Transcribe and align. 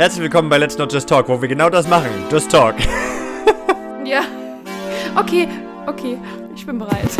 Herzlich 0.00 0.22
willkommen 0.22 0.48
bei 0.48 0.56
Let's 0.56 0.78
Not 0.78 0.90
Just 0.90 1.10
Talk, 1.10 1.28
wo 1.28 1.42
wir 1.42 1.46
genau 1.46 1.68
das 1.68 1.86
machen. 1.86 2.08
Just 2.32 2.50
Talk. 2.50 2.74
Ja. 4.02 4.22
Okay, 5.14 5.46
okay. 5.86 6.16
Ich 6.56 6.64
bin 6.64 6.78
bereit. 6.78 7.10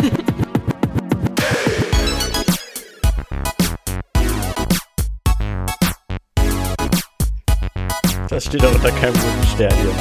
Das 8.29 8.45
steht 8.45 8.65
auch 8.65 8.73
unter 8.73 8.89
keinem 8.89 9.13
guten 9.13 9.47
Stern 9.53 9.75
hier. 9.75 9.93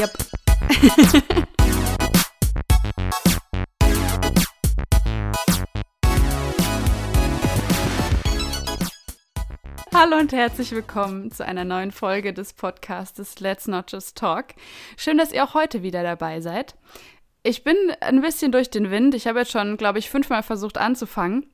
Yep. 0.00 1.46
Hallo 9.98 10.18
und 10.18 10.34
herzlich 10.34 10.72
willkommen 10.72 11.30
zu 11.30 11.42
einer 11.42 11.64
neuen 11.64 11.90
Folge 11.90 12.34
des 12.34 12.52
Podcastes 12.52 13.40
Let's 13.40 13.66
Not 13.66 13.90
Just 13.90 14.18
Talk. 14.18 14.48
Schön, 14.98 15.16
dass 15.16 15.32
ihr 15.32 15.42
auch 15.42 15.54
heute 15.54 15.82
wieder 15.82 16.02
dabei 16.02 16.42
seid. 16.42 16.74
Ich 17.42 17.64
bin 17.64 17.74
ein 18.02 18.20
bisschen 18.20 18.52
durch 18.52 18.68
den 18.68 18.90
Wind. 18.90 19.14
Ich 19.14 19.26
habe 19.26 19.38
jetzt 19.38 19.52
schon, 19.52 19.78
glaube 19.78 19.98
ich, 19.98 20.10
fünfmal 20.10 20.42
versucht 20.42 20.76
anzufangen. 20.76 21.46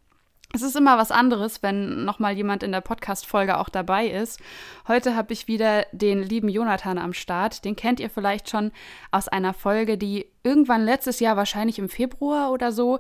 Es 0.55 0.61
ist 0.61 0.75
immer 0.75 0.99
was 0.99 1.13
anderes, 1.13 1.63
wenn 1.63 2.05
nochmal 2.05 2.35
jemand 2.35 2.65
in 2.65 2.73
der 2.73 2.81
Podcast-Folge 2.81 3.59
auch 3.59 3.69
dabei 3.69 4.09
ist. 4.09 4.41
Heute 4.89 5.15
habe 5.15 5.33
ich 5.33 5.47
wieder 5.47 5.87
den 5.93 6.21
lieben 6.21 6.49
Jonathan 6.49 6.99
am 6.99 7.13
Start. 7.15 7.65
Den 7.65 7.77
kennt 7.77 8.01
ihr 8.01 8.11
vielleicht 8.11 8.51
schon 8.51 8.73
aus 9.13 9.29
einer 9.29 9.55
Folge, 9.55 9.97
die 9.97 10.27
irgendwann 10.43 10.85
letztes 10.85 11.21
Jahr, 11.21 11.37
wahrscheinlich 11.37 11.79
im 11.79 11.89
Februar 11.89 12.51
oder 12.51 12.73
so, 12.73 12.99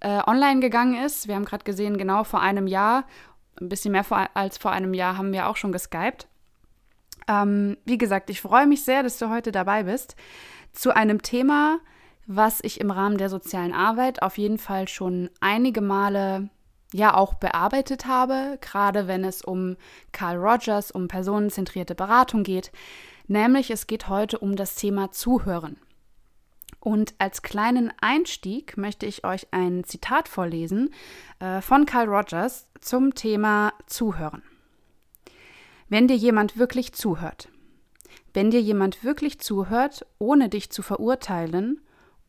äh, 0.00 0.20
online 0.26 0.60
gegangen 0.60 1.02
ist. 1.02 1.28
Wir 1.28 1.36
haben 1.36 1.46
gerade 1.46 1.64
gesehen, 1.64 1.96
genau 1.96 2.24
vor 2.24 2.42
einem 2.42 2.66
Jahr 2.66 3.04
ein 3.60 3.68
bisschen 3.68 3.92
mehr 3.92 4.04
vor, 4.04 4.28
als 4.34 4.58
vor 4.58 4.72
einem 4.72 4.94
Jahr 4.94 5.16
haben 5.16 5.32
wir 5.32 5.48
auch 5.48 5.56
schon 5.56 5.72
geskypt. 5.72 6.26
Ähm, 7.28 7.76
wie 7.84 7.98
gesagt, 7.98 8.30
ich 8.30 8.40
freue 8.40 8.66
mich 8.66 8.84
sehr, 8.84 9.02
dass 9.02 9.18
du 9.18 9.30
heute 9.30 9.52
dabei 9.52 9.84
bist 9.84 10.16
zu 10.72 10.94
einem 10.94 11.22
Thema, 11.22 11.78
was 12.26 12.60
ich 12.62 12.80
im 12.80 12.90
Rahmen 12.90 13.18
der 13.18 13.28
sozialen 13.28 13.72
Arbeit 13.72 14.22
auf 14.22 14.38
jeden 14.38 14.58
Fall 14.58 14.88
schon 14.88 15.30
einige 15.40 15.80
Male 15.80 16.48
ja 16.92 17.14
auch 17.14 17.34
bearbeitet 17.34 18.06
habe, 18.06 18.58
gerade 18.60 19.06
wenn 19.06 19.24
es 19.24 19.42
um 19.42 19.76
Carl 20.12 20.36
Rogers, 20.36 20.90
um 20.90 21.08
personenzentrierte 21.08 21.94
Beratung 21.94 22.42
geht. 22.42 22.72
Nämlich 23.26 23.70
es 23.70 23.86
geht 23.86 24.08
heute 24.08 24.38
um 24.38 24.56
das 24.56 24.74
Thema 24.74 25.12
Zuhören. 25.12 25.76
Und 26.80 27.14
als 27.18 27.42
kleinen 27.42 27.92
Einstieg 28.00 28.76
möchte 28.78 29.04
ich 29.06 29.24
euch 29.24 29.48
ein 29.50 29.84
Zitat 29.84 30.28
vorlesen 30.28 30.90
äh, 31.38 31.60
von 31.60 31.84
Carl 31.84 32.08
Rogers 32.08 32.70
zum 32.80 33.14
Thema 33.14 33.74
Zuhören. 33.86 34.42
Wenn 35.88 36.08
dir 36.08 36.16
jemand 36.16 36.56
wirklich 36.56 36.92
zuhört, 36.94 37.48
wenn 38.32 38.50
dir 38.50 38.60
jemand 38.60 39.04
wirklich 39.04 39.40
zuhört, 39.40 40.06
ohne 40.18 40.48
dich 40.48 40.70
zu 40.70 40.82
verurteilen, 40.82 41.80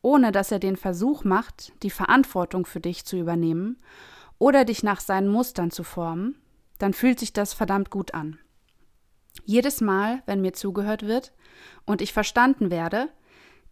ohne 0.02 0.32
dass 0.32 0.50
er 0.50 0.58
den 0.58 0.76
Versuch 0.76 1.24
macht, 1.24 1.72
die 1.82 1.90
Verantwortung 1.90 2.66
für 2.66 2.80
dich 2.80 3.04
zu 3.04 3.16
übernehmen 3.16 3.80
oder 4.38 4.64
dich 4.64 4.82
nach 4.82 5.00
seinen 5.00 5.28
Mustern 5.28 5.70
zu 5.70 5.84
formen, 5.84 6.36
dann 6.78 6.92
fühlt 6.92 7.20
sich 7.20 7.32
das 7.32 7.54
verdammt 7.54 7.90
gut 7.90 8.12
an. 8.12 8.38
Jedes 9.44 9.80
Mal, 9.80 10.22
wenn 10.26 10.40
mir 10.40 10.52
zugehört 10.52 11.06
wird 11.06 11.32
und 11.86 12.02
ich 12.02 12.12
verstanden 12.12 12.70
werde, 12.70 13.08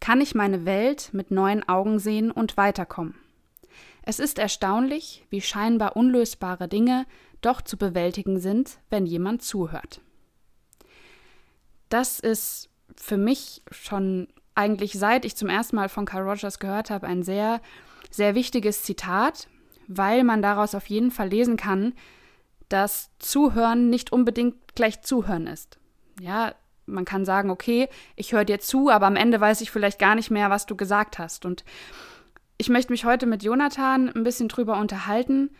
kann 0.01 0.20
ich 0.20 0.34
meine 0.34 0.65
Welt 0.65 1.11
mit 1.12 1.31
neuen 1.31 1.69
Augen 1.69 1.98
sehen 1.98 2.31
und 2.31 2.56
weiterkommen. 2.56 3.15
Es 4.03 4.19
ist 4.19 4.39
erstaunlich, 4.39 5.27
wie 5.31 5.41
scheinbar 5.41 5.97
unlösbare 5.97 6.69
Dinge 6.69 7.06
doch 7.43 7.61
zu 7.61 7.77
bewältigen 7.77 8.41
sind, 8.41 8.78
wenn 8.89 9.06
jemand 9.06 9.43
zuhört. 9.43 10.01
Das 11.89 12.19
ist 12.19 12.69
für 12.97 13.17
mich 13.17 13.62
schon 13.71 14.28
eigentlich 14.55 14.93
seit 14.93 15.25
ich 15.25 15.37
zum 15.37 15.48
ersten 15.48 15.77
Mal 15.77 15.89
von 15.89 16.05
Carl 16.05 16.28
Rogers 16.28 16.59
gehört 16.59 16.91
habe, 16.91 17.06
ein 17.06 17.22
sehr, 17.22 17.60
sehr 18.10 18.34
wichtiges 18.34 18.83
Zitat, 18.83 19.49
weil 19.87 20.25
man 20.25 20.43
daraus 20.43 20.75
auf 20.75 20.87
jeden 20.87 21.10
Fall 21.10 21.28
lesen 21.28 21.56
kann, 21.56 21.94
dass 22.69 23.10
Zuhören 23.19 23.91
nicht 23.91 24.12
unbedingt 24.12 24.75
gleich 24.75 25.03
Zuhören 25.03 25.47
ist. 25.47 25.78
Ja, 26.21 26.55
man 26.91 27.05
kann 27.05 27.25
sagen, 27.25 27.51
okay, 27.51 27.89
ich 28.17 28.33
höre 28.33 28.45
dir 28.45 28.61
zu, 28.61 28.91
aber 28.91 29.06
am 29.06 29.17
Ende 29.17 29.41
weiß 29.41 29.61
ich 29.61 29.71
vielleicht 29.71 29.99
gar 29.99 30.15
nicht 30.15 30.31
mehr, 30.31 30.51
was 30.51 30.67
du 30.67 30.77
gesagt 30.77 31.19
hast. 31.19 31.45
Und 31.45 31.65
ich 32.59 32.69
möchte 32.69 32.93
mich 32.93 33.05
heute 33.05 33.27
mit 33.27 33.43
Jonathan 33.43 34.09
ein 34.09 34.25
bisschen 34.25 34.49
drüber 34.49 34.78
unterhalten. 34.78 35.51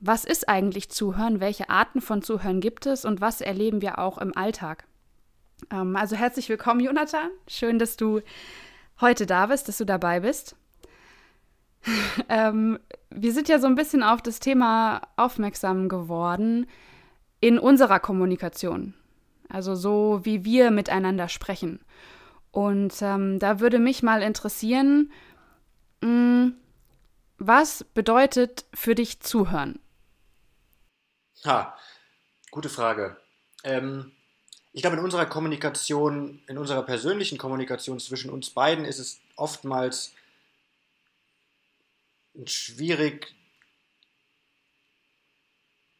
Was 0.00 0.24
ist 0.24 0.48
eigentlich 0.48 0.90
Zuhören? 0.90 1.40
Welche 1.40 1.70
Arten 1.70 2.00
von 2.00 2.22
Zuhören 2.22 2.60
gibt 2.60 2.86
es 2.86 3.04
und 3.04 3.20
was 3.20 3.40
erleben 3.40 3.82
wir 3.82 3.98
auch 3.98 4.18
im 4.18 4.36
Alltag? 4.36 4.84
Ähm, 5.70 5.96
also 5.96 6.16
herzlich 6.16 6.48
willkommen, 6.48 6.80
Jonathan. 6.80 7.30
Schön, 7.48 7.78
dass 7.78 7.96
du 7.96 8.20
heute 9.00 9.26
da 9.26 9.46
bist, 9.46 9.68
dass 9.68 9.78
du 9.78 9.84
dabei 9.84 10.20
bist. 10.20 10.54
ähm, 12.28 12.78
wir 13.10 13.32
sind 13.32 13.48
ja 13.48 13.58
so 13.58 13.66
ein 13.66 13.74
bisschen 13.74 14.02
auf 14.02 14.22
das 14.22 14.40
Thema 14.40 15.02
aufmerksam 15.16 15.88
geworden 15.88 16.66
in 17.40 17.58
unserer 17.58 18.00
Kommunikation. 18.00 18.94
Also 19.48 19.74
so, 19.74 20.20
wie 20.24 20.44
wir 20.44 20.70
miteinander 20.70 21.28
sprechen. 21.28 21.80
Und 22.50 22.94
ähm, 23.02 23.38
da 23.38 23.60
würde 23.60 23.78
mich 23.78 24.02
mal 24.02 24.22
interessieren, 24.22 25.12
mh, 26.00 26.08
mm, 26.08 26.54
was 27.38 27.84
bedeutet 27.84 28.66
für 28.74 28.94
dich 28.94 29.20
zuhören? 29.20 29.78
Ha, 31.44 31.76
gute 32.50 32.68
Frage. 32.68 33.16
Ähm, 33.62 34.12
ich 34.72 34.82
glaube, 34.82 34.96
in 34.96 35.04
unserer 35.04 35.26
Kommunikation, 35.26 36.42
in 36.46 36.58
unserer 36.58 36.82
persönlichen 36.82 37.38
Kommunikation 37.38 38.00
zwischen 38.00 38.30
uns 38.30 38.50
beiden 38.50 38.84
ist 38.84 38.98
es 38.98 39.20
oftmals 39.36 40.14
schwierig, 42.44 43.34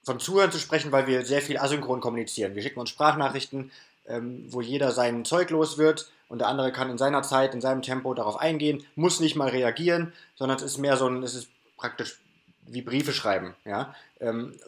von 0.08 0.20
Zuhören 0.20 0.50
zu 0.50 0.58
sprechen, 0.58 0.90
weil 0.90 1.06
wir 1.06 1.24
sehr 1.26 1.42
viel 1.42 1.58
asynchron 1.58 2.00
kommunizieren. 2.00 2.54
Wir 2.54 2.62
schicken 2.62 2.80
uns 2.80 2.88
Sprachnachrichten, 2.88 3.70
ähm, 4.06 4.46
wo 4.48 4.62
jeder 4.62 4.92
sein 4.92 5.26
Zeug 5.26 5.50
los 5.50 5.76
wird 5.76 6.10
und 6.28 6.38
der 6.38 6.48
andere 6.48 6.72
kann 6.72 6.88
in 6.88 6.96
seiner 6.96 7.22
Zeit, 7.22 7.52
in 7.52 7.60
seinem 7.60 7.82
Tempo 7.82 8.14
darauf 8.14 8.38
eingehen, 8.38 8.86
muss 8.94 9.20
nicht 9.20 9.36
mal 9.36 9.50
reagieren, 9.50 10.14
sondern 10.34 10.56
es 10.56 10.62
ist 10.62 10.78
mehr 10.78 10.96
so 10.96 11.06
ein, 11.08 11.22
es 11.22 11.34
ist 11.34 11.48
praktisch 11.76 12.18
wie 12.66 12.80
Briefe 12.80 13.12
schreiben. 13.12 13.54
Ja? 13.66 13.94
Ähm, 14.20 14.58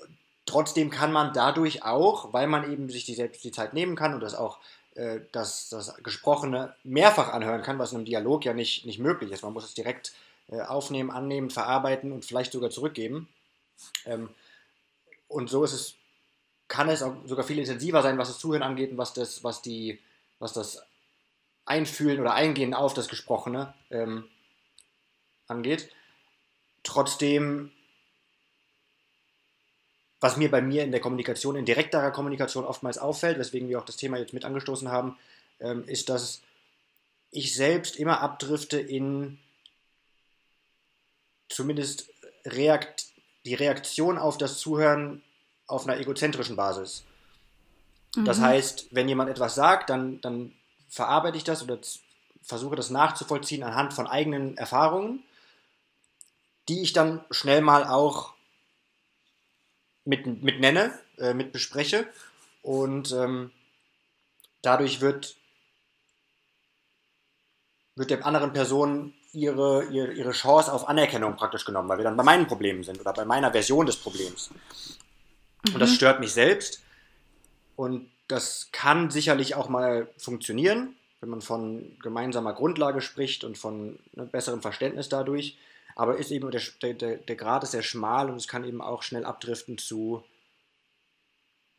trotzdem 0.45 0.91
kann 0.91 1.11
man 1.11 1.33
dadurch 1.33 1.85
auch, 1.85 2.35
weil 2.35 2.47
man 2.47 2.71
eben 2.71 2.91
sich 2.91 3.07
die, 3.07 3.15
selbst 3.15 3.43
die 3.43 3.53
Zeit 3.53 3.73
nehmen 3.73 3.97
kann 3.97 4.13
und 4.13 4.21
das 4.21 4.35
auch 4.35 4.59
äh, 4.95 5.21
das, 5.33 5.75
Gesprochene 6.03 6.75
mehrfach 6.85 7.33
anhören 7.33 7.63
kann, 7.63 7.79
was 7.79 7.93
in 7.93 7.99
einem 7.99 8.05
Dialog 8.05 8.45
ja 8.45 8.53
nicht, 8.53 8.85
nicht 8.85 8.99
möglich 8.99 9.33
ist. 9.33 9.43
Man 9.43 9.55
muss 9.55 9.65
es 9.65 9.73
direkt 9.73 10.13
äh, 10.51 10.61
aufnehmen, 10.61 11.11
annehmen, 11.11 11.49
verarbeiten 11.49 12.13
und 12.13 12.27
vielleicht 12.27 12.53
sogar 12.53 12.69
zurückgeben. 12.69 13.27
Ähm, 14.05 14.29
und 15.31 15.49
so 15.49 15.65
ist 15.65 15.73
es, 15.73 15.95
kann 16.69 16.89
es 16.89 17.03
auch 17.03 17.15
sogar 17.25 17.45
viel 17.45 17.59
intensiver 17.59 18.03
sein, 18.03 18.19
was 18.19 18.29
das 18.29 18.39
Zuhören 18.39 18.63
angeht 18.63 18.91
und 18.91 18.99
was 18.99 19.15
das, 19.15 19.43
was 19.43 19.63
die, 19.63 20.01
was 20.39 20.53
das 20.53 20.83
Einfühlen 21.65 22.21
oder 22.21 22.35
Eingehen 22.35 22.75
auf 22.75 22.95
das 22.95 23.09
Gesprochene 23.09 23.73
ähm, 23.91 24.29
angeht. 25.47 25.91
Trotzdem, 26.83 27.71
was 30.21 30.37
mir 30.37 30.51
bei 30.51 30.61
mir 30.61 30.83
in 30.83 30.91
der 30.91 31.01
Kommunikation, 31.01 31.57
in 31.57 31.65
direkterer 31.65 32.11
Kommunikation 32.11 32.65
oftmals 32.65 32.99
auffällt, 32.99 33.39
weswegen 33.39 33.69
wir 33.69 33.79
auch 33.79 33.85
das 33.85 33.97
Thema 33.97 34.19
jetzt 34.19 34.33
mit 34.33 34.45
angestoßen 34.45 34.91
haben, 34.91 35.17
ähm, 35.61 35.85
ist, 35.87 36.09
dass 36.09 36.43
ich 37.31 37.55
selbst 37.55 37.97
immer 37.97 38.21
abdrifte 38.21 38.81
in 38.81 39.39
zumindest 41.49 42.11
reakt 42.45 43.10
die 43.45 43.55
Reaktion 43.55 44.19
auf 44.19 44.39
das 44.39 44.59
Zuhören 44.59 45.23
auf 45.67 45.87
einer 45.87 45.99
egozentrischen 45.99 46.57
Basis. 46.57 47.05
Mhm. 48.17 48.25
Das 48.25 48.41
heißt, 48.41 48.89
wenn 48.91 49.09
jemand 49.09 49.31
etwas 49.31 49.55
sagt, 49.55 49.91
dann, 49.91 50.21
dann 50.21 50.53
verarbeite 50.89 51.37
ich 51.37 51.45
das 51.45 51.63
oder 51.63 51.79
versuche 52.43 52.77
das 52.77 52.91
nachzuvollziehen 52.91 53.63
anhand 53.63 53.93
von 53.93 54.07
eigenen 54.07 54.57
Erfahrungen, 54.57 55.23
die 56.69 56.83
ich 56.83 56.93
dann 56.93 57.25
schnell 57.31 57.61
mal 57.61 57.85
auch 57.85 58.35
mit, 60.05 60.27
mit 60.27 60.61
nenne, 60.61 60.99
äh, 61.19 61.35
mit 61.35 61.53
bespreche. 61.53 62.07
Und 62.63 63.13
ähm, 63.13 63.53
dadurch 64.63 65.01
wird, 65.01 65.37
wird 67.95 68.11
der 68.11 68.27
anderen 68.27 68.53
Person 68.53 69.15
ihre, 69.33 69.85
ihre, 69.85 70.13
ihre 70.13 70.33
Chance 70.33 70.73
auf 70.73 70.89
Anerkennung 70.89 71.37
praktisch 71.37 71.65
genommen, 71.65 71.89
weil 71.89 71.99
wir 71.99 72.05
dann 72.05 72.17
bei 72.17 72.23
meinen 72.23 72.47
Problemen 72.47 72.83
sind 72.83 73.01
oder 73.01 73.13
bei 73.13 73.25
meiner 73.25 73.53
Version 73.53 73.87
des 73.87 73.97
Problems. 73.97 74.51
Mhm. 75.65 75.75
Und 75.75 75.81
das 75.81 75.91
mhm. 75.91 75.95
stört 75.95 76.21
mich 76.21 76.33
selbst. 76.33 76.83
Und 77.77 78.11
das 78.29 78.69
kann 78.73 79.11
sicherlich 79.11 79.55
auch 79.55 79.69
mal 79.69 80.09
funktionieren, 80.17 80.95
wenn 81.21 81.31
man 81.31 81.41
von 81.41 81.99
gemeinsamer 82.03 82.53
Grundlage 82.53 83.01
spricht 83.01 83.45
und 83.45 83.59
von 83.59 83.99
ne, 84.13 84.27
besserem 84.27 84.63
Verständnis 84.63 85.09
dadurch. 85.09 85.59
Aber 85.97 86.17
ist 86.17 86.31
eben 86.31 86.51
der, 86.51 86.95
der, 86.95 87.17
der 87.17 87.37
Grad 87.37 87.63
ist 87.65 87.73
sehr 87.73 87.83
schmal 87.83 88.31
und 88.31 88.37
es 88.37 88.49
kann 88.49 88.65
eben 88.65 88.81
auch 88.81 89.03
schnell 89.03 89.25
abdriften 89.25 89.79
zu 89.79 90.25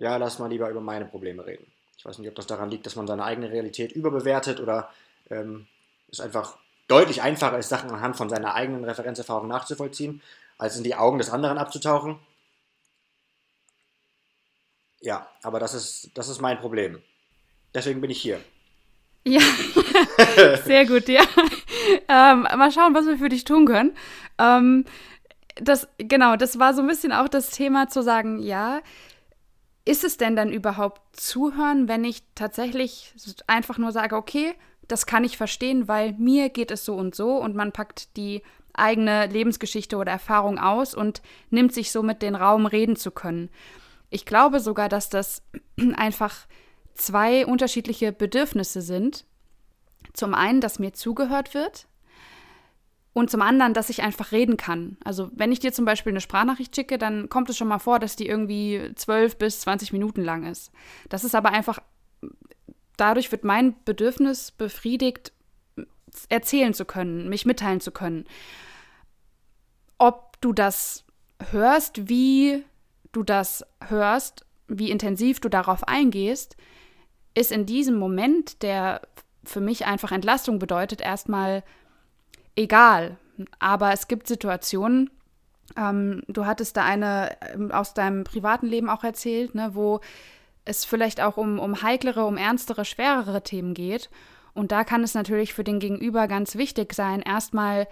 ja, 0.01 0.17
lass 0.17 0.39
mal 0.39 0.49
lieber 0.49 0.67
über 0.69 0.81
meine 0.81 1.05
Probleme 1.05 1.45
reden. 1.45 1.71
Ich 1.95 2.05
weiß 2.05 2.17
nicht, 2.17 2.27
ob 2.27 2.33
das 2.33 2.47
daran 2.47 2.71
liegt, 2.71 2.87
dass 2.87 2.95
man 2.95 3.05
seine 3.05 3.23
eigene 3.23 3.51
Realität 3.51 3.91
überbewertet 3.91 4.59
oder 4.59 4.89
ähm, 5.29 5.67
es 6.11 6.19
einfach 6.19 6.57
deutlich 6.91 7.21
einfacher 7.21 7.57
ist, 7.57 7.69
Sachen 7.69 7.89
anhand 7.89 8.17
von 8.17 8.29
seiner 8.29 8.53
eigenen 8.53 8.83
Referenzerfahrung 8.83 9.47
nachzuvollziehen, 9.47 10.21
als 10.57 10.77
in 10.77 10.83
die 10.83 10.95
Augen 10.95 11.17
des 11.17 11.29
anderen 11.29 11.57
abzutauchen. 11.57 12.19
Ja, 14.99 15.27
aber 15.41 15.59
das 15.59 15.73
ist, 15.73 16.11
das 16.13 16.29
ist 16.29 16.41
mein 16.41 16.59
Problem. 16.59 17.01
Deswegen 17.73 18.01
bin 18.01 18.11
ich 18.11 18.21
hier. 18.21 18.39
Ja, 19.23 19.41
sehr 20.65 20.85
gut, 20.85 21.07
ja. 21.07 21.23
Ähm, 22.07 22.41
mal 22.41 22.71
schauen, 22.71 22.93
was 22.93 23.05
wir 23.05 23.17
für 23.17 23.29
dich 23.29 23.45
tun 23.45 23.65
können. 23.65 23.95
Ähm, 24.37 24.85
das, 25.55 25.87
genau, 25.97 26.35
das 26.35 26.59
war 26.59 26.73
so 26.73 26.81
ein 26.81 26.87
bisschen 26.87 27.13
auch 27.13 27.27
das 27.27 27.51
Thema 27.51 27.87
zu 27.87 28.03
sagen, 28.03 28.39
ja, 28.39 28.81
ist 29.85 30.03
es 30.03 30.17
denn 30.17 30.35
dann 30.35 30.51
überhaupt 30.51 31.01
zuhören, 31.19 31.87
wenn 31.87 32.03
ich 32.03 32.23
tatsächlich 32.35 33.13
einfach 33.47 33.77
nur 33.77 33.91
sage, 33.91 34.15
okay, 34.15 34.53
das 34.91 35.05
kann 35.05 35.23
ich 35.23 35.37
verstehen, 35.37 35.87
weil 35.87 36.13
mir 36.13 36.49
geht 36.49 36.71
es 36.71 36.85
so 36.85 36.95
und 36.95 37.15
so 37.15 37.37
und 37.37 37.55
man 37.55 37.71
packt 37.71 38.15
die 38.17 38.41
eigene 38.73 39.27
Lebensgeschichte 39.27 39.97
oder 39.97 40.11
Erfahrung 40.11 40.59
aus 40.59 40.95
und 40.95 41.21
nimmt 41.49 41.73
sich 41.73 41.91
somit 41.91 42.21
den 42.21 42.35
Raum, 42.35 42.65
reden 42.65 42.95
zu 42.95 43.11
können. 43.11 43.49
Ich 44.09 44.25
glaube 44.25 44.59
sogar, 44.59 44.89
dass 44.89 45.09
das 45.09 45.43
einfach 45.95 46.45
zwei 46.93 47.45
unterschiedliche 47.45 48.11
Bedürfnisse 48.11 48.81
sind. 48.81 49.25
Zum 50.13 50.33
einen, 50.33 50.61
dass 50.61 50.79
mir 50.79 50.93
zugehört 50.93 51.53
wird 51.53 51.87
und 53.13 53.29
zum 53.29 53.41
anderen, 53.41 53.73
dass 53.73 53.89
ich 53.89 54.01
einfach 54.01 54.31
reden 54.31 54.57
kann. 54.57 54.97
Also 55.03 55.29
wenn 55.33 55.51
ich 55.51 55.59
dir 55.59 55.73
zum 55.73 55.85
Beispiel 55.85 56.11
eine 56.11 56.21
Sprachnachricht 56.21 56.75
schicke, 56.75 56.97
dann 56.97 57.29
kommt 57.29 57.49
es 57.49 57.57
schon 57.57 57.67
mal 57.67 57.79
vor, 57.79 57.99
dass 57.99 58.15
die 58.15 58.27
irgendwie 58.27 58.91
12 58.95 59.37
bis 59.37 59.61
20 59.61 59.93
Minuten 59.93 60.23
lang 60.23 60.45
ist. 60.45 60.71
Das 61.09 61.23
ist 61.23 61.35
aber 61.35 61.51
einfach, 61.51 61.79
dadurch 62.97 63.31
wird 63.31 63.43
mein 63.43 63.75
Bedürfnis 63.83 64.51
befriedigt, 64.51 65.31
erzählen 66.29 66.73
zu 66.73 66.85
können, 66.85 67.29
mich 67.29 67.45
mitteilen 67.45 67.79
zu 67.79 67.91
können. 67.91 68.25
Ob 69.97 70.39
du 70.41 70.53
das 70.53 71.05
hörst, 71.51 72.09
wie 72.09 72.63
du 73.11 73.23
das 73.23 73.65
hörst, 73.87 74.45
wie 74.67 74.91
intensiv 74.91 75.39
du 75.39 75.49
darauf 75.49 75.87
eingehst, 75.87 76.55
ist 77.33 77.51
in 77.51 77.65
diesem 77.65 77.97
Moment, 77.97 78.61
der 78.61 79.01
für 79.43 79.61
mich 79.61 79.85
einfach 79.85 80.11
Entlastung 80.11 80.59
bedeutet, 80.59 81.01
erstmal 81.01 81.63
egal. 82.55 83.17
Aber 83.59 83.91
es 83.93 84.07
gibt 84.07 84.27
Situationen, 84.27 85.09
ähm, 85.77 86.23
du 86.27 86.45
hattest 86.45 86.77
da 86.77 86.83
eine 86.83 87.37
ähm, 87.53 87.71
aus 87.71 87.93
deinem 87.93 88.23
privaten 88.23 88.67
Leben 88.67 88.89
auch 88.89 89.03
erzählt, 89.03 89.55
ne, 89.55 89.71
wo 89.73 90.01
es 90.65 90.85
vielleicht 90.85 91.21
auch 91.21 91.37
um, 91.37 91.59
um 91.59 91.81
heiklere, 91.81 92.25
um 92.25 92.37
ernstere, 92.37 92.85
schwerere 92.85 93.43
Themen 93.43 93.73
geht. 93.73 94.09
Und 94.53 94.71
da 94.71 94.83
kann 94.83 95.03
es 95.03 95.13
natürlich 95.13 95.53
für 95.53 95.63
den 95.63 95.79
Gegenüber 95.79 96.27
ganz 96.27 96.55
wichtig 96.55 96.93
sein, 96.93 97.21
erstmal 97.21 97.87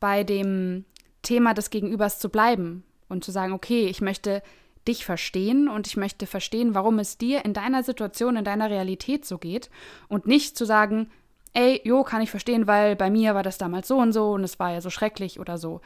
bei 0.00 0.24
dem 0.24 0.84
Thema 1.22 1.54
des 1.54 1.70
Gegenübers 1.70 2.18
zu 2.18 2.28
bleiben 2.28 2.84
und 3.08 3.24
zu 3.24 3.32
sagen, 3.32 3.52
okay, 3.52 3.86
ich 3.86 4.00
möchte 4.00 4.42
dich 4.86 5.04
verstehen 5.04 5.68
und 5.68 5.86
ich 5.86 5.96
möchte 5.96 6.26
verstehen, 6.26 6.74
warum 6.74 6.98
es 6.98 7.16
dir 7.16 7.44
in 7.44 7.54
deiner 7.54 7.82
Situation, 7.82 8.36
in 8.36 8.44
deiner 8.44 8.70
Realität 8.70 9.24
so 9.24 9.38
geht 9.38 9.70
und 10.08 10.26
nicht 10.26 10.56
zu 10.58 10.66
sagen, 10.66 11.10
ey, 11.54 11.80
jo, 11.84 12.02
kann 12.02 12.20
ich 12.20 12.30
verstehen, 12.30 12.66
weil 12.66 12.96
bei 12.96 13.10
mir 13.10 13.34
war 13.34 13.42
das 13.42 13.58
damals 13.58 13.88
so 13.88 13.96
und 13.96 14.12
so 14.12 14.32
und 14.32 14.44
es 14.44 14.58
war 14.58 14.72
ja 14.72 14.80
so 14.80 14.90
schrecklich 14.90 15.40
oder 15.40 15.56
so. 15.56 15.80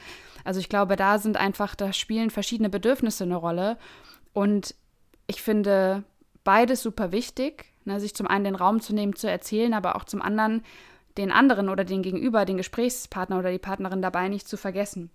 Also 0.45 0.61
ich 0.61 0.69
glaube, 0.69 0.97
da 0.97 1.19
sind 1.19 1.37
einfach, 1.37 1.75
da 1.75 1.93
spielen 1.93 2.31
verschiedene 2.31 2.71
Bedürfnisse 2.71 3.25
eine 3.25 3.37
Rolle 3.37 3.79
und 4.33 4.75
ich 5.27 5.43
finde 5.43 6.05
beides 6.49 6.83
super 6.83 7.13
wichtig, 7.13 7.67
ne, 7.85 8.01
sich 8.01 8.15
zum 8.15 8.27
einen 8.27 8.45
den 8.45 8.55
Raum 8.55 8.81
zu 8.81 8.95
nehmen, 8.95 9.15
zu 9.15 9.31
erzählen, 9.31 9.75
aber 9.75 9.97
auch 9.97 10.05
zum 10.05 10.23
anderen 10.23 10.65
den 11.19 11.31
anderen 11.31 11.69
oder 11.69 11.85
den 11.85 12.01
Gegenüber, 12.01 12.47
den 12.47 12.57
Gesprächspartner 12.57 13.39
oder 13.39 13.51
die 13.51 13.59
Partnerin 13.59 14.01
dabei 14.01 14.29
nicht 14.29 14.49
zu 14.49 14.57
vergessen. 14.57 15.11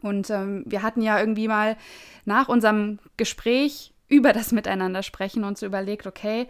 Und 0.00 0.30
ähm, 0.30 0.62
wir 0.66 0.84
hatten 0.84 1.02
ja 1.02 1.18
irgendwie 1.18 1.48
mal 1.48 1.76
nach 2.24 2.48
unserem 2.48 3.00
Gespräch 3.16 3.92
über 4.06 4.32
das 4.32 4.52
Miteinander 4.52 5.02
sprechen 5.02 5.42
uns 5.42 5.60
überlegt, 5.62 6.06
okay, 6.06 6.46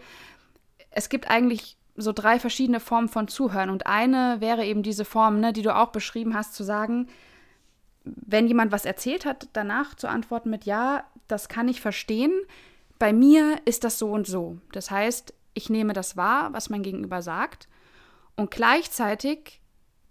es 0.91 1.09
gibt 1.09 1.27
eigentlich 1.27 1.77
so 1.95 2.11
drei 2.11 2.37
verschiedene 2.37 2.79
Formen 2.79 3.09
von 3.09 3.27
Zuhören. 3.27 3.71
Und 3.71 3.87
eine 3.87 4.37
wäre 4.39 4.65
eben 4.65 4.83
diese 4.83 5.03
Form, 5.03 5.39
ne, 5.39 5.51
die 5.51 5.63
du 5.63 5.75
auch 5.75 5.89
beschrieben 5.89 6.35
hast, 6.35 6.53
zu 6.53 6.63
sagen, 6.63 7.07
wenn 8.03 8.47
jemand 8.47 8.71
was 8.71 8.85
erzählt 8.85 9.25
hat, 9.25 9.47
danach 9.53 9.95
zu 9.95 10.07
antworten 10.07 10.51
mit 10.51 10.65
Ja, 10.65 11.05
das 11.27 11.49
kann 11.49 11.67
ich 11.67 11.81
verstehen. 11.81 12.31
Bei 13.01 13.13
mir 13.13 13.59
ist 13.65 13.83
das 13.83 13.97
so 13.97 14.11
und 14.11 14.27
so. 14.27 14.59
Das 14.73 14.91
heißt, 14.91 15.33
ich 15.55 15.71
nehme 15.71 15.93
das 15.93 16.17
wahr, 16.17 16.53
was 16.53 16.69
mein 16.69 16.83
Gegenüber 16.83 17.23
sagt. 17.23 17.67
Und 18.35 18.51
gleichzeitig 18.51 19.59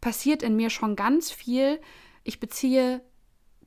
passiert 0.01 0.43
in 0.43 0.57
mir 0.57 0.71
schon 0.71 0.97
ganz 0.97 1.31
viel. 1.31 1.81
Ich 2.25 2.41
beziehe 2.41 3.01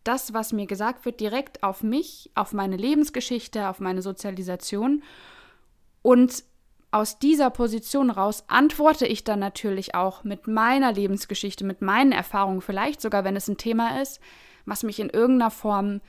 das, 0.03 0.33
was 0.33 0.51
mir 0.51 0.65
gesagt 0.65 1.05
wird, 1.05 1.21
direkt 1.21 1.63
auf 1.63 1.83
mich, 1.83 2.31
auf 2.35 2.51
meine 2.51 2.75
Lebensgeschichte, 2.75 3.69
auf 3.69 3.79
meine 3.79 4.01
Sozialisation. 4.01 5.03
Und 6.01 6.43
aus 6.91 7.17
dieser 7.17 7.49
Position 7.49 8.09
raus 8.09 8.43
antworte 8.49 9.07
ich 9.07 9.23
dann 9.23 9.39
natürlich 9.39 9.95
auch 9.95 10.25
mit 10.25 10.47
meiner 10.47 10.91
Lebensgeschichte, 10.91 11.63
mit 11.63 11.81
meinen 11.81 12.11
Erfahrungen, 12.11 12.59
vielleicht 12.59 12.99
sogar, 12.99 13.23
wenn 13.23 13.37
es 13.37 13.47
ein 13.47 13.55
Thema 13.55 14.01
ist, 14.01 14.19
was 14.65 14.83
mich 14.83 14.99
in 14.99 15.09
irgendeiner 15.09 15.49
Form 15.49 16.01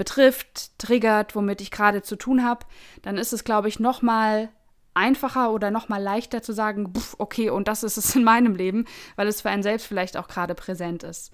betrifft, 0.00 0.78
triggert, 0.78 1.36
womit 1.36 1.60
ich 1.60 1.70
gerade 1.70 2.00
zu 2.00 2.16
tun 2.16 2.42
habe, 2.42 2.64
dann 3.02 3.18
ist 3.18 3.34
es, 3.34 3.44
glaube 3.44 3.68
ich, 3.68 3.80
noch 3.80 4.00
mal 4.00 4.48
einfacher 4.94 5.52
oder 5.52 5.70
noch 5.70 5.90
mal 5.90 6.02
leichter 6.02 6.40
zu 6.40 6.54
sagen, 6.54 6.90
okay, 7.18 7.50
und 7.50 7.68
das 7.68 7.82
ist 7.82 7.98
es 7.98 8.16
in 8.16 8.24
meinem 8.24 8.54
Leben, 8.54 8.86
weil 9.16 9.28
es 9.28 9.42
für 9.42 9.50
einen 9.50 9.62
selbst 9.62 9.86
vielleicht 9.86 10.16
auch 10.16 10.26
gerade 10.26 10.54
präsent 10.54 11.02
ist. 11.02 11.32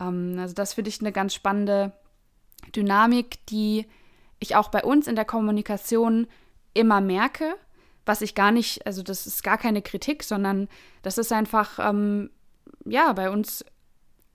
Ähm, 0.00 0.36
also 0.38 0.54
das 0.54 0.74
finde 0.74 0.88
ich 0.88 1.00
eine 1.00 1.10
ganz 1.10 1.34
spannende 1.34 1.94
Dynamik, 2.76 3.44
die 3.46 3.86
ich 4.38 4.54
auch 4.54 4.68
bei 4.68 4.84
uns 4.84 5.08
in 5.08 5.16
der 5.16 5.24
Kommunikation 5.24 6.28
immer 6.74 7.00
merke, 7.00 7.56
was 8.04 8.20
ich 8.20 8.36
gar 8.36 8.52
nicht, 8.52 8.86
also 8.86 9.02
das 9.02 9.26
ist 9.26 9.42
gar 9.42 9.58
keine 9.58 9.82
Kritik, 9.82 10.22
sondern 10.22 10.68
das 11.02 11.18
ist 11.18 11.32
einfach, 11.32 11.80
ähm, 11.80 12.30
ja, 12.84 13.12
bei 13.14 13.30
uns 13.30 13.64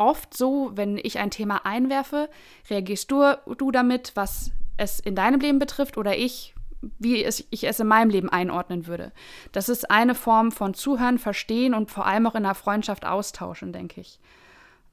oft 0.01 0.35
so, 0.35 0.71
wenn 0.73 0.97
ich 0.97 1.19
ein 1.19 1.31
Thema 1.31 1.65
einwerfe, 1.65 2.29
reagierst 2.69 3.11
du, 3.11 3.37
du 3.57 3.71
damit, 3.71 4.11
was 4.15 4.51
es 4.77 4.99
in 4.99 5.15
deinem 5.15 5.39
Leben 5.39 5.59
betrifft 5.59 5.97
oder 5.97 6.17
ich, 6.17 6.55
wie 6.97 7.23
es, 7.23 7.45
ich 7.51 7.65
es 7.65 7.79
in 7.79 7.87
meinem 7.87 8.09
Leben 8.09 8.29
einordnen 8.29 8.87
würde. 8.87 9.11
Das 9.51 9.69
ist 9.69 9.91
eine 9.91 10.15
Form 10.15 10.51
von 10.51 10.73
Zuhören, 10.73 11.19
Verstehen 11.19 11.73
und 11.73 11.91
vor 11.91 12.07
allem 12.07 12.25
auch 12.25 12.35
in 12.35 12.43
der 12.43 12.55
Freundschaft 12.55 13.05
austauschen, 13.05 13.71
denke 13.71 14.01
ich. 14.01 14.19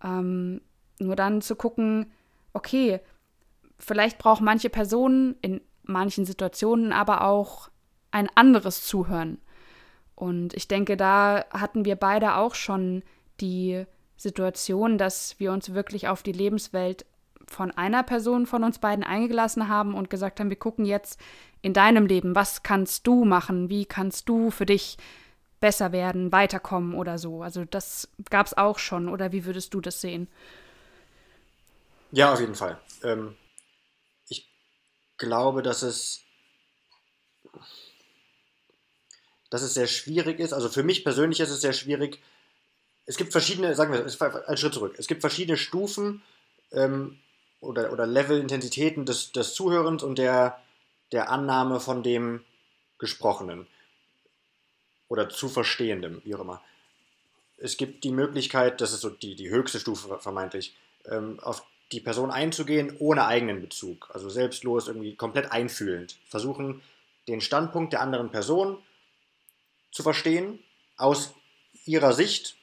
Ähm, 0.05 0.61
nur 0.99 1.17
dann 1.17 1.41
zu 1.41 1.57
gucken, 1.57 2.13
okay, 2.53 3.01
vielleicht 3.79 4.19
braucht 4.19 4.43
manche 4.43 4.69
Personen 4.69 5.37
in 5.41 5.61
manchen 5.85 6.27
Situationen 6.27 6.93
aber 6.93 7.25
auch 7.25 7.71
ein 8.11 8.29
anderes 8.35 8.85
Zuhören. 8.85 9.39
Und 10.15 10.53
ich 10.53 10.69
denke, 10.69 10.97
da 10.97 11.45
hatten 11.51 11.85
wir 11.85 11.97
beide 11.97 12.35
auch 12.35 12.55
schon 12.55 13.03
die 13.41 13.87
Situation, 14.19 14.99
dass 14.99 15.39
wir 15.41 15.53
uns 15.53 15.73
wirklich 15.73 16.09
auf 16.09 16.23
die 16.23 16.33
Lebenswelt 16.33 17.07
von 17.47 17.71
einer 17.71 18.03
Person 18.03 18.47
von 18.47 18.63
uns 18.63 18.79
beiden 18.79 19.05
eingelassen 19.05 19.69
haben 19.69 19.95
und 19.95 20.11
gesagt 20.11 20.39
haben, 20.39 20.51
wir 20.51 20.59
gucken 20.59 20.85
jetzt 20.85 21.19
in 21.63 21.73
deinem 21.73 22.05
Leben, 22.05 22.35
was 22.35 22.63
kannst 22.63 23.07
du 23.07 23.25
machen, 23.25 23.71
wie 23.71 23.87
kannst 23.87 24.29
du 24.29 24.51
für 24.51 24.67
dich 24.67 24.99
besser 25.61 25.93
werden, 25.93 26.31
weiterkommen 26.31 26.95
oder 26.95 27.19
so. 27.19 27.43
Also 27.43 27.65
das 27.65 28.09
gab 28.31 28.47
es 28.47 28.57
auch 28.57 28.79
schon, 28.79 29.09
oder 29.09 29.33
wie 29.33 29.45
würdest 29.45 29.73
du 29.75 29.81
das 29.81 30.01
sehen? 30.01 30.29
Ja, 32.13 32.33
auf 32.33 32.41
jeden 32.41 32.55
Fall. 32.55 32.79
Ähm, 33.03 33.37
ich 34.29 34.49
glaube, 35.17 35.63
dass 35.63 35.83
es, 35.83 36.23
dass 39.51 39.63
es 39.63 39.75
sehr 39.75 39.87
schwierig 39.87 40.39
ist. 40.39 40.53
Also 40.53 40.69
für 40.69 40.83
mich 40.83 41.05
persönlich 41.05 41.41
ist 41.41 41.51
es 41.51 41.61
sehr 41.61 41.73
schwierig. 41.73 42.21
Es 43.09 43.17
gibt 43.17 43.33
verschiedene, 43.33 43.75
sagen 43.75 43.91
wir, 43.91 44.01
einen 44.47 44.57
Schritt 44.59 44.75
zurück. 44.75 44.95
Es 44.99 45.07
gibt 45.07 45.23
verschiedene 45.23 45.57
Stufen 45.57 46.23
ähm, 46.73 47.19
oder, 47.61 47.91
oder 47.91 48.07
Level-Intensitäten 48.07 49.07
des, 49.07 49.33
des 49.33 49.55
Zuhörens 49.55 50.03
und 50.03 50.19
der, 50.19 50.61
der 51.11 51.31
Annahme 51.31 51.81
von 51.81 52.03
dem 52.03 52.45
Gesprochenen 52.99 53.67
oder 55.09 55.31
zu 55.31 55.49
Verstehendem, 55.49 56.21
wie 56.25 56.35
auch 56.35 56.41
immer. 56.41 56.63
Es 57.57 57.79
gibt 57.79 58.05
die 58.05 58.13
Möglichkeit, 58.13 58.83
das 58.83 58.93
ist 58.93 59.01
so 59.01 59.09
die, 59.09 59.35
die 59.37 59.49
höchste 59.49 59.81
Stufe 59.81 60.19
vermeintlich, 60.19 60.77
ähm, 61.07 61.41
auf 61.41 61.65
die 61.93 62.01
Person 62.01 62.31
einzugehen 62.31 62.95
ohne 62.99 63.27
eigenen 63.27 63.63
Bezug. 63.63 64.11
Also 64.13 64.29
selbstlos, 64.29 64.87
irgendwie 64.87 65.17
komplett 65.17 65.51
einfühlend. 65.51 66.19
Versuchen, 66.27 66.83
den 67.27 67.41
Standpunkt 67.41 67.95
der 67.95 68.03
anderen 68.03 68.31
Person 68.31 68.77
zu 69.93 70.03
verstehen, 70.03 70.59
aus 70.99 71.33
ihrer 71.87 72.13
Sicht. 72.13 72.59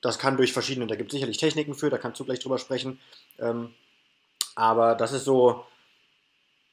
Das 0.00 0.18
kann 0.18 0.36
durch 0.36 0.52
verschiedene, 0.52 0.86
da 0.86 0.96
gibt 0.96 1.10
es 1.10 1.14
sicherlich 1.14 1.36
Techniken 1.36 1.74
für, 1.74 1.90
da 1.90 1.98
kannst 1.98 2.18
du 2.20 2.24
gleich 2.24 2.40
drüber 2.40 2.58
sprechen. 2.58 3.00
Ähm, 3.38 3.74
aber 4.54 4.94
das 4.94 5.12
ist 5.12 5.24
so 5.24 5.64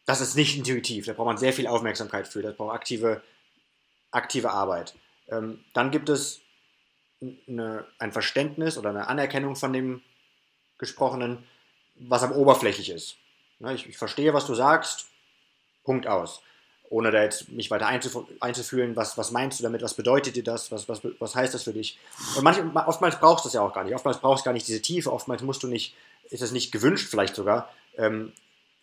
das 0.07 0.22
ist 0.22 0.36
nicht 0.36 0.57
intuitiv. 0.57 1.05
Da 1.05 1.13
braucht 1.13 1.27
man 1.27 1.38
sehr 1.38 1.53
viel 1.53 1.67
Aufmerksamkeit 1.67 2.27
für. 2.27 2.41
Das 2.41 2.55
braucht 2.55 2.74
aktive, 2.74 3.22
aktive 4.10 4.50
Arbeit. 4.50 4.96
Ähm, 5.27 5.65
dann 5.74 5.91
gibt 5.91 6.07
es 6.07 6.39
eine, 7.22 7.86
ein 8.00 8.13
Verständnis 8.13 8.77
oder 8.77 8.89
eine 8.89 9.07
Anerkennung 9.07 9.57
von 9.57 9.74
dem 9.74 10.01
Gesprochenen, 10.77 11.43
was 11.96 12.24
am 12.24 12.31
oberflächlich 12.31 12.89
ist. 12.89 13.17
Ne, 13.60 13.74
ich, 13.74 13.86
ich 13.88 13.98
verstehe, 13.98 14.34
was 14.34 14.48
du 14.48 14.55
sagst, 14.55 15.10
Punkt 15.84 16.07
aus. 16.07 16.41
Ohne 16.89 17.12
da 17.12 17.22
jetzt 17.22 17.50
mich 17.50 17.70
weiter 17.70 17.88
einzufühlen, 17.88 18.96
was, 18.96 19.17
was 19.17 19.32
meinst 19.32 19.60
du 19.60 19.63
damit, 19.63 19.82
was 19.82 19.94
bedeutet 19.94 20.36
dir 20.36 20.44
das, 20.44 20.72
was, 20.72 20.88
was, 20.88 21.01
was 21.20 21.36
heißt 21.36 21.53
das 21.53 21.63
für 21.63 21.74
dich. 21.74 22.00
Und 22.38 22.44
manchmal, 22.44 22.88
oftmals 22.88 23.20
brauchst 23.20 23.44
du 23.44 23.50
das 23.50 23.56
ja 23.56 23.62
auch 23.62 23.74
gar 23.74 23.84
nicht. 23.84 23.94
Oftmals 23.94 24.20
brauchst 24.20 24.46
du 24.46 24.46
gar 24.46 24.53
nicht 24.53 24.67
diese 24.67 24.82
Tiefe, 24.82 25.12
oftmals 25.12 25.41
musst 25.41 25.63
du 25.63 25.67
nicht, 25.67 25.96
ist 26.29 26.41
es 26.41 26.51
nicht 26.51 26.72
gewünscht 26.72 27.10
vielleicht 27.10 27.36
sogar, 27.36 27.70
ähm, 27.98 28.32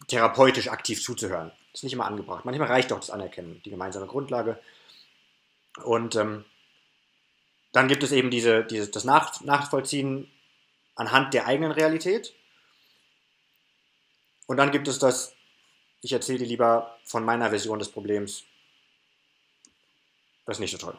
therapeutisch 0.09 0.69
aktiv 0.69 1.03
zuzuhören. 1.03 1.51
Das 1.73 1.81
ist 1.81 1.85
nicht 1.85 1.95
immer 1.95 2.07
angebracht. 2.07 2.45
Manchmal 2.45 2.69
reicht 2.69 2.91
doch 2.91 3.01
das 3.01 3.11
Anerkennen, 3.11 3.63
die 3.65 3.71
gemeinsame 3.71 4.07
Grundlage. 4.07 4.59
Und 5.83 6.15
ähm, 6.17 6.45
dann 7.73 7.89
gibt 7.89 8.03
es 8.03 8.13
eben 8.13 8.31
diese, 8.31 8.65
diese, 8.65 8.89
das 8.89 9.05
Nach 9.05 9.41
Nachvollziehen 9.41 10.31
anhand 10.95 11.35
der 11.35 11.47
eigenen 11.47 11.73
Realität. 11.73 12.35
Und 14.47 14.59
dann 14.59 14.71
gibt 14.71 14.89
es 14.89 14.99
das, 14.99 15.35
ich 16.05 16.13
erzähle 16.13 16.41
dir 16.41 16.47
lieber 16.47 16.99
von 17.05 17.25
meiner 17.25 17.49
Version 17.49 17.79
des 17.79 17.89
Problems. 17.89 18.45
Das 20.45 20.57
ist 20.57 20.61
nicht 20.61 20.73
so 20.73 20.79
toll. 20.79 20.97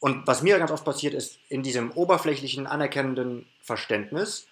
Und 0.00 0.26
was 0.26 0.40
mir 0.40 0.58
ganz 0.58 0.70
oft 0.70 0.84
passiert 0.84 1.12
ist, 1.12 1.38
in 1.50 1.62
diesem 1.62 1.92
oberflächlichen, 1.92 2.66
anerkennenden 2.66 3.46
Verständnis 3.60 4.46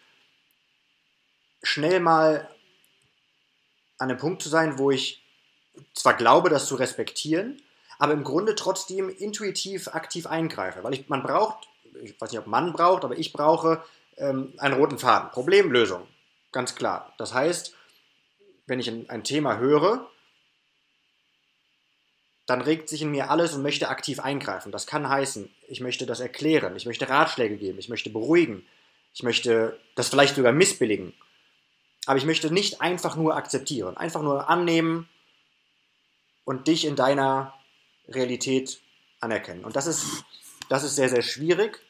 schnell 1.63 2.01
mal 2.01 2.51
an 3.97 4.11
einem 4.11 4.19
Punkt 4.19 4.43
zu 4.43 4.51
sein, 4.51 4.79
wo 4.79 4.91
ich 4.91 5.23
zwar 5.95 6.15
glaube, 6.15 6.51
das 6.51 6.67
zu 6.67 6.75
respektieren, 6.75 7.63
aber 7.99 8.13
im 8.13 8.25
Grunde 8.25 8.55
trotzdem 8.55 9.09
intuitiv 9.09 9.89
aktiv 9.89 10.27
eingreife. 10.27 10.85
Weil 10.85 10.93
ich, 10.93 11.09
man 11.09 11.23
braucht, 11.23 11.67
ich 12.03 12.21
weiß 12.21 12.31
nicht, 12.31 12.41
ob 12.41 12.47
man 12.47 12.75
braucht, 12.75 13.05
aber 13.05 13.17
ich 13.17 13.33
brauche 13.33 13.83
ähm, 14.19 14.53
einen 14.59 14.75
roten 14.75 14.99
Faden. 14.99 15.31
Problemlösung, 15.31 16.07
ganz 16.53 16.75
klar. 16.75 17.15
Das 17.17 17.33
heißt, 17.33 17.75
wenn 18.67 18.81
ich 18.81 18.89
ein, 18.89 19.09
ein 19.11 19.25
Thema 19.25 19.59
höre, 19.59 20.09
dann 22.47 22.61
regt 22.61 22.89
sich 22.89 23.03
in 23.03 23.11
mir 23.11 23.31
alles 23.31 23.55
und 23.55 23.63
möchte 23.63 23.89
aktiv 23.89 24.21
eingreifen. 24.21 24.71
Das 24.71 24.87
kann 24.87 25.09
heißen, 25.09 25.51
ich 25.69 25.81
möchte 25.81 26.07
das 26.07 26.21
erklären, 26.21 26.77
ich 26.77 26.87
möchte 26.87 27.09
Ratschläge 27.09 27.57
geben, 27.57 27.79
ich 27.79 27.89
möchte 27.89 28.11
beruhigen, 28.11 28.67
ich 29.15 29.23
möchte 29.23 29.79
das 29.95 30.09
vielleicht 30.09 30.37
sogar 30.37 30.53
missbilligen. 30.53 31.15
Aber 32.07 32.19
ich 32.19 32.27
möchte 32.27 32.53
nicht 32.53 32.83
einfach 32.83 33.17
nur 33.17 33.35
akzeptieren, 33.35 33.97
einfach 33.97 34.21
nur 34.21 34.51
annehmen 34.51 35.09
und 36.45 36.69
dich 36.69 36.85
in 36.85 36.97
deiner 36.97 37.55
Realität 38.09 38.81
anerkennen. 39.21 39.65
Und 39.65 39.77
das 39.77 39.87
ist, 39.87 40.25
das 40.69 40.85
ist 40.85 40.97
sehr, 40.97 41.09
sehr 41.09 41.23
schwierig 41.23 41.81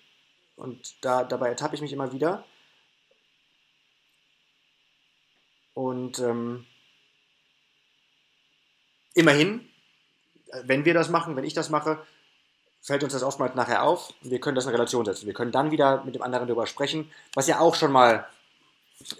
und 0.54 0.94
da, 1.04 1.24
dabei 1.24 1.48
ertappe 1.48 1.74
ich 1.74 1.80
mich 1.80 1.92
immer 1.92 2.12
wieder. 2.12 2.44
Und 5.74 6.18
ähm, 6.20 6.64
immerhin, 9.14 9.68
wenn 10.62 10.84
wir 10.84 10.94
das 10.94 11.08
machen, 11.08 11.36
wenn 11.36 11.44
ich 11.44 11.54
das 11.54 11.70
mache, 11.70 11.98
fällt 12.80 13.02
uns 13.02 13.12
das 13.12 13.22
oftmals 13.22 13.54
nachher 13.54 13.82
auf 13.82 14.12
wir 14.20 14.40
können 14.40 14.54
das 14.54 14.66
in 14.66 14.70
Relation 14.70 15.04
setzen. 15.04 15.26
Wir 15.26 15.34
können 15.34 15.52
dann 15.52 15.70
wieder 15.70 16.04
mit 16.04 16.14
dem 16.14 16.22
anderen 16.22 16.46
darüber 16.46 16.66
sprechen, 16.66 17.10
was 17.34 17.46
ja 17.48 17.58
auch 17.58 17.74
schon 17.74 17.92
mal 17.92 18.26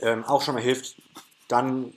ähm, 0.00 0.25
auch 0.25 0.42
schon 0.42 0.54
mal 0.54 0.62
hilft, 0.62 0.96
dann 1.49 1.92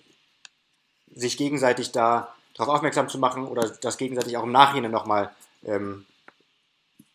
sich 1.13 1.37
gegenseitig 1.37 1.91
da 1.91 2.33
darauf 2.55 2.75
aufmerksam 2.75 3.09
zu 3.09 3.19
machen 3.19 3.47
oder 3.47 3.69
das 3.69 3.97
gegenseitig 3.97 4.37
auch 4.37 4.43
im 4.43 4.51
Nachhinein 4.51 4.91
nochmal 4.91 5.31
ähm, 5.63 6.05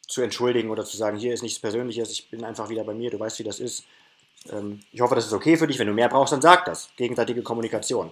zu 0.07 0.23
entschuldigen 0.23 0.71
oder 0.71 0.85
zu 0.85 0.97
sagen, 0.97 1.17
hier 1.17 1.33
ist 1.33 1.43
nichts 1.43 1.59
Persönliches, 1.59 2.11
ich 2.11 2.31
bin 2.31 2.45
einfach 2.45 2.69
wieder 2.69 2.85
bei 2.85 2.95
mir, 2.95 3.11
du 3.11 3.19
weißt, 3.19 3.39
wie 3.39 3.45
das 3.45 3.61
ist. 3.61 3.85
Ähm, 4.51 4.81
ich 4.93 5.01
hoffe, 5.01 5.15
das 5.15 5.27
ist 5.27 5.33
okay 5.33 5.57
für 5.57 5.67
dich. 5.67 5.79
Wenn 5.79 5.87
du 5.87 5.93
mehr 5.93 6.09
brauchst, 6.09 6.33
dann 6.33 6.43
sag 6.43 6.65
das. 6.65 6.91
Gegenseitige 6.97 7.43
Kommunikation. 7.43 8.11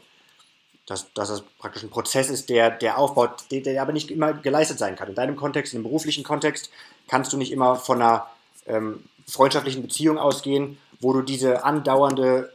Dass, 0.86 1.12
dass 1.12 1.28
das 1.28 1.42
praktisch 1.58 1.82
ein 1.82 1.90
Prozess 1.90 2.30
ist, 2.30 2.48
der, 2.48 2.70
der 2.70 2.98
aufbaut, 2.98 3.44
der, 3.50 3.60
der 3.60 3.80
aber 3.80 3.92
nicht 3.92 4.10
immer 4.10 4.32
geleistet 4.32 4.78
sein 4.78 4.96
kann. 4.96 5.08
In 5.08 5.14
deinem 5.14 5.36
Kontext, 5.36 5.72
in 5.72 5.80
dem 5.80 5.84
beruflichen 5.84 6.24
Kontext, 6.24 6.70
kannst 7.08 7.32
du 7.32 7.36
nicht 7.36 7.52
immer 7.52 7.76
von 7.76 8.02
einer 8.02 8.26
ähm, 8.66 9.04
freundschaftlichen 9.26 9.82
Beziehung 9.82 10.18
ausgehen 10.18 10.78
wo 11.00 11.14
du 11.14 11.22
diese 11.22 11.64
andauernde 11.64 12.52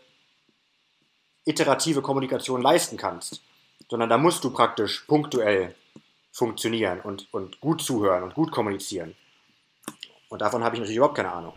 iterative 1.45 2.01
Kommunikation 2.01 2.61
leisten 2.61 2.97
kannst, 2.97 3.41
sondern 3.89 4.09
da 4.09 4.17
musst 4.17 4.43
du 4.43 4.51
praktisch 4.51 5.03
punktuell 5.07 5.75
funktionieren 6.31 7.01
und, 7.01 7.27
und 7.33 7.59
gut 7.59 7.81
zuhören 7.81 8.23
und 8.23 8.33
gut 8.33 8.51
kommunizieren. 8.51 9.15
Und 10.29 10.41
davon 10.41 10.63
habe 10.63 10.75
ich 10.75 10.79
natürlich 10.79 10.97
überhaupt 10.97 11.15
keine 11.15 11.31
Ahnung. 11.31 11.53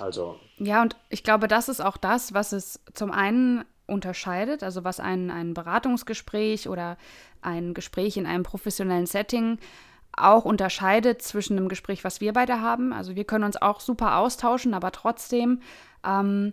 Also. 0.00 0.38
Ja, 0.58 0.82
und 0.82 0.96
ich 1.08 1.22
glaube, 1.22 1.48
das 1.48 1.68
ist 1.68 1.80
auch 1.80 1.96
das, 1.96 2.34
was 2.34 2.52
es 2.52 2.80
zum 2.94 3.10
einen 3.10 3.64
unterscheidet, 3.86 4.62
also 4.62 4.84
was 4.84 5.00
ein, 5.00 5.30
ein 5.30 5.54
Beratungsgespräch 5.54 6.68
oder 6.68 6.98
ein 7.40 7.74
Gespräch 7.74 8.16
in 8.16 8.26
einem 8.26 8.42
professionellen 8.42 9.06
Setting 9.06 9.58
auch 10.12 10.44
unterscheidet 10.44 11.22
zwischen 11.22 11.56
dem 11.56 11.68
Gespräch, 11.68 12.04
was 12.04 12.20
wir 12.20 12.32
beide 12.32 12.60
haben. 12.60 12.92
Also 12.92 13.14
wir 13.14 13.24
können 13.24 13.44
uns 13.44 13.60
auch 13.60 13.80
super 13.80 14.18
austauschen, 14.18 14.74
aber 14.74 14.92
trotzdem, 14.92 15.60
ähm, 16.04 16.52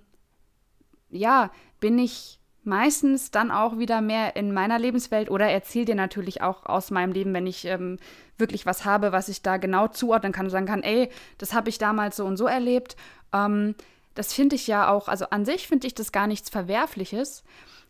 ja, 1.09 1.51
bin 1.79 1.99
ich 1.99 2.39
meistens 2.65 3.31
dann 3.31 3.51
auch 3.51 3.77
wieder 3.77 4.01
mehr 4.01 4.35
in 4.35 4.53
meiner 4.53 4.79
Lebenswelt 4.79 5.29
oder 5.29 5.47
erzähle 5.47 5.85
dir 5.85 5.95
natürlich 5.95 6.41
auch 6.41 6.65
aus 6.65 6.91
meinem 6.91 7.11
Leben, 7.11 7.33
wenn 7.33 7.47
ich 7.47 7.65
ähm, 7.65 7.97
wirklich 8.37 8.65
was 8.65 8.85
habe, 8.85 9.11
was 9.11 9.29
ich 9.29 9.41
da 9.41 9.57
genau 9.57 9.87
zuordnen 9.87 10.31
kann 10.31 10.45
und 10.45 10.51
sagen 10.51 10.65
kann, 10.65 10.83
ey, 10.83 11.09
das 11.37 11.53
habe 11.53 11.69
ich 11.69 11.77
damals 11.77 12.17
so 12.17 12.25
und 12.25 12.37
so 12.37 12.47
erlebt. 12.47 12.95
Ähm, 13.33 13.75
das 14.13 14.33
finde 14.33 14.55
ich 14.55 14.67
ja 14.67 14.89
auch, 14.89 15.07
also 15.07 15.25
an 15.29 15.45
sich 15.45 15.67
finde 15.67 15.87
ich 15.87 15.95
das 15.95 16.11
gar 16.11 16.27
nichts 16.27 16.49
Verwerfliches. 16.49 17.43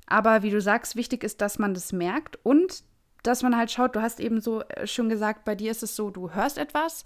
Aber 0.07 0.43
wie 0.43 0.51
du 0.51 0.61
sagst, 0.61 0.95
wichtig 0.95 1.23
ist, 1.23 1.41
dass 1.41 1.59
man 1.59 1.73
das 1.73 1.91
merkt 1.91 2.37
und 2.43 2.83
dass 3.23 3.41
man 3.41 3.57
halt 3.57 3.71
schaut, 3.71 3.95
du 3.95 4.01
hast 4.01 4.19
eben 4.19 4.39
so 4.39 4.61
äh, 4.61 4.85
schon 4.87 5.09
gesagt, 5.09 5.45
bei 5.45 5.55
dir 5.55 5.71
ist 5.71 5.83
es 5.83 5.95
so, 5.95 6.09
du 6.09 6.31
hörst 6.31 6.57
etwas, 6.57 7.03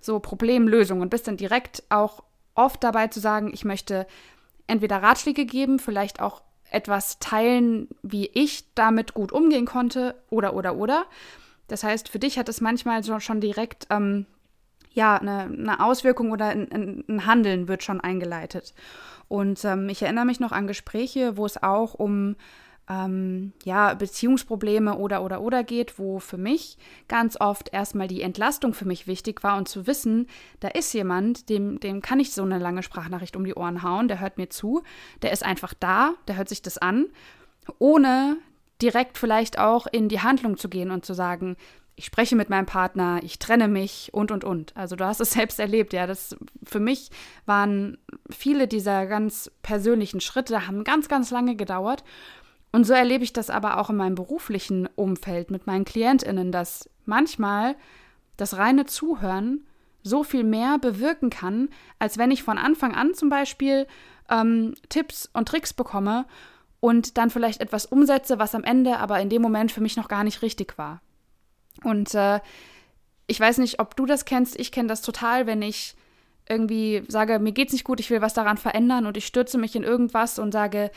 so 0.00 0.20
Problemlösung 0.20 1.00
und 1.00 1.10
bist 1.10 1.26
dann 1.26 1.36
direkt 1.36 1.82
auch 1.88 2.22
oft 2.54 2.82
dabei 2.84 3.08
zu 3.08 3.20
sagen, 3.20 3.50
ich 3.52 3.64
möchte 3.64 4.06
entweder 4.66 5.02
Ratschläge 5.02 5.44
geben, 5.44 5.78
vielleicht 5.78 6.20
auch 6.20 6.42
etwas 6.70 7.18
teilen, 7.18 7.88
wie 8.02 8.26
ich 8.32 8.64
damit 8.74 9.14
gut 9.14 9.32
umgehen 9.32 9.66
konnte 9.66 10.14
oder 10.30 10.54
oder 10.54 10.76
oder. 10.76 11.06
Das 11.68 11.84
heißt, 11.84 12.08
für 12.08 12.18
dich 12.18 12.38
hat 12.38 12.48
es 12.48 12.60
manchmal 12.60 13.02
schon 13.20 13.40
direkt 13.40 13.86
ähm, 13.90 14.26
ja 14.92 15.16
eine, 15.16 15.42
eine, 15.42 15.84
Auswirkung 15.84 16.30
oder 16.30 16.46
ein, 16.46 17.04
ein, 17.08 17.26
Handeln 17.26 17.68
wird 17.68 17.82
schon 17.82 18.00
eingeleitet. 18.00 18.74
Und 19.28 19.64
ähm, 19.64 19.88
ich 19.88 20.02
erinnere 20.02 20.24
mich 20.24 20.40
noch 20.40 20.52
an 20.52 20.66
Gespräche, 20.66 21.36
wo 21.36 21.44
es 21.44 21.62
auch 21.62 21.94
um 21.94 22.36
ähm, 22.88 23.52
ja, 23.64 23.94
Beziehungsprobleme 23.94 24.96
oder 24.96 25.22
oder 25.22 25.40
oder 25.40 25.64
geht, 25.64 25.98
wo 25.98 26.18
für 26.18 26.38
mich 26.38 26.78
ganz 27.08 27.40
oft 27.40 27.72
erstmal 27.72 28.08
die 28.08 28.22
Entlastung 28.22 28.74
für 28.74 28.84
mich 28.84 29.06
wichtig 29.06 29.42
war 29.42 29.56
und 29.56 29.68
zu 29.68 29.86
wissen, 29.86 30.28
da 30.60 30.68
ist 30.68 30.92
jemand, 30.92 31.48
dem, 31.48 31.80
dem 31.80 32.00
kann 32.00 32.20
ich 32.20 32.32
so 32.32 32.42
eine 32.42 32.58
lange 32.58 32.82
Sprachnachricht 32.82 33.36
um 33.36 33.44
die 33.44 33.54
Ohren 33.54 33.82
hauen, 33.82 34.08
der 34.08 34.20
hört 34.20 34.38
mir 34.38 34.48
zu, 34.48 34.82
der 35.22 35.32
ist 35.32 35.44
einfach 35.44 35.74
da, 35.74 36.14
der 36.28 36.36
hört 36.36 36.48
sich 36.48 36.62
das 36.62 36.78
an, 36.78 37.06
ohne 37.78 38.36
direkt 38.80 39.18
vielleicht 39.18 39.58
auch 39.58 39.86
in 39.86 40.08
die 40.08 40.20
Handlung 40.20 40.56
zu 40.56 40.68
gehen 40.68 40.90
und 40.90 41.04
zu 41.04 41.14
sagen, 41.14 41.56
ich 41.98 42.04
spreche 42.04 42.36
mit 42.36 42.50
meinem 42.50 42.66
Partner, 42.66 43.20
ich 43.22 43.38
trenne 43.38 43.68
mich 43.68 44.10
und 44.12 44.30
und 44.30 44.44
und. 44.44 44.76
Also 44.76 44.96
du 44.96 45.06
hast 45.06 45.20
es 45.20 45.30
selbst 45.32 45.58
erlebt, 45.58 45.94
ja. 45.94 46.06
Das 46.06 46.36
für 46.62 46.78
mich 46.78 47.10
waren 47.46 47.98
viele 48.30 48.68
dieser 48.68 49.06
ganz 49.06 49.50
persönlichen 49.62 50.20
Schritte, 50.20 50.66
haben 50.66 50.84
ganz, 50.84 51.08
ganz 51.08 51.30
lange 51.30 51.56
gedauert. 51.56 52.04
Und 52.76 52.84
so 52.84 52.92
erlebe 52.92 53.24
ich 53.24 53.32
das 53.32 53.48
aber 53.48 53.78
auch 53.78 53.88
in 53.88 53.96
meinem 53.96 54.16
beruflichen 54.16 54.86
Umfeld 54.96 55.50
mit 55.50 55.66
meinen 55.66 55.86
KlientInnen, 55.86 56.52
dass 56.52 56.90
manchmal 57.06 57.74
das 58.36 58.58
reine 58.58 58.84
Zuhören 58.84 59.66
so 60.02 60.22
viel 60.22 60.44
mehr 60.44 60.76
bewirken 60.78 61.30
kann, 61.30 61.70
als 61.98 62.18
wenn 62.18 62.30
ich 62.30 62.42
von 62.42 62.58
Anfang 62.58 62.94
an 62.94 63.14
zum 63.14 63.30
Beispiel 63.30 63.86
ähm, 64.28 64.74
Tipps 64.90 65.30
und 65.32 65.48
Tricks 65.48 65.72
bekomme 65.72 66.26
und 66.78 67.16
dann 67.16 67.30
vielleicht 67.30 67.62
etwas 67.62 67.86
umsetze, 67.86 68.38
was 68.38 68.54
am 68.54 68.62
Ende 68.62 68.98
aber 68.98 69.20
in 69.20 69.30
dem 69.30 69.40
Moment 69.40 69.72
für 69.72 69.80
mich 69.80 69.96
noch 69.96 70.08
gar 70.08 70.22
nicht 70.22 70.42
richtig 70.42 70.76
war. 70.76 71.00
Und 71.82 72.14
äh, 72.14 72.40
ich 73.26 73.40
weiß 73.40 73.56
nicht, 73.56 73.80
ob 73.80 73.96
du 73.96 74.04
das 74.04 74.26
kennst, 74.26 74.60
ich 74.60 74.70
kenne 74.70 74.88
das 74.88 75.00
total, 75.00 75.46
wenn 75.46 75.62
ich 75.62 75.96
irgendwie 76.46 77.04
sage, 77.08 77.38
mir 77.38 77.52
geht's 77.52 77.72
nicht 77.72 77.84
gut, 77.84 78.00
ich 78.00 78.10
will 78.10 78.20
was 78.20 78.34
daran 78.34 78.58
verändern 78.58 79.06
und 79.06 79.16
ich 79.16 79.24
stürze 79.24 79.56
mich 79.56 79.74
in 79.76 79.82
irgendwas 79.82 80.38
und 80.38 80.52
sage, 80.52 80.90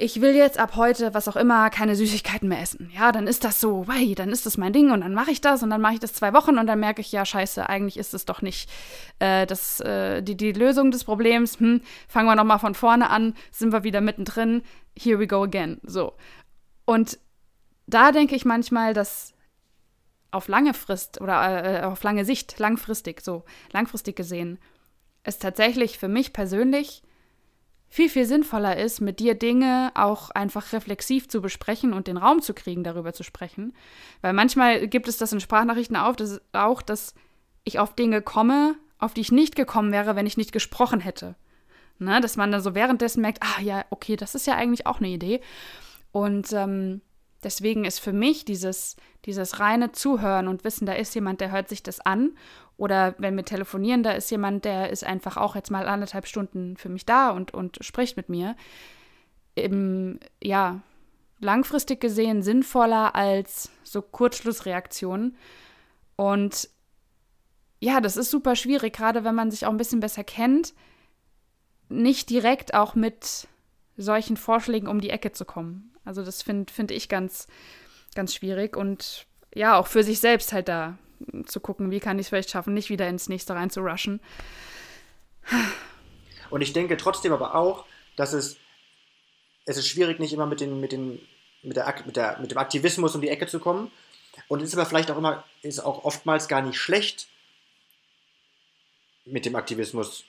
ich 0.00 0.20
will 0.20 0.34
jetzt 0.36 0.58
ab 0.58 0.76
heute, 0.76 1.12
was 1.12 1.26
auch 1.26 1.34
immer, 1.34 1.70
keine 1.70 1.96
Süßigkeiten 1.96 2.48
mehr 2.48 2.62
essen. 2.62 2.88
Ja, 2.94 3.10
dann 3.10 3.26
ist 3.26 3.42
das 3.42 3.60
so, 3.60 3.88
wei, 3.88 4.14
dann 4.14 4.30
ist 4.30 4.46
das 4.46 4.56
mein 4.56 4.72
Ding 4.72 4.92
und 4.92 5.00
dann 5.00 5.12
mache 5.12 5.32
ich 5.32 5.40
das 5.40 5.64
und 5.64 5.70
dann 5.70 5.80
mache 5.80 5.94
ich 5.94 6.00
das 6.00 6.12
zwei 6.12 6.32
Wochen 6.32 6.56
und 6.56 6.68
dann 6.68 6.78
merke 6.78 7.00
ich, 7.00 7.10
ja, 7.10 7.24
scheiße, 7.24 7.68
eigentlich 7.68 7.96
ist 7.96 8.14
es 8.14 8.24
doch 8.24 8.40
nicht 8.40 8.70
äh, 9.18 9.44
das, 9.44 9.80
äh, 9.80 10.22
die, 10.22 10.36
die 10.36 10.52
Lösung 10.52 10.92
des 10.92 11.02
Problems. 11.02 11.58
Hm, 11.58 11.82
fangen 12.06 12.28
wir 12.28 12.36
nochmal 12.36 12.60
von 12.60 12.76
vorne 12.76 13.10
an, 13.10 13.34
sind 13.50 13.72
wir 13.72 13.82
wieder 13.82 14.00
mittendrin, 14.00 14.62
here 14.96 15.18
we 15.18 15.26
go 15.26 15.42
again. 15.42 15.80
So. 15.82 16.12
Und 16.84 17.18
da 17.88 18.12
denke 18.12 18.36
ich 18.36 18.44
manchmal, 18.44 18.94
dass 18.94 19.34
auf 20.30 20.46
lange 20.46 20.74
Frist 20.74 21.20
oder 21.20 21.82
äh, 21.82 21.84
auf 21.84 22.04
lange 22.04 22.24
Sicht, 22.24 22.60
langfristig, 22.60 23.20
so 23.20 23.44
langfristig 23.72 24.14
gesehen, 24.14 24.60
es 25.24 25.40
tatsächlich 25.40 25.98
für 25.98 26.08
mich 26.08 26.32
persönlich 26.32 27.02
viel, 27.88 28.08
viel 28.08 28.26
sinnvoller 28.26 28.76
ist, 28.76 29.00
mit 29.00 29.18
dir 29.18 29.34
Dinge 29.34 29.90
auch 29.94 30.30
einfach 30.30 30.72
reflexiv 30.72 31.28
zu 31.28 31.40
besprechen 31.40 31.92
und 31.92 32.06
den 32.06 32.18
Raum 32.18 32.42
zu 32.42 32.52
kriegen, 32.54 32.84
darüber 32.84 33.12
zu 33.12 33.22
sprechen. 33.22 33.74
Weil 34.20 34.34
manchmal 34.34 34.88
gibt 34.88 35.08
es 35.08 35.16
das 35.16 35.32
in 35.32 35.40
Sprachnachrichten 35.40 35.96
auch, 35.96 36.14
dass, 36.14 36.40
auch, 36.52 36.82
dass 36.82 37.14
ich 37.64 37.78
auf 37.78 37.94
Dinge 37.94 38.20
komme, 38.20 38.76
auf 38.98 39.14
die 39.14 39.22
ich 39.22 39.32
nicht 39.32 39.56
gekommen 39.56 39.92
wäre, 39.92 40.16
wenn 40.16 40.26
ich 40.26 40.36
nicht 40.36 40.52
gesprochen 40.52 41.00
hätte. 41.00 41.36
Ne? 41.98 42.20
Dass 42.20 42.36
man 42.36 42.52
dann 42.52 42.60
so 42.60 42.74
währenddessen 42.74 43.22
merkt, 43.22 43.42
ah 43.42 43.60
ja, 43.62 43.84
okay, 43.90 44.16
das 44.16 44.34
ist 44.34 44.46
ja 44.46 44.54
eigentlich 44.54 44.86
auch 44.86 44.98
eine 44.98 45.08
Idee. 45.08 45.40
Und 46.12 46.52
ähm, 46.52 47.00
deswegen 47.42 47.84
ist 47.84 48.00
für 48.00 48.12
mich 48.12 48.44
dieses, 48.44 48.96
dieses 49.24 49.60
reine 49.60 49.92
Zuhören 49.92 50.48
und 50.48 50.64
wissen, 50.64 50.86
da 50.86 50.92
ist 50.92 51.14
jemand, 51.14 51.40
der 51.40 51.50
hört 51.50 51.68
sich 51.68 51.82
das 51.82 52.00
an. 52.00 52.32
Oder 52.78 53.16
wenn 53.18 53.36
wir 53.36 53.44
telefonieren, 53.44 54.04
da 54.04 54.12
ist 54.12 54.30
jemand, 54.30 54.64
der 54.64 54.90
ist 54.90 55.04
einfach 55.04 55.36
auch 55.36 55.56
jetzt 55.56 55.70
mal 55.70 55.88
anderthalb 55.88 56.28
Stunden 56.28 56.76
für 56.76 56.88
mich 56.88 57.04
da 57.04 57.30
und, 57.30 57.52
und 57.52 57.78
spricht 57.80 58.16
mit 58.16 58.28
mir. 58.28 58.54
Im, 59.56 60.20
ja, 60.40 60.80
langfristig 61.40 62.00
gesehen 62.00 62.42
sinnvoller 62.42 63.16
als 63.16 63.70
so 63.82 64.00
Kurzschlussreaktionen. 64.00 65.36
Und 66.14 66.70
ja, 67.80 68.00
das 68.00 68.16
ist 68.16 68.30
super 68.30 68.54
schwierig, 68.54 68.94
gerade 68.94 69.24
wenn 69.24 69.34
man 69.34 69.50
sich 69.50 69.66
auch 69.66 69.70
ein 69.70 69.76
bisschen 69.76 70.00
besser 70.00 70.22
kennt, 70.22 70.72
nicht 71.88 72.30
direkt 72.30 72.74
auch 72.74 72.94
mit 72.94 73.48
solchen 73.96 74.36
Vorschlägen 74.36 74.86
um 74.86 75.00
die 75.00 75.10
Ecke 75.10 75.32
zu 75.32 75.44
kommen. 75.44 75.96
Also 76.04 76.24
das 76.24 76.42
finde 76.42 76.72
find 76.72 76.92
ich 76.92 77.08
ganz, 77.08 77.48
ganz 78.14 78.36
schwierig 78.36 78.76
und 78.76 79.26
ja, 79.52 79.76
auch 79.76 79.88
für 79.88 80.04
sich 80.04 80.20
selbst 80.20 80.52
halt 80.52 80.68
da 80.68 80.96
zu 81.46 81.60
gucken, 81.60 81.90
wie 81.90 82.00
kann 82.00 82.18
ich 82.18 82.26
es 82.26 82.28
vielleicht 82.28 82.50
schaffen, 82.50 82.74
nicht 82.74 82.90
wieder 82.90 83.08
ins 83.08 83.28
nächste 83.28 83.54
rein 83.54 83.70
zu 83.70 83.80
rushen. 83.80 84.20
Und 86.50 86.60
ich 86.60 86.72
denke 86.72 86.96
trotzdem 86.96 87.32
aber 87.32 87.54
auch, 87.54 87.84
dass 88.16 88.32
es, 88.32 88.56
es 89.64 89.76
ist 89.76 89.88
schwierig, 89.88 90.18
nicht 90.18 90.32
immer 90.32 90.46
mit, 90.46 90.60
den, 90.60 90.80
mit, 90.80 90.92
den, 90.92 91.20
mit, 91.62 91.76
der, 91.76 91.94
mit, 92.06 92.16
der, 92.16 92.38
mit 92.40 92.50
dem 92.50 92.58
Aktivismus 92.58 93.14
um 93.14 93.20
die 93.20 93.28
Ecke 93.28 93.46
zu 93.46 93.60
kommen. 93.60 93.90
Und 94.46 94.62
es 94.62 94.68
ist 94.68 94.74
aber 94.74 94.86
vielleicht 94.86 95.10
auch 95.10 95.18
immer, 95.18 95.44
ist 95.62 95.80
auch 95.80 96.04
oftmals 96.04 96.48
gar 96.48 96.62
nicht 96.62 96.78
schlecht, 96.78 97.28
mit 99.24 99.44
dem 99.44 99.56
Aktivismus 99.56 100.24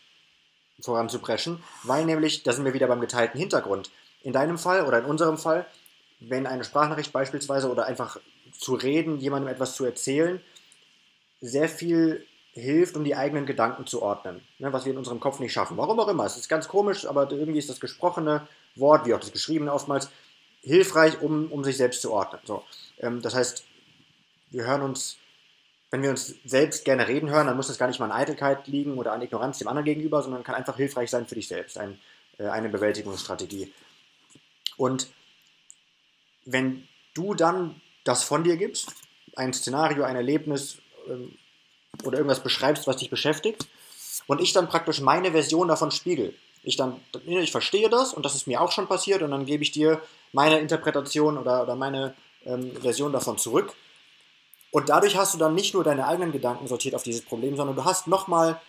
voranzupreschen, 0.82 1.64
weil 1.84 2.06
nämlich, 2.06 2.44
da 2.44 2.54
sind 2.54 2.66
wir 2.66 2.74
wieder 2.74 2.88
beim 2.88 3.02
geteilten 3.02 3.40
Hintergrund. 3.40 3.92
In 4.22 4.34
deinem 4.34 4.58
Fall 4.58 4.86
oder 4.86 5.00
in 5.00 5.06
unserem 5.06 5.38
Fall, 5.38 5.66
wenn 6.20 6.48
eine 6.48 6.64
Sprachnachricht 6.64 7.14
beispielsweise 7.14 7.70
oder 7.70 7.86
einfach 7.86 8.20
zu 8.52 8.76
reden, 8.76 9.20
jemandem 9.20 9.54
etwas 9.54 9.76
zu 9.76 9.86
erzählen, 9.86 10.42
sehr 11.42 11.70
viel 11.70 12.26
hilft, 12.54 12.96
um 12.96 13.04
die 13.04 13.16
eigenen 13.16 13.46
Gedanken 13.46 13.86
zu 13.86 14.02
ordnen, 14.02 14.42
ne, 14.58 14.74
was 14.74 14.86
wir 14.86 14.92
in 14.92 14.98
unserem 14.98 15.20
Kopf 15.20 15.40
nicht 15.40 15.54
schaffen. 15.54 15.78
Warum 15.78 16.00
auch 16.00 16.08
immer. 16.08 16.26
Es 16.26 16.38
ist 16.38 16.50
ganz 16.50 16.68
komisch, 16.68 17.06
aber 17.06 17.32
irgendwie 17.32 17.60
ist 17.60 17.70
das 17.70 17.80
gesprochene 17.80 18.48
Wort, 18.76 19.06
wie 19.06 19.14
auch 19.14 19.20
das 19.20 19.32
geschriebene 19.32 19.72
oftmals, 19.72 20.10
hilfreich, 20.62 21.22
um, 21.22 21.52
um 21.52 21.64
sich 21.64 21.78
selbst 21.78 22.02
zu 22.02 22.12
ordnen. 22.12 22.42
So, 22.44 22.64
ähm, 23.00 23.22
das 23.22 23.36
heißt, 23.36 23.64
wir 24.52 24.66
hören 24.66 24.82
uns, 24.82 25.18
wenn 25.92 26.02
wir 26.02 26.10
uns 26.10 26.36
selbst 26.44 26.86
gerne 26.86 27.08
reden 27.08 27.30
hören, 27.30 27.48
dann 27.48 27.56
muss 27.56 27.68
das 27.68 27.78
gar 27.78 27.88
nicht 27.88 28.00
mal 28.00 28.06
an 28.06 28.12
Eitelkeit 28.12 28.68
liegen 28.68 28.98
oder 28.98 29.14
an 29.14 29.22
Ignoranz 29.22 29.60
dem 29.60 29.68
anderen 29.68 29.86
gegenüber, 29.86 30.22
sondern 30.22 30.44
kann 30.44 30.56
einfach 30.56 30.76
hilfreich 30.76 31.10
sein 31.10 31.28
für 31.28 31.36
dich 31.36 31.48
selbst, 31.48 31.78
ein, 31.78 32.00
äh, 32.38 32.48
eine 32.48 32.70
Bewältigungsstrategie. 32.70 33.74
Und 34.78 35.08
wenn 36.46 36.88
du 37.14 37.34
dann 37.34 37.82
das 38.04 38.24
von 38.24 38.44
dir 38.44 38.58
gibst, 38.58 38.94
ein 39.36 39.54
Szenario, 39.54 40.04
ein 40.04 40.16
Erlebnis 40.16 40.80
ähm, 41.08 41.38
oder 42.04 42.18
irgendwas 42.18 42.42
beschreibst, 42.42 42.88
was 42.88 42.98
dich 42.98 43.10
beschäftigt, 43.10 43.68
und 44.28 44.42
ich 44.42 44.54
dann 44.54 44.70
praktisch 44.70 45.02
meine 45.02 45.32
Version 45.32 45.68
davon 45.68 45.92
spiegel. 45.92 46.36
Ich 46.64 46.76
dann, 46.76 47.00
ich 47.26 47.52
verstehe 47.52 47.90
das 47.90 48.14
und 48.14 48.26
das 48.26 48.36
ist 48.36 48.48
mir 48.48 48.62
auch 48.62 48.72
schon 48.72 48.88
passiert 48.88 49.22
und 49.22 49.32
dann 49.32 49.46
gebe 49.46 49.64
ich 49.64 49.72
dir 49.72 50.02
meine 50.34 50.60
Interpretation 50.60 51.38
oder, 51.38 51.64
oder 51.64 51.76
meine 51.76 52.14
ähm, 52.46 52.72
Version 52.82 53.12
davon 53.12 53.38
zurück. 53.38 53.74
Und 54.72 54.90
dadurch 54.90 55.18
hast 55.18 55.34
du 55.34 55.40
dann 55.40 55.56
nicht 55.56 55.74
nur 55.74 55.84
deine 55.84 56.06
eigenen 56.06 56.32
Gedanken 56.32 56.68
sortiert 56.68 56.96
auf 56.96 57.04
dieses 57.04 57.22
Problem, 57.22 57.56
sondern 57.56 57.76
du 57.76 57.86
hast 57.86 58.08
nochmal 58.08 58.62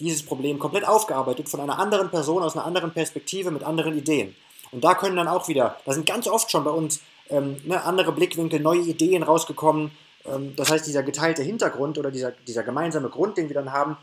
dieses 0.00 0.24
Problem 0.24 0.58
komplett 0.58 0.86
aufgearbeitet 0.86 1.48
von 1.48 1.60
einer 1.60 1.78
anderen 1.78 2.10
Person 2.10 2.42
aus 2.42 2.56
einer 2.56 2.64
anderen 2.64 2.92
Perspektive 2.92 3.50
mit 3.50 3.62
anderen 3.62 3.96
Ideen. 3.96 4.34
Und 4.70 4.82
da 4.82 4.94
können 4.94 5.16
dann 5.16 5.28
auch 5.28 5.48
wieder, 5.48 5.76
da 5.84 5.92
sind 5.92 6.06
ganz 6.06 6.26
oft 6.26 6.50
schon 6.50 6.64
bei 6.64 6.70
uns 6.70 7.00
ähm, 7.28 7.60
ne, 7.64 7.82
andere 7.84 8.12
Blickwinkel, 8.12 8.60
neue 8.60 8.80
Ideen 8.80 9.22
rausgekommen. 9.22 9.90
Ähm, 10.26 10.54
das 10.56 10.70
heißt, 10.70 10.86
dieser 10.86 11.02
geteilte 11.02 11.42
Hintergrund 11.42 11.98
oder 11.98 12.10
dieser, 12.10 12.32
dieser 12.32 12.62
gemeinsame 12.62 13.08
Grund, 13.08 13.36
den 13.36 13.48
wir 13.48 13.54
dann 13.54 13.72
haben, 13.72 13.96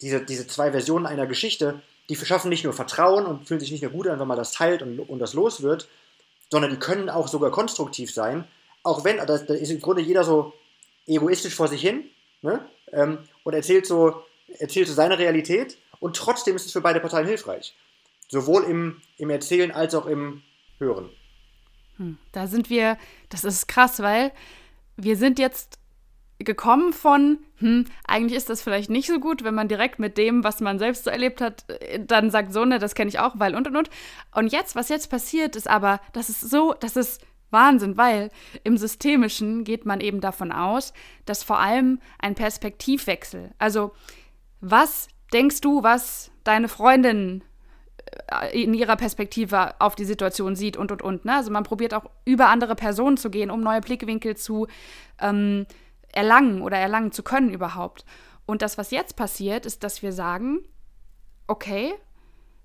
diese, 0.00 0.24
diese 0.24 0.46
zwei 0.46 0.72
Versionen 0.72 1.06
einer 1.06 1.26
Geschichte, 1.26 1.80
die 2.08 2.16
verschaffen 2.16 2.50
nicht 2.50 2.64
nur 2.64 2.72
Vertrauen 2.72 3.26
und 3.26 3.46
fühlen 3.46 3.60
sich 3.60 3.70
nicht 3.70 3.82
nur 3.82 3.92
gut 3.92 4.06
an, 4.08 4.20
wenn 4.20 4.28
man 4.28 4.36
das 4.36 4.52
teilt 4.52 4.82
und, 4.82 4.98
und 4.98 5.18
das 5.18 5.34
los 5.34 5.62
wird, 5.62 5.88
sondern 6.50 6.70
die 6.70 6.78
können 6.78 7.08
auch 7.08 7.28
sogar 7.28 7.50
konstruktiv 7.50 8.12
sein, 8.12 8.44
auch 8.82 9.04
wenn, 9.04 9.16
da, 9.16 9.34
ist 9.34 9.70
im 9.70 9.80
Grunde 9.80 10.02
jeder 10.02 10.24
so 10.24 10.52
egoistisch 11.06 11.54
vor 11.54 11.68
sich 11.68 11.80
hin 11.80 12.04
ne? 12.42 12.64
ähm, 12.92 13.18
und 13.42 13.54
erzählt 13.54 13.86
so, 13.86 14.22
erzählt 14.58 14.88
so 14.88 14.94
seine 14.94 15.18
Realität 15.18 15.78
und 16.00 16.16
trotzdem 16.16 16.54
ist 16.56 16.66
es 16.66 16.72
für 16.72 16.80
beide 16.80 17.00
Parteien 17.00 17.26
hilfreich. 17.26 17.74
Sowohl 18.28 18.64
im, 18.64 19.00
im 19.16 19.30
Erzählen 19.30 19.70
als 19.70 19.94
auch 19.94 20.06
im 20.06 20.42
Hören. 20.78 21.08
Hm, 21.96 22.18
da 22.32 22.46
sind 22.46 22.68
wir, 22.68 22.98
das 23.28 23.44
ist 23.44 23.68
krass, 23.68 24.00
weil 24.00 24.32
wir 24.96 25.16
sind 25.16 25.38
jetzt 25.38 25.78
gekommen 26.38 26.92
von, 26.92 27.38
hm, 27.58 27.86
eigentlich 28.06 28.36
ist 28.36 28.50
das 28.50 28.62
vielleicht 28.62 28.90
nicht 28.90 29.06
so 29.06 29.20
gut, 29.20 29.44
wenn 29.44 29.54
man 29.54 29.68
direkt 29.68 29.98
mit 29.98 30.18
dem, 30.18 30.44
was 30.44 30.60
man 30.60 30.78
selbst 30.78 31.04
so 31.04 31.10
erlebt 31.10 31.40
hat, 31.40 31.64
äh, 31.68 32.00
dann 32.04 32.30
sagt, 32.30 32.52
so, 32.52 32.64
ne, 32.64 32.78
das 32.78 32.94
kenne 32.94 33.08
ich 33.08 33.18
auch, 33.18 33.34
weil 33.38 33.54
und 33.54 33.66
und 33.68 33.76
und. 33.76 33.90
Und 34.34 34.52
jetzt, 34.52 34.74
was 34.74 34.88
jetzt 34.88 35.10
passiert, 35.10 35.56
ist 35.56 35.68
aber, 35.68 36.00
das 36.12 36.28
ist 36.28 36.40
so, 36.40 36.74
das 36.78 36.96
ist 36.96 37.22
Wahnsinn, 37.50 37.96
weil 37.96 38.30
im 38.64 38.76
Systemischen 38.76 39.64
geht 39.64 39.86
man 39.86 40.00
eben 40.00 40.20
davon 40.20 40.50
aus, 40.50 40.92
dass 41.24 41.44
vor 41.44 41.58
allem 41.58 42.00
ein 42.18 42.34
Perspektivwechsel, 42.34 43.52
also 43.58 43.92
was 44.60 45.08
denkst 45.32 45.60
du, 45.60 45.82
was 45.82 46.30
deine 46.42 46.68
Freundin 46.68 47.44
in 48.52 48.74
ihrer 48.74 48.96
Perspektive 48.96 49.80
auf 49.80 49.94
die 49.94 50.04
Situation 50.04 50.56
sieht 50.56 50.76
und 50.76 50.92
und 50.92 51.02
und. 51.02 51.24
Ne? 51.24 51.34
Also 51.34 51.50
man 51.50 51.64
probiert 51.64 51.94
auch 51.94 52.10
über 52.24 52.48
andere 52.48 52.74
Personen 52.74 53.16
zu 53.16 53.30
gehen, 53.30 53.50
um 53.50 53.60
neue 53.60 53.80
Blickwinkel 53.80 54.36
zu 54.36 54.66
ähm, 55.20 55.66
erlangen 56.12 56.62
oder 56.62 56.76
erlangen 56.78 57.12
zu 57.12 57.22
können 57.22 57.50
überhaupt. 57.50 58.04
Und 58.46 58.62
das, 58.62 58.78
was 58.78 58.90
jetzt 58.90 59.16
passiert, 59.16 59.66
ist, 59.66 59.82
dass 59.82 60.02
wir 60.02 60.12
sagen, 60.12 60.60
okay, 61.46 61.94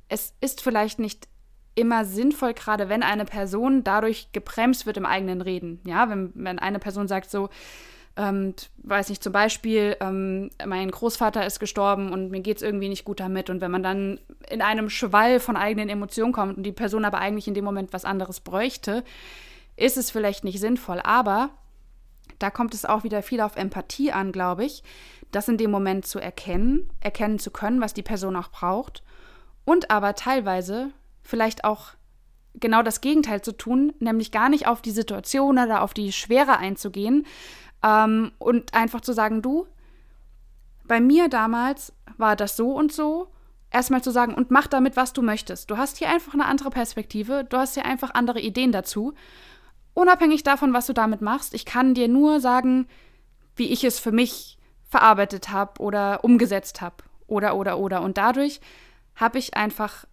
es 0.08 0.34
ist 0.42 0.62
vielleicht 0.62 1.00
nicht 1.00 1.28
immer 1.76 2.04
sinnvoll, 2.04 2.54
gerade 2.54 2.90
wenn 2.90 3.04
eine 3.04 3.26
Person 3.26 3.84
dadurch 3.84 4.32
gebremst 4.32 4.86
wird 4.86 4.98
im 4.98 5.06
eigenen 5.06 5.42
Reden. 5.42 5.80
Ja, 5.86 6.10
wenn, 6.10 6.32
wenn 6.36 6.60
eine 6.60 6.80
Person 6.80 7.08
sagt 7.08 7.30
so, 7.30 7.50
ähm, 8.20 8.54
weiß 8.84 9.08
nicht, 9.08 9.24
zum 9.24 9.32
Beispiel, 9.32 9.96
ähm, 10.02 10.50
mein 10.66 10.92
Großvater 10.92 11.46
ist 11.46 11.62
gestorben 11.62 12.12
und 12.12 12.32
mir 12.32 12.42
geht 12.42 12.58
es 12.58 12.64
irgendwie 12.64 12.90
nicht 12.90 13.06
gut 13.06 13.22
damit. 13.22 13.50
Und 13.50 13.62
wenn 13.62 13.72
man 13.72 13.82
dann 13.82 14.20
in 14.50 14.62
einem 14.62 14.90
Schwall 14.90 15.40
von 15.40 15.56
eigenen 15.56 15.88
Emotionen 15.88 16.34
kommt 16.34 16.58
und 16.58 16.64
die 16.64 16.74
Person 16.74 17.06
aber 17.06 17.20
eigentlich 17.20 17.48
in 17.48 17.54
dem 17.54 17.64
Moment 17.64 17.94
was 17.94 18.04
anderes 18.04 18.42
bräuchte, 18.42 19.06
ist 19.78 19.96
es 19.96 20.12
vielleicht 20.12 20.44
nicht 20.44 20.60
sinnvoll. 20.60 21.00
Aber 21.02 21.52
da 22.40 22.50
kommt 22.50 22.74
es 22.74 22.84
auch 22.84 23.06
wieder 23.06 23.24
viel 23.24 23.40
auf 23.40 23.56
Empathie 23.56 24.12
an, 24.12 24.34
glaube 24.34 24.66
ich, 24.66 24.84
das 25.32 25.48
in 25.48 25.58
dem 25.58 25.72
Moment 25.72 26.06
zu 26.06 26.20
erkennen, 26.20 26.90
erkennen 27.00 27.40
zu 27.40 27.52
können, 27.52 27.80
was 27.80 27.94
die 27.94 28.04
Person 28.04 28.36
auch 28.36 28.50
braucht. 28.50 29.02
Und 29.64 29.92
aber 29.92 30.16
teilweise 30.16 30.92
vielleicht 31.24 31.64
auch 31.64 31.92
genau 32.56 32.82
das 32.82 33.00
Gegenteil 33.00 33.42
zu 33.42 33.54
tun, 33.54 33.94
nämlich 34.00 34.34
gar 34.34 34.50
nicht 34.50 34.68
auf 34.68 34.82
die 34.82 34.92
Situation 34.92 35.58
oder 35.58 35.84
auf 35.84 35.94
die 35.94 36.12
Schwere 36.12 36.58
einzugehen, 36.58 37.26
ähm, 37.84 38.32
und 38.40 38.74
einfach 38.74 39.02
zu 39.02 39.14
sagen, 39.14 39.42
du, 39.42 39.68
bei 40.86 41.00
mir 41.00 41.30
damals 41.30 41.94
war 42.18 42.36
das 42.36 42.56
so 42.56 42.72
und 42.72 42.92
so. 42.92 43.30
Erstmal 43.72 44.04
zu 44.04 44.12
sagen, 44.12 44.34
und 44.34 44.50
mach 44.50 44.66
damit, 44.66 44.96
was 44.96 45.14
du 45.14 45.22
möchtest. 45.22 45.70
Du 45.70 45.78
hast 45.78 45.98
hier 45.98 46.10
einfach 46.10 46.34
eine 46.34 46.46
andere 46.46 46.72
Perspektive, 46.72 47.46
du 47.48 47.58
hast 47.58 47.76
hier 47.76 47.86
einfach 47.86 48.16
andere 48.16 48.40
Ideen 48.40 48.72
dazu. 48.72 49.14
Unabhängig 49.94 50.44
davon, 50.44 50.74
was 50.74 50.88
du 50.88 50.94
damit 50.94 51.22
machst, 51.22 51.54
ich 51.54 51.66
kann 51.66 51.94
dir 51.94 52.08
nur 52.08 52.40
sagen, 52.40 52.88
wie 53.56 53.68
ich 53.68 53.84
es 53.84 54.00
für 54.00 54.12
mich 54.12 54.58
verarbeitet 54.90 55.50
habe 55.50 55.80
oder 55.82 56.24
umgesetzt 56.24 56.82
habe. 56.82 56.96
Oder, 57.28 57.56
oder, 57.56 57.78
oder. 57.78 58.02
Und 58.02 58.18
dadurch 58.18 58.60
habe 59.16 59.38
ich 59.38 59.56
einfach 59.56 60.06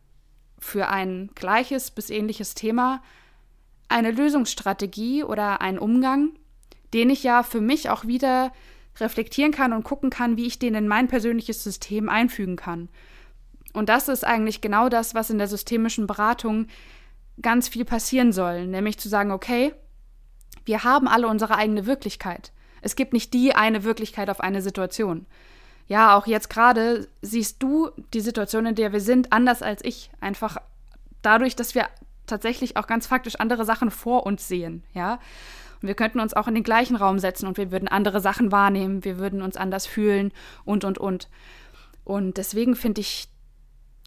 für 0.58 0.88
ein 0.88 1.30
gleiches 1.34 1.90
bis 1.90 2.10
ähnliches 2.10 2.54
Thema 2.54 3.02
eine 3.88 4.10
Lösungsstrategie 4.10 5.24
oder 5.24 5.60
einen 5.60 5.78
Umgang, 5.78 6.30
den 6.94 7.10
ich 7.10 7.22
ja 7.22 7.42
für 7.42 7.60
mich 7.60 7.90
auch 7.90 8.06
wieder 8.06 8.52
reflektieren 8.98 9.52
kann 9.52 9.72
und 9.72 9.84
gucken 9.84 10.10
kann, 10.10 10.36
wie 10.36 10.46
ich 10.46 10.58
den 10.58 10.74
in 10.74 10.88
mein 10.88 11.08
persönliches 11.08 11.62
System 11.62 12.08
einfügen 12.08 12.56
kann. 12.56 12.88
Und 13.72 13.88
das 13.88 14.08
ist 14.08 14.24
eigentlich 14.24 14.60
genau 14.60 14.88
das, 14.88 15.14
was 15.14 15.30
in 15.30 15.38
der 15.38 15.48
systemischen 15.48 16.06
Beratung 16.06 16.68
ganz 17.42 17.68
viel 17.68 17.84
passieren 17.84 18.32
soll, 18.32 18.66
nämlich 18.66 18.98
zu 18.98 19.08
sagen, 19.08 19.30
okay, 19.30 19.74
wir 20.64 20.84
haben 20.84 21.08
alle 21.08 21.28
unsere 21.28 21.56
eigene 21.56 21.86
Wirklichkeit. 21.86 22.52
Es 22.80 22.96
gibt 22.96 23.12
nicht 23.12 23.34
die 23.34 23.54
eine 23.54 23.84
Wirklichkeit 23.84 24.30
auf 24.30 24.40
eine 24.40 24.62
Situation. 24.62 25.26
Ja, 25.88 26.16
auch 26.16 26.26
jetzt 26.26 26.50
gerade 26.50 27.06
siehst 27.22 27.62
du 27.62 27.90
die 28.14 28.20
Situation, 28.20 28.66
in 28.66 28.74
der 28.74 28.92
wir 28.92 29.00
sind, 29.00 29.32
anders 29.32 29.62
als 29.62 29.84
ich. 29.84 30.10
Einfach 30.20 30.56
dadurch, 31.22 31.54
dass 31.54 31.74
wir 31.74 31.88
tatsächlich 32.26 32.76
auch 32.76 32.86
ganz 32.86 33.06
faktisch 33.06 33.36
andere 33.36 33.64
Sachen 33.64 33.90
vor 33.90 34.26
uns 34.26 34.48
sehen, 34.48 34.82
ja. 34.94 35.20
Und 35.80 35.88
wir 35.88 35.94
könnten 35.94 36.20
uns 36.20 36.34
auch 36.34 36.48
in 36.48 36.54
den 36.54 36.64
gleichen 36.64 36.96
Raum 36.96 37.18
setzen 37.18 37.46
und 37.46 37.56
wir 37.58 37.70
würden 37.70 37.88
andere 37.88 38.20
Sachen 38.20 38.52
wahrnehmen, 38.52 39.04
wir 39.04 39.18
würden 39.18 39.42
uns 39.42 39.56
anders 39.56 39.86
fühlen 39.86 40.32
und, 40.64 40.84
und, 40.84 40.98
und. 40.98 41.28
Und 42.04 42.36
deswegen 42.36 42.76
finde 42.76 43.00
ich, 43.00 43.28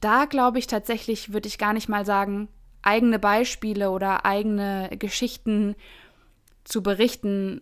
da 0.02 0.26
glaube 0.26 0.60
ich 0.60 0.68
tatsächlich, 0.68 1.34
würde 1.34 1.48
ich 1.48 1.58
gar 1.58 1.74
nicht 1.74 1.90
mal 1.90 2.06
sagen, 2.06 2.48
eigene 2.82 3.20
Beispiele 3.20 3.92
oder 3.92 4.26
eigene 4.26 4.90
Geschichten 4.98 5.76
zu 6.64 6.82
berichten, 6.82 7.62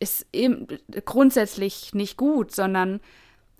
ist 0.00 0.26
eben 0.32 0.66
grundsätzlich 1.04 1.94
nicht 1.94 2.16
gut, 2.16 2.52
sondern 2.52 3.00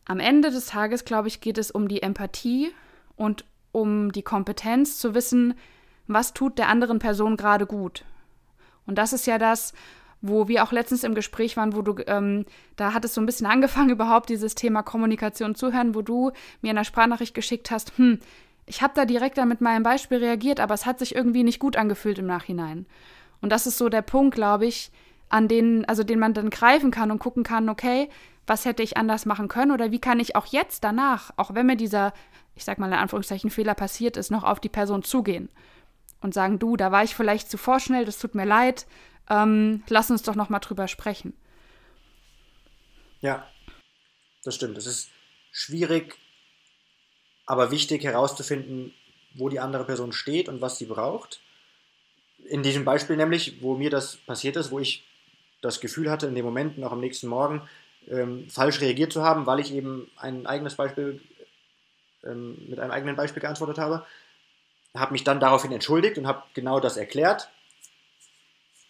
am 0.07 0.19
Ende 0.19 0.51
des 0.51 0.67
Tages, 0.67 1.05
glaube 1.05 1.29
ich, 1.29 1.41
geht 1.41 1.59
es 1.59 1.71
um 1.71 1.89
die 1.89 2.03
Empathie 2.03 2.73
und 3.17 3.45
um 3.71 4.11
die 4.13 4.23
Kompetenz 4.23 4.99
zu 4.99 5.15
wissen, 5.15 5.55
was 6.07 6.35
tut 6.35 6.59
der 6.59 6.69
anderen 6.69 6.99
Person 6.99 7.37
gerade 7.37 7.67
gut. 7.67 8.05
Und 8.87 8.97
das 8.97 9.13
ist 9.13 9.27
ja 9.27 9.39
das, 9.39 9.73
wo 10.23 10.47
wir 10.49 10.63
auch 10.63 10.73
letztens 10.73 11.05
im 11.05 11.15
Gespräch 11.15 11.57
waren, 11.57 11.75
wo 11.75 11.83
du, 11.83 11.97
ähm, 12.07 12.47
da 12.77 12.95
hat 12.95 13.05
es 13.05 13.15
so 13.15 13.21
ein 13.21 13.27
bisschen 13.27 13.47
angefangen, 13.47 13.91
überhaupt 13.91 14.29
dieses 14.29 14.55
Thema 14.55 14.83
Kommunikation 14.83 15.55
zuhören, 15.55 15.95
wo 15.95 16.03
du 16.03 16.31
mir 16.63 16.71
eine 16.71 16.85
Sprachnachricht 16.85 17.35
geschickt 17.35 17.71
hast, 17.71 17.99
hm, 17.99 18.21
ich 18.65 18.81
habe 18.81 18.93
da 18.95 19.05
direkt 19.05 19.39
dann 19.39 19.49
mit 19.49 19.61
meinem 19.61 19.83
Beispiel 19.83 20.19
reagiert, 20.19 20.61
aber 20.61 20.73
es 20.73 20.87
hat 20.87 21.01
sich 21.01 21.17
irgendwie 21.17 21.43
nicht 21.43 21.59
gut 21.59 21.77
angefühlt 21.77 22.19
im 22.19 22.27
Nachhinein. 22.27 22.87
Und 23.41 23.51
das 23.51 23.67
ist 23.67 23.77
so 23.77 23.89
der 23.89 24.03
Punkt, 24.03 24.37
glaube 24.37 24.67
ich, 24.67 24.93
an 25.29 25.49
den, 25.49 25.85
also 25.87 26.05
den 26.05 26.21
man 26.21 26.33
dann 26.33 26.49
greifen 26.49 26.93
kann 26.93 27.11
und 27.11 27.19
gucken 27.19 27.43
kann, 27.43 27.69
okay, 27.69 28.09
was 28.47 28.65
hätte 28.65 28.85
ich 28.85 28.97
anders 28.97 29.27
machen 29.27 29.49
können 29.49 29.73
oder 29.73 29.91
wie 29.91 29.99
kann 29.99 30.21
ich 30.21 30.37
auch 30.37 30.47
jetzt 30.47 30.85
danach, 30.85 31.33
auch 31.37 31.55
wenn 31.55 31.67
mir 31.67 31.77
dieser, 31.77 32.13
ich 32.55 32.65
sag 32.65 32.79
mal 32.79 32.87
in 32.87 32.93
Anführungszeichen, 32.93 33.51
Fehler 33.51 33.75
passiert 33.75 34.17
ist, 34.17 34.31
noch 34.31 34.45
auf 34.45 34.61
die 34.61 34.69
Person 34.69 35.03
zugehen 35.03 35.49
und 36.23 36.35
sagen, 36.35 36.59
du, 36.59 36.77
da 36.77 36.93
war 36.93 37.05
ich 37.05 37.15
vielleicht 37.15 37.51
zu 37.51 37.59
vorschnell, 37.59 38.05
das 38.05 38.19
tut 38.19 38.35
mir 38.35 38.45
leid, 38.45 38.87
ähm, 39.29 39.83
lass 39.89 40.11
uns 40.11 40.23
doch 40.23 40.35
noch 40.35 40.49
mal 40.49 40.61
drüber 40.61 40.89
sprechen. 40.89 41.35
Ja, 43.21 43.47
das 44.45 44.55
stimmt. 44.55 44.77
Es 44.79 44.87
ist 44.87 45.11
schwierig, 45.53 46.19
aber 47.47 47.71
wichtig 47.71 48.05
herauszufinden, 48.05 48.95
wo 49.35 49.49
die 49.49 49.61
andere 49.61 49.85
Person 49.85 50.13
steht 50.13 50.49
und 50.49 50.61
was 50.61 50.79
sie 50.79 50.87
braucht. 50.87 51.41
In 52.49 52.63
diesem 52.63 52.85
Beispiel 52.85 53.17
nämlich, 53.17 53.63
wo 53.63 53.77
mir 53.77 53.91
das 53.91 54.17
passiert 54.17 54.57
ist, 54.57 54.71
wo 54.71 54.79
ich 54.79 55.07
das 55.61 55.81
Gefühl 55.81 56.11
hatte, 56.11 56.27
in 56.27 56.35
dem 56.35 56.45
Moment, 56.45 56.79
noch 56.79 56.93
am 56.93 57.01
nächsten 57.01 57.29
Morgen, 57.29 57.69
ähm, 58.09 58.49
falsch 58.51 58.81
reagiert 58.81 59.13
zu 59.13 59.23
haben, 59.23 59.47
weil 59.47 59.61
ich 59.61 59.73
eben 59.73 60.11
ein 60.17 60.47
eigenes 60.47 60.75
Beispiel 60.75 61.21
ähm, 62.25 62.59
mit 62.69 62.81
einem 62.81 62.91
eigenen 62.91 63.15
Beispiel 63.15 63.41
geantwortet 63.41 63.79
habe, 63.79 64.05
habe 64.95 65.13
mich 65.13 65.25
dann 65.25 65.41
daraufhin 65.41 65.73
entschuldigt 65.73 66.19
und 66.19 66.27
habe 66.27 66.43
genau 66.55 66.81
das 66.81 66.97
erklärt. 66.97 67.49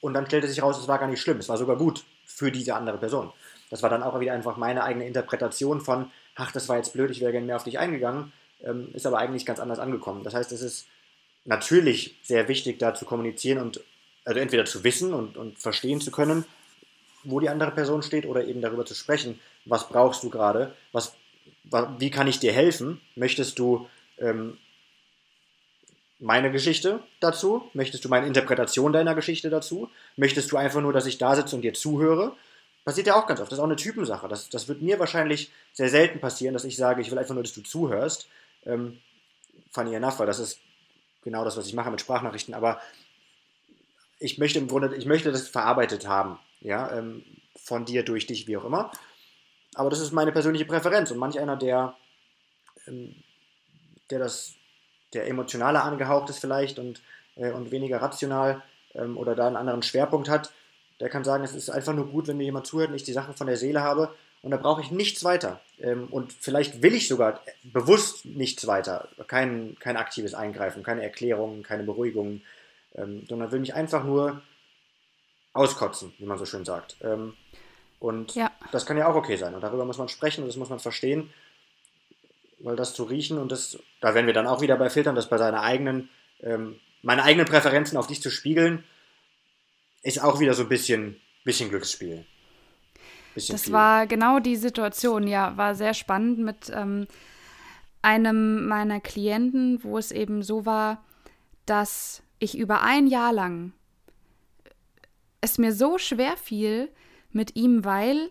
Und 0.00 0.14
dann 0.14 0.26
stellte 0.26 0.48
sich 0.48 0.58
heraus, 0.58 0.78
es 0.78 0.88
war 0.88 0.98
gar 0.98 1.08
nicht 1.08 1.20
schlimm, 1.20 1.38
es 1.38 1.48
war 1.48 1.56
sogar 1.56 1.76
gut 1.76 2.04
für 2.24 2.50
diese 2.50 2.74
andere 2.74 2.98
Person. 2.98 3.32
Das 3.70 3.82
war 3.82 3.90
dann 3.90 4.02
auch 4.02 4.18
wieder 4.20 4.32
einfach 4.32 4.56
meine 4.56 4.82
eigene 4.84 5.06
Interpretation 5.06 5.80
von, 5.80 6.10
ach, 6.34 6.52
das 6.52 6.68
war 6.68 6.76
jetzt 6.76 6.92
blöd, 6.92 7.10
ich 7.10 7.20
wäre 7.20 7.32
gerne 7.32 7.46
mehr 7.46 7.56
auf 7.56 7.64
dich 7.64 7.78
eingegangen, 7.78 8.32
ähm, 8.64 8.88
ist 8.94 9.06
aber 9.06 9.18
eigentlich 9.18 9.46
ganz 9.46 9.60
anders 9.60 9.78
angekommen. 9.78 10.24
Das 10.24 10.34
heißt, 10.34 10.50
es 10.52 10.60
ist 10.60 10.86
natürlich 11.44 12.18
sehr 12.22 12.48
wichtig, 12.48 12.78
da 12.78 12.94
zu 12.94 13.04
kommunizieren 13.04 13.58
und 13.58 13.80
also 14.24 14.40
entweder 14.40 14.64
zu 14.64 14.84
wissen 14.84 15.14
und, 15.14 15.36
und 15.36 15.58
verstehen 15.58 16.00
zu 16.00 16.10
können, 16.10 16.44
wo 17.24 17.40
die 17.40 17.48
andere 17.48 17.70
Person 17.70 18.02
steht 18.02 18.26
oder 18.26 18.44
eben 18.44 18.60
darüber 18.60 18.84
zu 18.84 18.94
sprechen, 18.94 19.40
was 19.64 19.88
brauchst 19.88 20.22
du 20.22 20.30
gerade, 20.30 20.74
was, 20.92 21.14
wie 21.98 22.10
kann 22.10 22.26
ich 22.26 22.40
dir 22.40 22.52
helfen, 22.52 23.00
möchtest 23.14 23.58
du 23.58 23.88
ähm, 24.18 24.58
meine 26.22 26.52
Geschichte 26.52 27.02
dazu? 27.18 27.68
Möchtest 27.74 28.04
du 28.04 28.08
meine 28.08 28.28
Interpretation 28.28 28.92
deiner 28.92 29.14
Geschichte 29.14 29.50
dazu? 29.50 29.90
Möchtest 30.16 30.52
du 30.52 30.56
einfach 30.56 30.80
nur, 30.80 30.92
dass 30.92 31.06
ich 31.06 31.18
da 31.18 31.34
sitze 31.34 31.56
und 31.56 31.62
dir 31.62 31.74
zuhöre? 31.74 32.36
Passiert 32.84 33.08
ja 33.08 33.16
auch 33.16 33.26
ganz 33.26 33.40
oft. 33.40 33.50
Das 33.50 33.58
ist 33.58 33.60
auch 33.60 33.66
eine 33.66 33.76
Typensache. 33.76 34.28
Das, 34.28 34.48
das 34.48 34.68
wird 34.68 34.82
mir 34.82 35.00
wahrscheinlich 35.00 35.50
sehr 35.72 35.88
selten 35.88 36.20
passieren, 36.20 36.54
dass 36.54 36.64
ich 36.64 36.76
sage, 36.76 37.02
ich 37.02 37.10
will 37.10 37.18
einfach 37.18 37.34
nur, 37.34 37.42
dass 37.42 37.52
du 37.52 37.62
zuhörst. 37.62 38.28
Ähm, 38.64 39.00
funny 39.70 39.94
enough, 39.94 40.20
weil 40.20 40.26
das 40.26 40.38
ist 40.38 40.60
genau 41.24 41.44
das, 41.44 41.56
was 41.56 41.66
ich 41.66 41.74
mache 41.74 41.90
mit 41.90 42.00
Sprachnachrichten. 42.00 42.54
Aber 42.54 42.80
ich 44.20 44.38
möchte 44.38 44.60
im 44.60 44.68
Grunde, 44.68 44.94
ich 44.94 45.06
möchte 45.06 45.32
das 45.32 45.48
verarbeitet 45.48 46.06
haben. 46.06 46.38
Ja, 46.60 46.96
ähm, 46.96 47.24
von 47.56 47.84
dir, 47.84 48.04
durch 48.04 48.28
dich, 48.28 48.46
wie 48.46 48.56
auch 48.56 48.64
immer. 48.64 48.92
Aber 49.74 49.90
das 49.90 49.98
ist 49.98 50.12
meine 50.12 50.30
persönliche 50.30 50.66
Präferenz. 50.66 51.10
Und 51.10 51.18
manch 51.18 51.40
einer, 51.40 51.56
der, 51.56 51.96
ähm, 52.86 53.16
der 54.10 54.20
das 54.20 54.54
der 55.14 55.26
emotionaler 55.28 55.84
angehaucht 55.84 56.30
ist 56.30 56.38
vielleicht 56.38 56.78
und, 56.78 57.00
äh, 57.36 57.50
und 57.50 57.70
weniger 57.70 58.00
rational 58.00 58.62
ähm, 58.94 59.16
oder 59.16 59.34
da 59.34 59.46
einen 59.46 59.56
anderen 59.56 59.82
Schwerpunkt 59.82 60.28
hat, 60.28 60.52
der 61.00 61.08
kann 61.08 61.24
sagen, 61.24 61.44
es 61.44 61.54
ist 61.54 61.70
einfach 61.70 61.94
nur 61.94 62.08
gut, 62.08 62.28
wenn 62.28 62.36
mir 62.36 62.44
jemand 62.44 62.66
zuhört 62.66 62.90
und 62.90 62.96
ich 62.96 63.04
die 63.04 63.12
Sachen 63.12 63.34
von 63.34 63.46
der 63.46 63.56
Seele 63.56 63.82
habe 63.82 64.14
und 64.42 64.50
da 64.50 64.56
brauche 64.56 64.80
ich 64.80 64.90
nichts 64.90 65.24
weiter. 65.24 65.60
Ähm, 65.80 66.08
und 66.10 66.32
vielleicht 66.32 66.82
will 66.82 66.94
ich 66.94 67.08
sogar 67.08 67.40
bewusst 67.62 68.24
nichts 68.24 68.66
weiter, 68.66 69.08
kein, 69.26 69.76
kein 69.78 69.96
aktives 69.96 70.34
Eingreifen, 70.34 70.82
keine 70.82 71.02
Erklärungen, 71.02 71.62
keine 71.62 71.84
Beruhigungen, 71.84 72.42
ähm, 72.94 73.24
sondern 73.28 73.52
will 73.52 73.60
mich 73.60 73.74
einfach 73.74 74.04
nur 74.04 74.42
auskotzen, 75.52 76.12
wie 76.18 76.24
man 76.24 76.38
so 76.38 76.44
schön 76.44 76.64
sagt. 76.64 76.96
Ähm, 77.02 77.34
und 78.00 78.34
ja. 78.34 78.50
das 78.72 78.84
kann 78.84 78.96
ja 78.96 79.06
auch 79.06 79.14
okay 79.14 79.36
sein. 79.36 79.54
Und 79.54 79.60
darüber 79.60 79.84
muss 79.84 79.98
man 79.98 80.08
sprechen 80.08 80.42
und 80.42 80.48
das 80.48 80.56
muss 80.56 80.70
man 80.70 80.80
verstehen 80.80 81.32
weil 82.62 82.76
das 82.76 82.94
zu 82.94 83.04
riechen 83.04 83.38
und 83.38 83.52
das, 83.52 83.78
da 84.00 84.14
werden 84.14 84.26
wir 84.26 84.34
dann 84.34 84.46
auch 84.46 84.60
wieder 84.60 84.76
bei 84.76 84.90
Filtern, 84.90 85.14
das 85.14 85.28
bei 85.28 85.38
seiner 85.38 85.62
eigenen, 85.62 86.08
ähm, 86.40 86.76
meine 87.02 87.24
eigenen 87.24 87.46
Präferenzen 87.46 87.98
auf 87.98 88.06
dich 88.06 88.22
zu 88.22 88.30
spiegeln, 88.30 88.84
ist 90.02 90.22
auch 90.22 90.40
wieder 90.40 90.54
so 90.54 90.62
ein 90.62 90.68
bisschen, 90.68 91.20
bisschen 91.44 91.70
Glücksspiel. 91.70 92.24
Bisschen 93.34 93.54
das 93.54 93.64
viel. 93.64 93.72
war 93.72 94.06
genau 94.06 94.38
die 94.38 94.56
Situation, 94.56 95.26
ja, 95.26 95.56
war 95.56 95.74
sehr 95.74 95.94
spannend 95.94 96.38
mit 96.38 96.70
ähm, 96.74 97.06
einem 98.02 98.66
meiner 98.66 99.00
Klienten, 99.00 99.82
wo 99.82 99.98
es 99.98 100.10
eben 100.10 100.42
so 100.42 100.66
war, 100.66 101.04
dass 101.66 102.22
ich 102.38 102.58
über 102.58 102.82
ein 102.82 103.06
Jahr 103.06 103.32
lang 103.32 103.72
es 105.40 105.58
mir 105.58 105.72
so 105.72 105.98
schwer 105.98 106.36
fiel 106.36 106.88
mit 107.30 107.56
ihm, 107.56 107.84
weil 107.84 108.30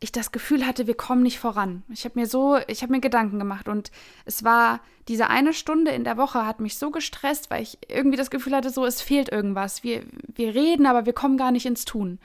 ich 0.00 0.12
das 0.12 0.30
Gefühl 0.30 0.66
hatte, 0.66 0.86
wir 0.86 0.96
kommen 0.96 1.22
nicht 1.22 1.40
voran. 1.40 1.82
Ich 1.88 2.04
habe 2.04 2.18
mir 2.18 2.26
so, 2.26 2.58
ich 2.68 2.82
habe 2.82 2.92
mir 2.92 3.00
Gedanken 3.00 3.38
gemacht 3.38 3.68
und 3.68 3.90
es 4.24 4.44
war 4.44 4.80
diese 5.08 5.28
eine 5.28 5.52
Stunde 5.52 5.90
in 5.90 6.04
der 6.04 6.16
Woche 6.16 6.46
hat 6.46 6.60
mich 6.60 6.78
so 6.78 6.90
gestresst, 6.90 7.50
weil 7.50 7.62
ich 7.62 7.78
irgendwie 7.88 8.16
das 8.16 8.30
Gefühl 8.30 8.54
hatte, 8.54 8.70
so 8.70 8.84
es 8.84 9.00
fehlt 9.00 9.30
irgendwas. 9.30 9.82
Wir 9.82 10.04
wir 10.34 10.54
reden, 10.54 10.86
aber 10.86 11.06
wir 11.06 11.14
kommen 11.14 11.36
gar 11.36 11.50
nicht 11.50 11.66
ins 11.66 11.84
Tun. 11.84 12.20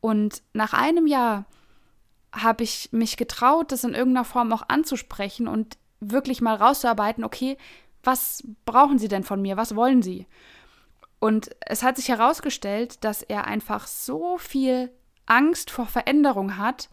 Und 0.00 0.42
nach 0.52 0.72
einem 0.72 1.06
Jahr 1.06 1.44
habe 2.32 2.64
ich 2.64 2.88
mich 2.92 3.16
getraut, 3.16 3.70
das 3.70 3.84
in 3.84 3.94
irgendeiner 3.94 4.24
Form 4.24 4.52
auch 4.52 4.68
anzusprechen 4.68 5.46
und 5.46 5.78
wirklich 6.00 6.40
mal 6.40 6.56
rauszuarbeiten, 6.56 7.24
okay, 7.24 7.56
was 8.02 8.42
brauchen 8.64 8.98
Sie 8.98 9.08
denn 9.08 9.22
von 9.22 9.40
mir? 9.40 9.56
Was 9.56 9.76
wollen 9.76 10.02
Sie? 10.02 10.26
Und 11.20 11.50
es 11.60 11.82
hat 11.82 11.96
sich 11.96 12.08
herausgestellt, 12.08 13.02
dass 13.02 13.22
er 13.22 13.46
einfach 13.46 13.86
so 13.86 14.36
viel 14.36 14.90
Angst 15.26 15.70
vor 15.70 15.86
Veränderung 15.86 16.56
hat, 16.58 16.88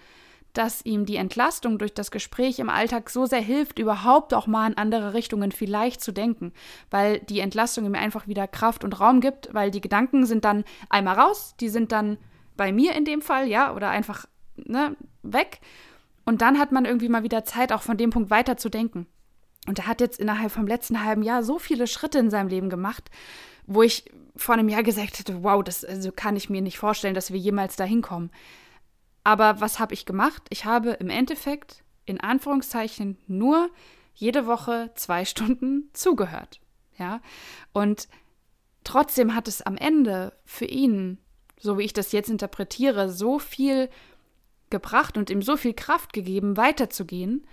dass 0.53 0.85
ihm 0.85 1.05
die 1.05 1.15
Entlastung 1.15 1.77
durch 1.77 1.93
das 1.93 2.11
Gespräch 2.11 2.59
im 2.59 2.69
Alltag 2.69 3.09
so 3.09 3.25
sehr 3.25 3.39
hilft, 3.39 3.79
überhaupt 3.79 4.33
auch 4.33 4.47
mal 4.47 4.69
in 4.69 4.77
andere 4.77 5.13
Richtungen 5.13 5.51
vielleicht 5.51 6.01
zu 6.01 6.11
denken, 6.11 6.51
weil 6.89 7.19
die 7.19 7.39
Entlastung 7.39 7.85
ihm 7.85 7.95
einfach 7.95 8.27
wieder 8.27 8.47
Kraft 8.47 8.83
und 8.83 8.99
Raum 8.99 9.21
gibt, 9.21 9.53
weil 9.53 9.71
die 9.71 9.81
Gedanken 9.81 10.25
sind 10.25 10.43
dann 10.43 10.65
einmal 10.89 11.17
raus, 11.17 11.55
die 11.59 11.69
sind 11.69 11.91
dann 11.91 12.17
bei 12.57 12.73
mir 12.73 12.93
in 12.95 13.05
dem 13.05 13.21
Fall, 13.21 13.47
ja, 13.47 13.73
oder 13.73 13.89
einfach 13.89 14.25
ne, 14.55 14.95
weg. 15.23 15.61
Und 16.25 16.41
dann 16.41 16.59
hat 16.59 16.71
man 16.71 16.85
irgendwie 16.85 17.09
mal 17.09 17.23
wieder 17.23 17.45
Zeit, 17.45 17.71
auch 17.71 17.81
von 17.81 17.97
dem 17.97 18.09
Punkt 18.09 18.29
weiter 18.29 18.57
zu 18.57 18.69
denken. 18.69 19.07
Und 19.67 19.79
er 19.79 19.87
hat 19.87 20.01
jetzt 20.01 20.19
innerhalb 20.19 20.51
vom 20.51 20.67
letzten 20.67 21.03
halben 21.03 21.23
Jahr 21.23 21.43
so 21.43 21.59
viele 21.59 21.87
Schritte 21.87 22.19
in 22.19 22.29
seinem 22.29 22.49
Leben 22.49 22.69
gemacht, 22.69 23.09
wo 23.67 23.83
ich 23.83 24.05
vor 24.41 24.55
einem 24.55 24.69
Jahr 24.69 24.83
gesagt 24.83 25.19
hätte, 25.19 25.43
wow, 25.43 25.63
das 25.63 25.85
also 25.85 26.11
kann 26.11 26.35
ich 26.35 26.49
mir 26.49 26.61
nicht 26.61 26.77
vorstellen, 26.77 27.13
dass 27.13 27.31
wir 27.31 27.39
jemals 27.39 27.75
dahin 27.75 28.01
kommen. 28.01 28.31
Aber 29.23 29.61
was 29.61 29.79
habe 29.79 29.93
ich 29.93 30.05
gemacht? 30.05 30.43
Ich 30.49 30.65
habe 30.65 30.91
im 30.91 31.09
Endeffekt 31.09 31.83
in 32.05 32.19
Anführungszeichen 32.19 33.17
nur 33.27 33.69
jede 34.15 34.47
Woche 34.47 34.91
zwei 34.95 35.25
Stunden 35.25 35.89
zugehört. 35.93 36.59
Ja, 36.97 37.21
und 37.73 38.07
trotzdem 38.83 39.33
hat 39.33 39.47
es 39.47 39.61
am 39.61 39.77
Ende 39.77 40.33
für 40.45 40.65
ihn, 40.65 41.17
so 41.57 41.77
wie 41.77 41.83
ich 41.83 41.93
das 41.93 42.11
jetzt 42.11 42.29
interpretiere, 42.29 43.09
so 43.09 43.39
viel 43.39 43.89
gebracht 44.69 45.17
und 45.17 45.29
ihm 45.29 45.41
so 45.41 45.57
viel 45.57 45.73
Kraft 45.73 46.13
gegeben, 46.13 46.57
weiterzugehen, 46.57 47.45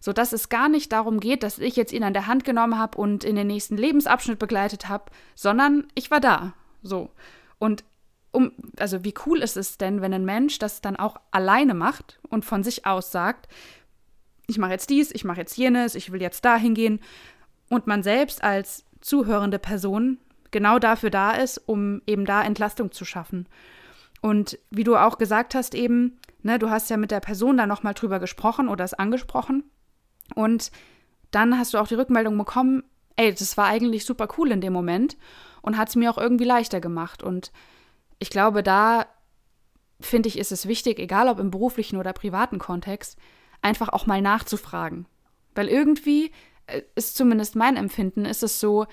sodass 0.00 0.32
es 0.32 0.48
gar 0.48 0.68
nicht 0.68 0.92
darum 0.92 1.20
geht, 1.20 1.42
dass 1.42 1.58
ich 1.58 1.76
jetzt 1.76 1.92
ihn 1.92 2.04
an 2.04 2.12
der 2.12 2.26
Hand 2.26 2.44
genommen 2.44 2.78
habe 2.78 2.98
und 2.98 3.24
in 3.24 3.36
den 3.36 3.46
nächsten 3.46 3.76
Lebensabschnitt 3.76 4.38
begleitet 4.38 4.88
habe, 4.88 5.04
sondern 5.34 5.86
ich 5.94 6.10
war 6.10 6.20
da. 6.20 6.54
So. 6.82 7.10
Und 7.58 7.84
um, 8.32 8.52
also 8.78 9.02
wie 9.02 9.14
cool 9.24 9.40
ist 9.40 9.56
es 9.56 9.78
denn, 9.78 10.02
wenn 10.02 10.12
ein 10.12 10.24
Mensch 10.24 10.58
das 10.58 10.82
dann 10.82 10.96
auch 10.96 11.16
alleine 11.30 11.74
macht 11.74 12.18
und 12.28 12.44
von 12.44 12.62
sich 12.62 12.84
aus 12.84 13.10
sagt, 13.10 13.48
ich 14.46 14.58
mache 14.58 14.72
jetzt 14.72 14.90
dies, 14.90 15.10
ich 15.10 15.24
mache 15.24 15.40
jetzt 15.40 15.56
jenes, 15.56 15.94
ich 15.94 16.12
will 16.12 16.20
jetzt 16.20 16.44
dahin 16.44 16.74
gehen 16.74 17.00
und 17.70 17.86
man 17.86 18.02
selbst 18.02 18.44
als 18.44 18.84
zuhörende 19.00 19.58
Person 19.58 20.18
genau 20.50 20.78
dafür 20.78 21.10
da 21.10 21.32
ist, 21.32 21.58
um 21.66 22.02
eben 22.06 22.26
da 22.26 22.42
Entlastung 22.42 22.92
zu 22.92 23.04
schaffen. 23.04 23.48
Und 24.20 24.58
wie 24.70 24.84
du 24.84 24.96
auch 24.96 25.18
gesagt 25.18 25.54
hast 25.54 25.74
eben, 25.74 26.18
ne, 26.42 26.58
du 26.58 26.70
hast 26.70 26.90
ja 26.90 26.96
mit 26.96 27.10
der 27.10 27.20
Person 27.20 27.56
da 27.56 27.66
nochmal 27.66 27.94
drüber 27.94 28.18
gesprochen 28.20 28.68
oder 28.68 28.84
es 28.84 28.94
angesprochen 28.94 29.64
und 30.34 30.70
dann 31.30 31.58
hast 31.58 31.74
du 31.74 31.78
auch 31.78 31.88
die 31.88 31.94
Rückmeldung 31.94 32.36
bekommen, 32.38 32.82
ey, 33.16 33.34
das 33.34 33.56
war 33.56 33.66
eigentlich 33.66 34.04
super 34.04 34.28
cool 34.38 34.50
in 34.52 34.60
dem 34.60 34.72
Moment 34.72 35.16
und 35.62 35.76
hat 35.76 35.88
es 35.88 35.96
mir 35.96 36.10
auch 36.10 36.18
irgendwie 36.18 36.44
leichter 36.44 36.80
gemacht. 36.80 37.22
Und 37.22 37.52
ich 38.18 38.30
glaube, 38.30 38.62
da 38.62 39.06
finde 40.00 40.28
ich, 40.28 40.38
ist 40.38 40.52
es 40.52 40.68
wichtig, 40.68 40.98
egal 40.98 41.28
ob 41.28 41.38
im 41.38 41.50
beruflichen 41.50 41.96
oder 41.96 42.12
privaten 42.12 42.58
Kontext, 42.58 43.18
einfach 43.62 43.88
auch 43.88 44.06
mal 44.06 44.20
nachzufragen. 44.20 45.06
Weil 45.54 45.68
irgendwie 45.68 46.30
äh, 46.66 46.82
ist 46.94 47.16
zumindest 47.16 47.56
mein 47.56 47.76
Empfinden, 47.76 48.24
ist 48.24 48.42
es 48.42 48.60
so, 48.60 48.86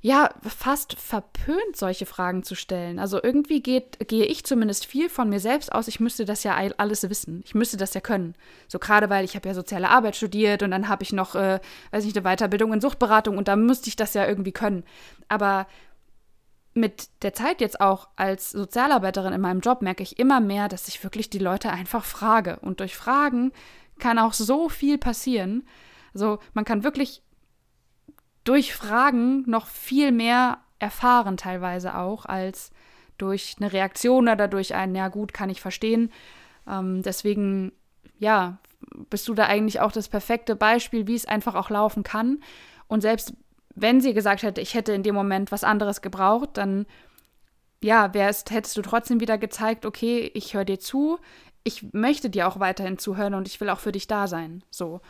ja, 0.00 0.30
fast 0.42 0.94
verpönt, 0.94 1.76
solche 1.76 2.06
Fragen 2.06 2.44
zu 2.44 2.54
stellen. 2.54 3.00
Also 3.00 3.20
irgendwie 3.20 3.60
geht, 3.60 4.08
gehe 4.08 4.26
ich 4.26 4.44
zumindest 4.44 4.86
viel 4.86 5.08
von 5.08 5.28
mir 5.28 5.40
selbst 5.40 5.72
aus, 5.72 5.88
ich 5.88 5.98
müsste 5.98 6.24
das 6.24 6.44
ja 6.44 6.56
alles 6.76 7.08
wissen. 7.10 7.42
Ich 7.44 7.56
müsste 7.56 7.76
das 7.76 7.94
ja 7.94 8.00
können. 8.00 8.34
So 8.68 8.78
gerade 8.78 9.10
weil 9.10 9.24
ich 9.24 9.34
habe 9.34 9.48
ja 9.48 9.54
soziale 9.54 9.90
Arbeit 9.90 10.14
studiert 10.14 10.62
und 10.62 10.70
dann 10.70 10.88
habe 10.88 11.02
ich 11.02 11.12
noch, 11.12 11.34
äh, 11.34 11.58
weiß 11.90 12.04
nicht, 12.04 12.16
eine 12.16 12.24
Weiterbildung 12.24 12.72
in 12.72 12.80
Suchtberatung 12.80 13.36
und 13.36 13.48
da 13.48 13.56
müsste 13.56 13.88
ich 13.88 13.96
das 13.96 14.14
ja 14.14 14.24
irgendwie 14.24 14.52
können. 14.52 14.84
Aber 15.26 15.66
mit 16.74 17.08
der 17.22 17.34
Zeit 17.34 17.60
jetzt 17.60 17.80
auch 17.80 18.08
als 18.14 18.50
Sozialarbeiterin 18.50 19.32
in 19.32 19.40
meinem 19.40 19.60
Job 19.60 19.82
merke 19.82 20.04
ich 20.04 20.20
immer 20.20 20.38
mehr, 20.38 20.68
dass 20.68 20.86
ich 20.86 21.02
wirklich 21.02 21.28
die 21.28 21.40
Leute 21.40 21.70
einfach 21.70 22.04
frage. 22.04 22.60
Und 22.60 22.78
durch 22.78 22.94
Fragen 22.94 23.52
kann 23.98 24.20
auch 24.20 24.32
so 24.32 24.68
viel 24.68 24.96
passieren. 24.96 25.66
Also 26.14 26.38
man 26.54 26.64
kann 26.64 26.84
wirklich 26.84 27.22
durch 28.48 28.74
Fragen 28.74 29.44
noch 29.48 29.66
viel 29.66 30.10
mehr 30.10 30.58
erfahren, 30.78 31.36
teilweise 31.36 31.96
auch, 31.96 32.24
als 32.24 32.70
durch 33.18 33.56
eine 33.60 33.72
Reaktion 33.72 34.28
oder 34.28 34.48
durch 34.48 34.74
ein, 34.74 34.94
ja 34.94 35.08
gut, 35.08 35.34
kann 35.34 35.50
ich 35.50 35.60
verstehen. 35.60 36.10
Ähm, 36.66 37.02
deswegen, 37.02 37.72
ja, 38.18 38.56
bist 39.10 39.28
du 39.28 39.34
da 39.34 39.44
eigentlich 39.46 39.80
auch 39.80 39.92
das 39.92 40.08
perfekte 40.08 40.56
Beispiel, 40.56 41.06
wie 41.06 41.14
es 41.14 41.26
einfach 41.26 41.54
auch 41.56 41.68
laufen 41.68 42.04
kann. 42.04 42.42
Und 42.86 43.02
selbst 43.02 43.34
wenn 43.74 44.00
sie 44.00 44.14
gesagt 44.14 44.42
hätte, 44.42 44.62
ich 44.62 44.72
hätte 44.72 44.92
in 44.92 45.02
dem 45.02 45.14
Moment 45.14 45.52
was 45.52 45.62
anderes 45.62 46.00
gebraucht, 46.00 46.50
dann 46.54 46.86
ja, 47.82 48.14
wärst, 48.14 48.50
hättest 48.50 48.76
du 48.78 48.82
trotzdem 48.82 49.20
wieder 49.20 49.36
gezeigt, 49.36 49.84
okay, 49.84 50.30
ich 50.32 50.54
höre 50.54 50.64
dir 50.64 50.80
zu, 50.80 51.18
ich 51.64 51.92
möchte 51.92 52.30
dir 52.30 52.48
auch 52.48 52.58
weiterhin 52.58 52.98
zuhören 52.98 53.34
und 53.34 53.46
ich 53.46 53.60
will 53.60 53.68
auch 53.68 53.78
für 53.78 53.92
dich 53.92 54.06
da 54.06 54.26
sein. 54.26 54.64
So. 54.70 55.02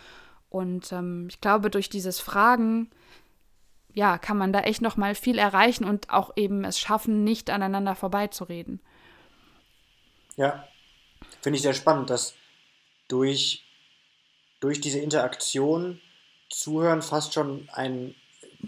Und 0.51 0.93
ähm, 0.93 1.29
ich 1.31 1.41
glaube, 1.41 1.71
durch 1.71 1.89
dieses 1.89 2.21
Fragen, 2.21 2.91
ja, 3.99 4.17
kann 4.17 4.39
man 4.39 4.53
da 4.53 4.61
echt 4.61 4.81
noch 4.81 4.97
mal 4.97 5.17
viel 5.17 5.39
erreichen 5.39 5.85
und 5.85 6.09
auch 6.09 6.31
eben 6.37 6.63
es 6.63 6.79
schaffen, 6.79 7.25
nicht 7.25 7.51
aneinander 7.51 7.97
vorbeizureden. 7.97 8.81
Ja, 10.37 10.69
finde 11.41 11.57
ich 11.57 11.63
sehr 11.63 11.75
spannend, 11.75 12.09
dass 12.09 12.35
durch, 13.09 13.65
durch 14.61 14.81
diese 14.81 15.01
Interaktion 15.01 16.01
Zuhören 16.49 17.03
fast 17.03 17.35
schon 17.35 17.69
ein 17.73 18.15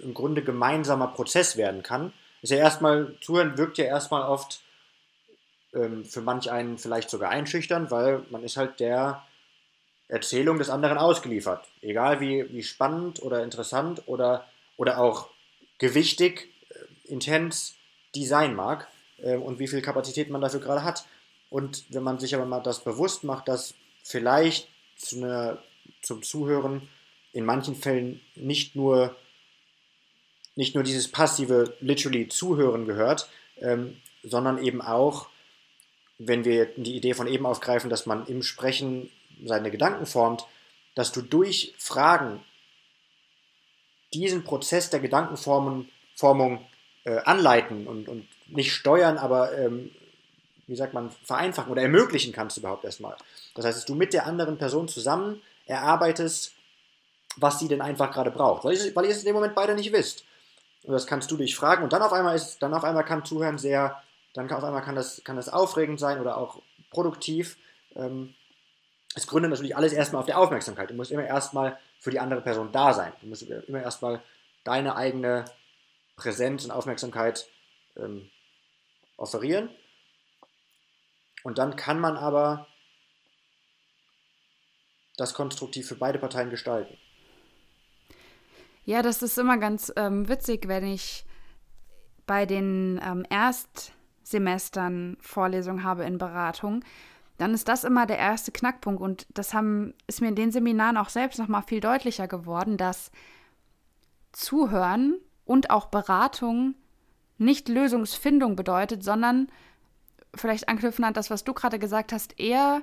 im 0.03 0.15
Grunde 0.15 0.43
gemeinsamer 0.43 1.07
Prozess 1.07 1.57
werden 1.57 1.85
kann. 1.85 2.13
Ist 2.43 2.51
ja 2.51 2.59
erstmal, 2.59 3.15
Zuhören 3.21 3.57
wirkt 3.57 3.79
ja 3.79 3.85
erstmal 3.85 4.23
oft 4.23 4.63
ähm, 5.73 6.05
für 6.05 6.23
manch 6.23 6.51
einen 6.51 6.77
vielleicht 6.77 7.09
sogar 7.09 7.31
einschüchtern, 7.31 7.93
weil 7.93 8.25
man 8.31 8.43
ist 8.43 8.57
halt 8.57 8.81
der 8.81 9.23
Erzählung 10.09 10.59
des 10.59 10.71
anderen 10.71 10.99
ausgeliefert. 10.99 11.69
Egal 11.83 12.21
wie, 12.21 12.53
wie 12.53 12.65
spannend 12.65 13.23
oder 13.23 13.45
interessant 13.45 14.03
oder, 14.07 14.50
oder 14.81 14.99
auch 14.99 15.29
gewichtig, 15.77 16.49
äh, 16.71 17.13
intens 17.13 17.75
die 18.15 18.25
sein 18.25 18.57
mag 18.57 18.89
äh, 19.19 19.37
und 19.37 19.59
wie 19.59 19.69
viel 19.69 19.83
Kapazität 19.83 20.31
man 20.31 20.41
dafür 20.41 20.61
gerade 20.61 20.83
hat. 20.83 21.05
Und 21.51 21.85
wenn 21.91 22.03
man 22.03 22.19
sich 22.19 22.35
aber 22.35 22.47
mal 22.47 22.63
das 22.63 22.83
bewusst 22.83 23.23
macht, 23.23 23.47
dass 23.49 23.75
vielleicht 24.03 24.69
zu 24.97 25.19
einer, 25.19 25.63
zum 26.01 26.23
Zuhören 26.23 26.89
in 27.35 27.45
manchen 27.45 27.77
Fällen 27.77 28.23
nicht 28.37 28.75
nur 28.75 29.15
nicht 30.57 30.75
nur 30.75 30.83
dieses 30.83 31.09
passive, 31.09 31.77
literally 31.81 32.29
Zuhören 32.29 32.87
gehört, 32.87 33.29
ähm, 33.59 33.99
sondern 34.23 34.59
eben 34.59 34.81
auch, 34.81 35.29
wenn 36.19 36.45
wir 36.45 36.67
die 36.77 36.97
Idee 36.97 37.15
von 37.15 37.27
eben 37.27 37.47
aufgreifen, 37.47 37.91
dass 37.91 38.07
man 38.07 38.27
im 38.27 38.43
Sprechen 38.43 39.11
seine 39.45 39.71
Gedanken 39.71 40.07
formt, 40.07 40.47
dass 40.95 41.13
du 41.13 41.23
durch 41.23 41.75
Fragen 41.79 42.43
diesen 44.13 44.45
Prozess 44.45 44.91
der 44.91 45.01
Gedankenformung 45.01 45.87
äh, 47.05 47.19
anleiten 47.25 47.87
und, 47.87 48.09
und 48.09 48.27
nicht 48.49 48.73
steuern, 48.73 49.19
aber 49.19 49.57
ähm, 49.57 49.91
wie 50.67 50.77
sagt 50.77 50.95
man, 50.95 51.11
vereinfachen 51.25 51.73
oder 51.73 51.83
ermöglichen 51.83 52.33
kannst 52.33 52.57
überhaupt 52.57 52.85
erstmal. 52.85 53.17
Das 53.55 53.65
heißt, 53.65 53.79
dass 53.79 53.85
du 53.87 53.95
mit 53.95 54.13
der 54.13 54.27
anderen 54.27 54.59
Person 54.59 54.89
zusammen 54.89 55.41
erarbeitest, 55.67 56.53
was 57.37 57.59
sie 57.59 57.69
denn 57.69 57.81
einfach 57.81 58.13
gerade 58.13 58.31
braucht, 58.31 58.65
weil 58.65 58.77
ihr, 58.77 58.95
weil 58.95 59.05
ihr 59.05 59.11
es 59.11 59.21
in 59.21 59.27
dem 59.27 59.35
Moment 59.35 59.55
beide 59.55 59.75
nicht 59.75 59.93
wisst. 59.93 60.25
Und 60.85 60.93
das 60.93 61.07
kannst 61.07 61.31
du 61.31 61.37
dich 61.37 61.57
fragen. 61.57 61.83
Und 61.83 61.93
dann 61.93 62.03
auf 62.03 62.13
einmal 62.13 62.37
ist, 62.37 62.59
dann 62.63 62.75
auf 62.75 62.85
einmal 62.85 63.05
kann 63.05 63.25
Zuhören 63.25 63.59
sehr, 63.59 64.03
dann 64.33 64.49
kann 64.49 64.59
auf 64.59 64.65
einmal 64.65 64.83
kann 64.83 64.95
das, 64.95 65.23
kann 65.25 65.37
das 65.37 65.49
aufregend 65.49 66.01
sein 66.01 66.21
oder 66.21 66.39
auch 66.39 66.63
produktiv. 66.91 67.57
Ähm, 67.97 68.35
es 69.15 69.27
gründet 69.27 69.51
natürlich 69.51 69.77
alles 69.77 69.93
erstmal 69.93 70.21
auf 70.21 70.27
der 70.27 70.39
Aufmerksamkeit. 70.39 70.91
Du 70.91 70.95
musst 70.95 71.11
immer 71.11 71.25
erstmal 71.25 71.79
für 71.99 72.11
die 72.11 72.21
andere 72.21 72.41
Person 72.41 72.71
da 72.73 72.95
sein. 72.95 73.13
Du 73.21 73.27
musst 73.27 73.43
immer 73.43 73.83
erstmal 73.83 74.23
deine 74.65 74.97
eigene 74.97 75.45
Präsenz 76.17 76.65
und 76.65 76.71
Aufmerksamkeit 76.71 77.49
ähm, 77.97 78.31
offerieren. 79.17 79.71
Und 81.43 81.59
dann 81.59 81.77
kann 81.77 81.99
man 81.99 82.17
aber 82.17 82.67
das 85.17 85.35
konstruktiv 85.35 85.89
für 85.89 85.97
beide 85.97 86.19
Parteien 86.19 86.51
gestalten. 86.51 86.97
Ja, 88.85 89.03
das 89.03 89.23
ist 89.23 89.39
immer 89.39 89.59
ganz 89.59 89.93
ähm, 89.97 90.29
witzig, 90.29 90.69
wenn 90.69 90.85
ich 90.85 91.25
bei 92.27 92.47
den 92.47 93.01
ähm, 93.05 93.27
Erstsemestern 93.29 95.17
Vorlesungen 95.21 95.85
habe 95.85 96.05
in 96.05 96.17
Beratung, 96.17 96.85
dann 97.41 97.55
ist 97.55 97.69
das 97.69 97.85
immer 97.85 98.05
der 98.05 98.19
erste 98.19 98.53
Knackpunkt. 98.53 99.01
Und 99.01 99.27
das 99.33 99.55
haben, 99.55 99.95
ist 100.07 100.21
mir 100.21 100.29
in 100.29 100.35
den 100.35 100.53
Seminaren 100.53 100.99
auch 100.99 101.09
selbst 101.09 101.39
nochmal 101.39 101.63
viel 101.63 101.81
deutlicher 101.81 102.29
geworden, 102.29 102.77
dass 102.77 103.11
Zuhören 104.33 105.19
und 105.47 105.71
auch 105.71 105.87
Beratung 105.87 106.75
nicht 107.39 107.71
Lösungsfindung 107.71 108.57
bedeutet, 108.57 109.03
sondern 109.03 109.49
vielleicht 110.35 110.69
anknüpfen 110.69 111.05
an 111.05 111.15
das, 111.15 111.31
was 111.31 111.43
du 111.43 111.55
gerade 111.55 111.79
gesagt 111.79 112.13
hast, 112.13 112.39
eher 112.39 112.83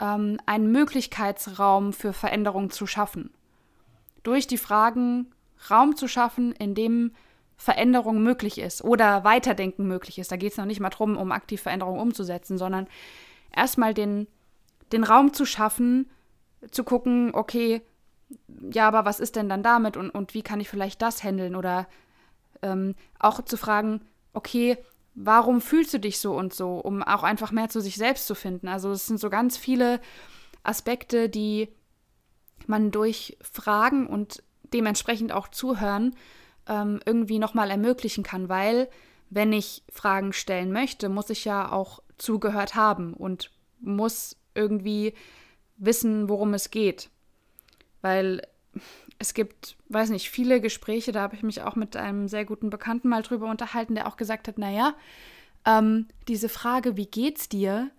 ähm, 0.00 0.38
einen 0.46 0.72
Möglichkeitsraum 0.72 1.92
für 1.92 2.14
Veränderung 2.14 2.70
zu 2.70 2.86
schaffen 2.86 3.30
durch 4.22 4.46
die 4.46 4.58
Fragen 4.58 5.30
Raum 5.70 5.96
zu 5.96 6.08
schaffen, 6.08 6.52
in 6.52 6.74
dem 6.74 7.12
Veränderung 7.56 8.22
möglich 8.22 8.58
ist 8.58 8.82
oder 8.82 9.22
Weiterdenken 9.22 9.86
möglich 9.86 10.18
ist. 10.18 10.32
Da 10.32 10.36
geht 10.36 10.52
es 10.52 10.58
noch 10.58 10.64
nicht 10.64 10.80
mal 10.80 10.90
darum, 10.90 11.16
um 11.16 11.30
aktiv 11.30 11.62
Veränderungen 11.62 12.00
umzusetzen, 12.00 12.58
sondern 12.58 12.88
erstmal 13.56 13.94
den, 13.94 14.26
den 14.92 15.04
Raum 15.04 15.32
zu 15.32 15.44
schaffen, 15.44 16.10
zu 16.70 16.84
gucken, 16.84 17.30
okay, 17.32 17.82
ja, 18.70 18.88
aber 18.88 19.04
was 19.04 19.20
ist 19.20 19.36
denn 19.36 19.48
dann 19.48 19.62
damit 19.62 19.96
und, 19.96 20.10
und 20.10 20.34
wie 20.34 20.42
kann 20.42 20.60
ich 20.60 20.68
vielleicht 20.68 21.02
das 21.02 21.22
handeln? 21.22 21.54
Oder 21.54 21.86
ähm, 22.62 22.94
auch 23.18 23.42
zu 23.42 23.56
fragen, 23.56 24.02
okay, 24.32 24.78
warum 25.14 25.60
fühlst 25.60 25.94
du 25.94 25.98
dich 25.98 26.18
so 26.20 26.34
und 26.34 26.54
so, 26.54 26.78
um 26.78 27.02
auch 27.02 27.22
einfach 27.22 27.50
mehr 27.50 27.68
zu 27.68 27.80
sich 27.80 27.96
selbst 27.96 28.26
zu 28.26 28.34
finden. 28.34 28.68
Also 28.68 28.90
es 28.90 29.06
sind 29.06 29.18
so 29.18 29.30
ganz 29.30 29.56
viele 29.56 30.00
Aspekte, 30.62 31.28
die 31.28 31.68
man 32.66 32.90
durch 32.90 33.38
Fragen 33.40 34.06
und 34.06 34.42
dementsprechend 34.72 35.32
auch 35.32 35.48
Zuhören 35.48 36.14
ähm, 36.68 37.00
irgendwie 37.06 37.38
nochmal 37.38 37.70
ermöglichen 37.70 38.24
kann, 38.24 38.48
weil 38.48 38.88
wenn 39.30 39.52
ich 39.52 39.82
Fragen 39.90 40.32
stellen 40.32 40.72
möchte, 40.72 41.08
muss 41.08 41.30
ich 41.30 41.44
ja 41.44 41.70
auch 41.72 42.02
zugehört 42.18 42.74
haben 42.74 43.14
und 43.14 43.50
muss 43.80 44.36
irgendwie 44.54 45.14
wissen, 45.76 46.28
worum 46.28 46.54
es 46.54 46.70
geht. 46.70 47.10
Weil 48.00 48.42
es 49.18 49.34
gibt, 49.34 49.76
weiß 49.88 50.10
nicht, 50.10 50.30
viele 50.30 50.60
Gespräche, 50.60 51.12
da 51.12 51.22
habe 51.22 51.36
ich 51.36 51.42
mich 51.42 51.62
auch 51.62 51.76
mit 51.76 51.96
einem 51.96 52.28
sehr 52.28 52.44
guten 52.44 52.70
Bekannten 52.70 53.08
mal 53.08 53.22
drüber 53.22 53.50
unterhalten, 53.50 53.94
der 53.94 54.06
auch 54.06 54.16
gesagt 54.16 54.48
hat, 54.48 54.58
naja, 54.58 54.94
ähm, 55.64 56.06
diese 56.28 56.48
Frage, 56.48 56.96
wie 56.96 57.06
geht's 57.06 57.48
dir, 57.48 57.90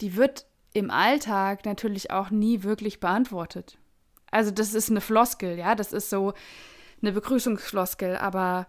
die 0.00 0.16
wird 0.16 0.46
im 0.72 0.90
Alltag 0.90 1.64
natürlich 1.64 2.10
auch 2.10 2.30
nie 2.30 2.62
wirklich 2.62 3.00
beantwortet. 3.00 3.78
Also 4.30 4.50
das 4.50 4.74
ist 4.74 4.90
eine 4.90 5.00
Floskel, 5.00 5.58
ja, 5.58 5.74
das 5.74 5.92
ist 5.92 6.10
so 6.10 6.34
eine 7.00 7.12
Begrüßungsfloskel, 7.12 8.16
aber 8.16 8.66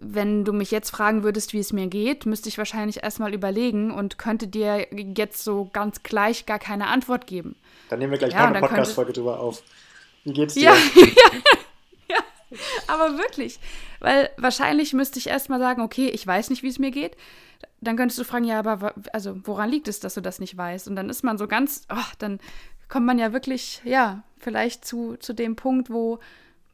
wenn 0.00 0.44
du 0.44 0.52
mich 0.52 0.70
jetzt 0.70 0.90
fragen 0.90 1.22
würdest, 1.22 1.52
wie 1.52 1.58
es 1.58 1.72
mir 1.72 1.86
geht, 1.86 2.26
müsste 2.26 2.48
ich 2.48 2.58
wahrscheinlich 2.58 3.02
erstmal 3.02 3.34
überlegen 3.34 3.90
und 3.90 4.18
könnte 4.18 4.48
dir 4.48 4.86
jetzt 4.92 5.44
so 5.44 5.68
ganz 5.72 6.02
gleich 6.02 6.46
gar 6.46 6.58
keine 6.58 6.88
Antwort 6.88 7.26
geben. 7.26 7.56
Dann 7.88 7.98
nehmen 7.98 8.12
wir 8.12 8.18
gleich 8.18 8.32
ja, 8.32 8.40
noch 8.40 8.56
eine 8.56 8.60
Podcast-Folge 8.60 9.12
drüber 9.12 9.40
auf. 9.40 9.62
Wie 10.24 10.32
geht's 10.32 10.54
dir? 10.54 10.72
Ja, 12.08 12.16
ja, 12.16 12.22
aber 12.86 13.18
wirklich. 13.18 13.58
Weil 13.98 14.30
wahrscheinlich 14.36 14.92
müsste 14.92 15.18
ich 15.18 15.28
erstmal 15.28 15.58
sagen, 15.58 15.82
okay, 15.82 16.08
ich 16.08 16.24
weiß 16.24 16.50
nicht, 16.50 16.62
wie 16.62 16.68
es 16.68 16.78
mir 16.78 16.90
geht. 16.90 17.16
Dann 17.80 17.96
könntest 17.96 18.18
du 18.18 18.24
fragen, 18.24 18.44
ja, 18.44 18.58
aber 18.58 18.94
also 19.12 19.40
woran 19.44 19.70
liegt 19.70 19.88
es, 19.88 20.00
dass 20.00 20.14
du 20.14 20.20
das 20.20 20.38
nicht 20.38 20.56
weißt? 20.56 20.86
Und 20.88 20.96
dann 20.96 21.10
ist 21.10 21.24
man 21.24 21.38
so 21.38 21.48
ganz, 21.48 21.86
oh, 21.92 22.12
dann 22.18 22.38
kommt 22.88 23.06
man 23.06 23.18
ja 23.18 23.32
wirklich, 23.32 23.80
ja, 23.84 24.22
vielleicht 24.38 24.84
zu, 24.84 25.16
zu 25.16 25.32
dem 25.32 25.56
Punkt, 25.56 25.90
wo, 25.90 26.20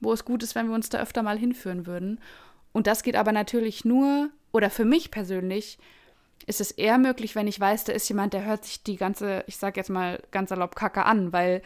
wo 0.00 0.12
es 0.12 0.24
gut 0.24 0.42
ist, 0.42 0.54
wenn 0.54 0.68
wir 0.68 0.74
uns 0.74 0.88
da 0.88 1.00
öfter 1.00 1.22
mal 1.22 1.38
hinführen 1.38 1.86
würden. 1.86 2.20
Und 2.72 2.86
das 2.86 3.02
geht 3.02 3.16
aber 3.16 3.32
natürlich 3.32 3.84
nur, 3.84 4.30
oder 4.52 4.70
für 4.70 4.84
mich 4.84 5.10
persönlich, 5.10 5.78
ist 6.46 6.60
es 6.60 6.70
eher 6.72 6.98
möglich, 6.98 7.34
wenn 7.34 7.46
ich 7.46 7.60
weiß, 7.60 7.84
da 7.84 7.92
ist 7.92 8.08
jemand, 8.08 8.32
der 8.32 8.44
hört 8.44 8.64
sich 8.64 8.82
die 8.82 8.96
ganze, 8.96 9.44
ich 9.46 9.56
sag 9.56 9.76
jetzt 9.76 9.90
mal 9.90 10.22
ganz 10.30 10.48
salopp 10.48 10.74
Kacke 10.74 11.04
an, 11.04 11.32
weil 11.32 11.62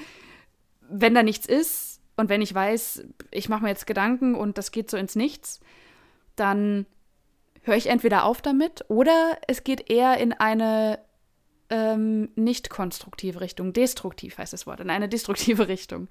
wenn 0.88 1.14
da 1.14 1.22
nichts 1.22 1.46
ist 1.46 2.00
und 2.16 2.28
wenn 2.28 2.42
ich 2.42 2.54
weiß, 2.54 3.04
ich 3.30 3.48
mache 3.48 3.62
mir 3.62 3.70
jetzt 3.70 3.86
Gedanken 3.86 4.34
und 4.34 4.58
das 4.58 4.72
geht 4.72 4.90
so 4.90 4.96
ins 4.96 5.16
Nichts, 5.16 5.60
dann 6.34 6.86
höre 7.62 7.76
ich 7.76 7.88
entweder 7.88 8.24
auf 8.24 8.42
damit 8.42 8.84
oder 8.88 9.38
es 9.48 9.64
geht 9.64 9.90
eher 9.90 10.18
in 10.18 10.32
eine 10.32 10.98
ähm, 11.68 12.28
nicht 12.36 12.70
konstruktive 12.70 13.40
Richtung, 13.40 13.72
destruktiv 13.72 14.38
heißt 14.38 14.52
das 14.52 14.66
Wort, 14.66 14.80
in 14.80 14.90
eine 14.90 15.08
destruktive 15.08 15.68
Richtung. 15.68 16.08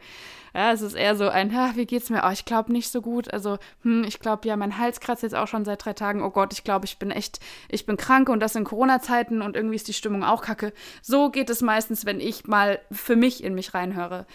Ja, 0.54 0.72
es 0.72 0.82
ist 0.82 0.96
eher 0.96 1.16
so 1.16 1.30
ein, 1.30 1.52
wie 1.76 1.86
geht's 1.86 2.10
mir? 2.10 2.24
Oh, 2.26 2.32
ich 2.32 2.46
glaube 2.46 2.72
nicht 2.72 2.92
so 2.92 3.02
gut. 3.02 3.34
Also, 3.34 3.58
hm, 3.82 4.04
ich 4.06 4.20
glaube, 4.20 4.48
ja, 4.48 4.58
mein 4.58 4.78
Hals 4.78 5.00
kratzt 5.00 5.24
jetzt 5.24 5.36
auch 5.36 5.48
schon 5.48 5.66
seit 5.66 5.86
drei 5.86 5.94
Tagen. 5.94 6.24
Oh 6.24 6.30
Gott, 6.30 6.54
ich 6.54 6.64
glaube, 6.64 6.86
ich 6.86 6.98
bin 6.98 7.12
echt, 7.12 7.40
ich 7.70 7.86
bin 7.86 7.98
krank 7.98 8.30
und 8.30 8.40
das 8.40 8.56
in 8.56 8.64
Corona-Zeiten 8.64 9.42
und 9.42 9.56
irgendwie 9.56 9.76
ist 9.76 9.88
die 9.88 9.94
Stimmung 9.94 10.24
auch 10.24 10.42
kacke. 10.42 10.74
So 11.02 11.30
geht 11.30 11.50
es 11.50 11.62
meistens, 11.62 12.06
wenn 12.06 12.20
ich 12.20 12.46
mal 12.46 12.80
für 12.92 13.16
mich 13.16 13.44
in 13.44 13.56
mich 13.56 13.74
reinhöre. 13.74 14.26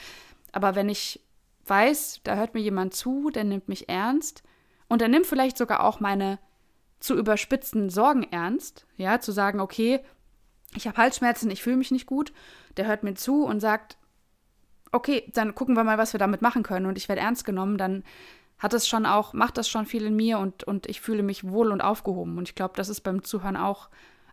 Aber 0.53 0.75
wenn 0.75 0.89
ich 0.89 1.21
weiß, 1.67 2.21
da 2.25 2.37
hört 2.37 2.55
mir 2.55 2.61
jemand 2.61 2.95
zu, 2.95 3.31
der 3.31 3.45
nimmt 3.45 3.69
mich 3.69 3.89
ernst 3.89 4.43
und 4.89 5.01
der 5.01 5.09
nimmt 5.09 5.27
vielleicht 5.27 5.59
sogar 5.59 5.85
auch 5.85 6.01
meine 6.01 6.39
zu 6.99 7.17
überspitzten 7.17 7.89
Sorgen 7.89 8.25
ernst, 8.25 8.87
ja, 8.97 9.21
zu 9.21 9.33
sagen, 9.33 9.61
okay, 9.61 10.01
ich 10.75 10.87
habe 10.87 10.97
Halsschmerzen, 10.97 11.51
ich 11.51 11.63
fühle 11.63 11.77
mich 11.77 11.91
nicht 11.91 12.07
gut. 12.07 12.33
Der 12.77 12.87
hört 12.87 13.03
mir 13.03 13.15
zu 13.15 13.45
und 13.45 13.61
sagt, 13.61 13.97
okay, 14.93 15.31
dann 15.35 15.55
gucken 15.55 15.77
wir 15.77 15.85
mal, 15.85 15.99
was 15.99 16.13
wir 16.15 16.19
damit 16.19 16.43
machen 16.43 16.63
können 16.63 16.87
und 16.87 16.99
ich 16.99 17.09
werde 17.09 17.23
ernst 17.23 17.45
genommen, 17.45 17.79
dann 17.79 18.05
hat 18.59 18.75
es 18.75 18.87
schon 18.87 19.07
auch, 19.07 19.33
macht 19.33 19.57
das 19.57 19.69
schon 19.69 19.87
viel 19.87 20.05
in 20.05 20.17
mir 20.17 20.39
und, 20.39 20.65
und 20.65 20.87
ich 20.87 21.01
fühle 21.01 21.23
mich 21.23 21.45
wohl 21.45 21.73
und 21.73 21.81
aufgehoben. 21.81 22.37
Und 22.37 22.49
ich 22.49 22.55
glaube, 22.55 22.75
das 22.77 22.89
ist 22.89 23.01
beim 23.01 23.23
Zuhören 23.23 23.57
auch 23.57 23.89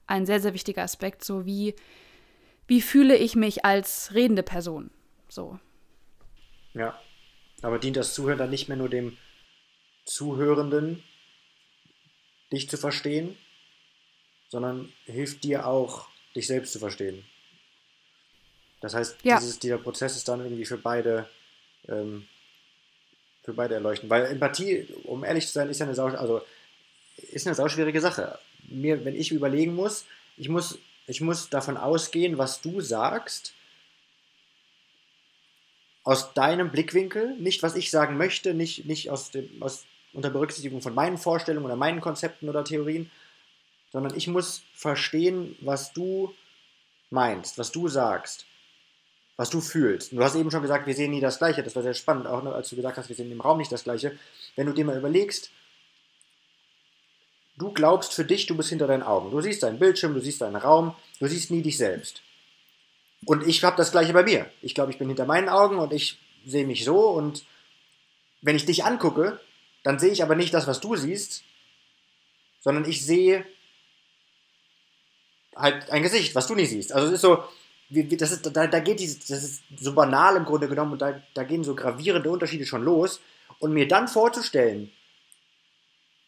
ein 0.06 0.26
sehr, 0.26 0.42
sehr 0.42 0.54
wichtiger 0.54 0.84
Aspekt, 0.84 1.24
so 1.24 1.46
wie, 1.46 1.76
wie 2.68 2.82
fühle 2.82 3.16
ich 3.16 3.36
mich 3.36 3.64
als 3.64 4.14
redende 4.14 4.44
Person. 4.44 4.92
So. 5.30 5.60
Ja. 6.74 7.00
Aber 7.62 7.80
dient 7.80 7.98
das 7.98 8.14
Zuhören 8.14 8.38
dann 8.38 8.50
nicht 8.50 8.68
mehr 8.68 8.78
nur 8.78 8.90
dem 8.90 9.18
Zuhörenden, 10.06 11.04
dich 12.52 12.70
zu 12.70 12.78
verstehen, 12.78 13.36
sondern 14.50 14.92
hilft 15.06 15.44
dir 15.44 15.68
auch, 15.68 16.08
dich 16.38 16.48
selbst 16.48 16.72
zu 16.72 16.80
verstehen. 16.80 17.26
Das 18.80 18.94
heißt, 18.94 19.18
ja. 19.24 19.40
dieses, 19.40 19.60
dieser 19.60 19.80
Prozess 19.80 20.16
ist 20.16 20.28
dann 20.28 20.40
irgendwie 20.40 20.66
für 20.66 20.78
beide, 20.78 21.28
ähm, 21.88 22.28
für 23.44 23.54
beide 23.54 23.74
erleuchtend. 23.74 24.10
Weil 24.10 24.26
Empathie, 24.26 24.88
um 25.04 25.24
ehrlich 25.24 25.48
zu 25.48 25.54
sein, 25.54 25.70
ist 25.70 25.80
ja 25.80 25.86
eine, 25.86 25.96
sau, 25.96 26.08
also, 26.08 26.42
ist 27.18 27.48
eine 27.48 27.56
sauschwierige 27.56 28.00
Sache. 28.00 28.38
Mir, 28.70 29.04
wenn 29.04 29.16
ich 29.16 29.32
überlegen 29.32 29.74
muss, 29.74 30.06
ich 30.38 30.50
muss, 30.50 30.78
ich 31.08 31.22
muss 31.22 31.50
davon 31.50 31.76
ausgehen, 31.78 32.38
was 32.38 32.62
du 32.62 32.82
sagst, 32.82 33.54
aus 36.04 36.34
deinem 36.34 36.72
Blickwinkel, 36.72 37.36
nicht 37.38 37.64
was 37.64 37.76
ich 37.76 37.90
sagen 37.90 38.16
möchte, 38.16 38.54
nicht, 38.54 38.86
nicht 38.86 39.10
aus 39.10 39.32
dem, 39.32 39.62
aus, 39.62 39.86
unter 40.14 40.30
Berücksichtigung 40.30 40.82
von 40.82 40.94
meinen 40.94 41.18
Vorstellungen 41.18 41.66
oder 41.66 41.76
meinen 41.76 42.00
Konzepten 42.00 42.48
oder 42.48 42.64
Theorien, 42.64 43.12
sondern 43.98 44.16
ich 44.16 44.28
muss 44.28 44.62
verstehen, 44.76 45.56
was 45.60 45.92
du 45.92 46.32
meinst, 47.10 47.58
was 47.58 47.72
du 47.72 47.88
sagst, 47.88 48.46
was 49.38 49.50
du 49.50 49.60
fühlst. 49.60 50.12
Und 50.12 50.20
du 50.20 50.24
hast 50.24 50.36
eben 50.36 50.52
schon 50.52 50.62
gesagt, 50.62 50.86
wir 50.86 50.94
sehen 50.94 51.10
nie 51.10 51.20
das 51.20 51.40
Gleiche. 51.40 51.64
Das 51.64 51.76
war 51.76 51.82
sehr 51.82 51.96
spannend, 51.96 52.28
auch 52.28 52.46
als 52.46 52.70
du 52.70 52.76
gesagt 52.76 53.00
hast, 53.00 53.10
wir 53.10 53.16
sehen 53.16 53.32
im 53.32 53.42
Raum 53.42 53.58
nicht 53.58 53.72
das 53.72 53.86
Gleiche. 53.86 54.16
Wenn 54.56 54.68
du 54.68 54.74
dir 54.74 54.86
mal 54.86 55.00
überlegst, 55.00 55.50
du 57.58 57.72
glaubst 57.72 58.14
für 58.14 58.24
dich, 58.24 58.46
du 58.46 58.56
bist 58.56 58.70
hinter 58.70 58.86
deinen 58.86 59.02
Augen. 59.02 59.32
Du 59.32 59.42
siehst 59.42 59.64
deinen 59.64 59.80
Bildschirm, 59.80 60.14
du 60.14 60.22
siehst 60.22 60.42
deinen 60.42 60.58
Raum, 60.58 60.94
du 61.20 61.26
siehst 61.26 61.50
nie 61.50 61.64
dich 61.64 61.80
selbst. 61.80 62.22
Und 63.26 63.48
ich 63.48 63.64
habe 63.64 63.78
das 63.78 63.92
Gleiche 63.92 64.14
bei 64.14 64.22
mir. 64.22 64.46
Ich 64.62 64.76
glaube, 64.76 64.92
ich 64.92 65.00
bin 65.00 65.08
hinter 65.08 65.26
meinen 65.26 65.50
Augen 65.50 65.80
und 65.80 65.92
ich 65.92 66.20
sehe 66.46 66.68
mich 66.68 66.86
so 66.86 67.10
und 67.10 67.48
wenn 68.44 68.56
ich 68.56 68.68
dich 68.68 68.86
angucke, 68.86 69.40
dann 69.82 69.98
sehe 69.98 70.12
ich 70.12 70.22
aber 70.22 70.36
nicht 70.36 70.54
das, 70.54 70.68
was 70.68 70.82
du 70.82 70.96
siehst, 70.96 71.42
sondern 72.60 72.86
ich 72.86 73.04
sehe 73.04 73.44
halt 75.58 75.90
ein 75.90 76.04
Gesicht, 76.04 76.36
was 76.36 76.48
du 76.48 76.56
nicht 76.56 76.70
siehst. 76.70 76.94
Also 76.94 77.08
es 77.08 77.14
ist 77.14 77.22
so, 77.22 77.44
das 77.90 78.32
ist, 78.32 78.56
da, 78.56 78.68
da 78.68 78.80
geht 78.80 79.00
dieses, 79.00 79.26
das 79.28 79.44
ist 79.44 79.64
so 79.78 79.94
banal 79.94 80.36
im 80.36 80.46
Grunde 80.46 80.68
genommen 80.68 80.94
und 80.94 81.02
da, 81.02 81.22
da 81.34 81.44
gehen 81.44 81.64
so 81.64 81.76
gravierende 81.76 82.30
Unterschiede 82.30 82.66
schon 82.66 82.84
los. 82.84 83.22
Und 83.60 83.74
mir 83.74 83.88
dann 83.88 84.08
vorzustellen, 84.08 84.92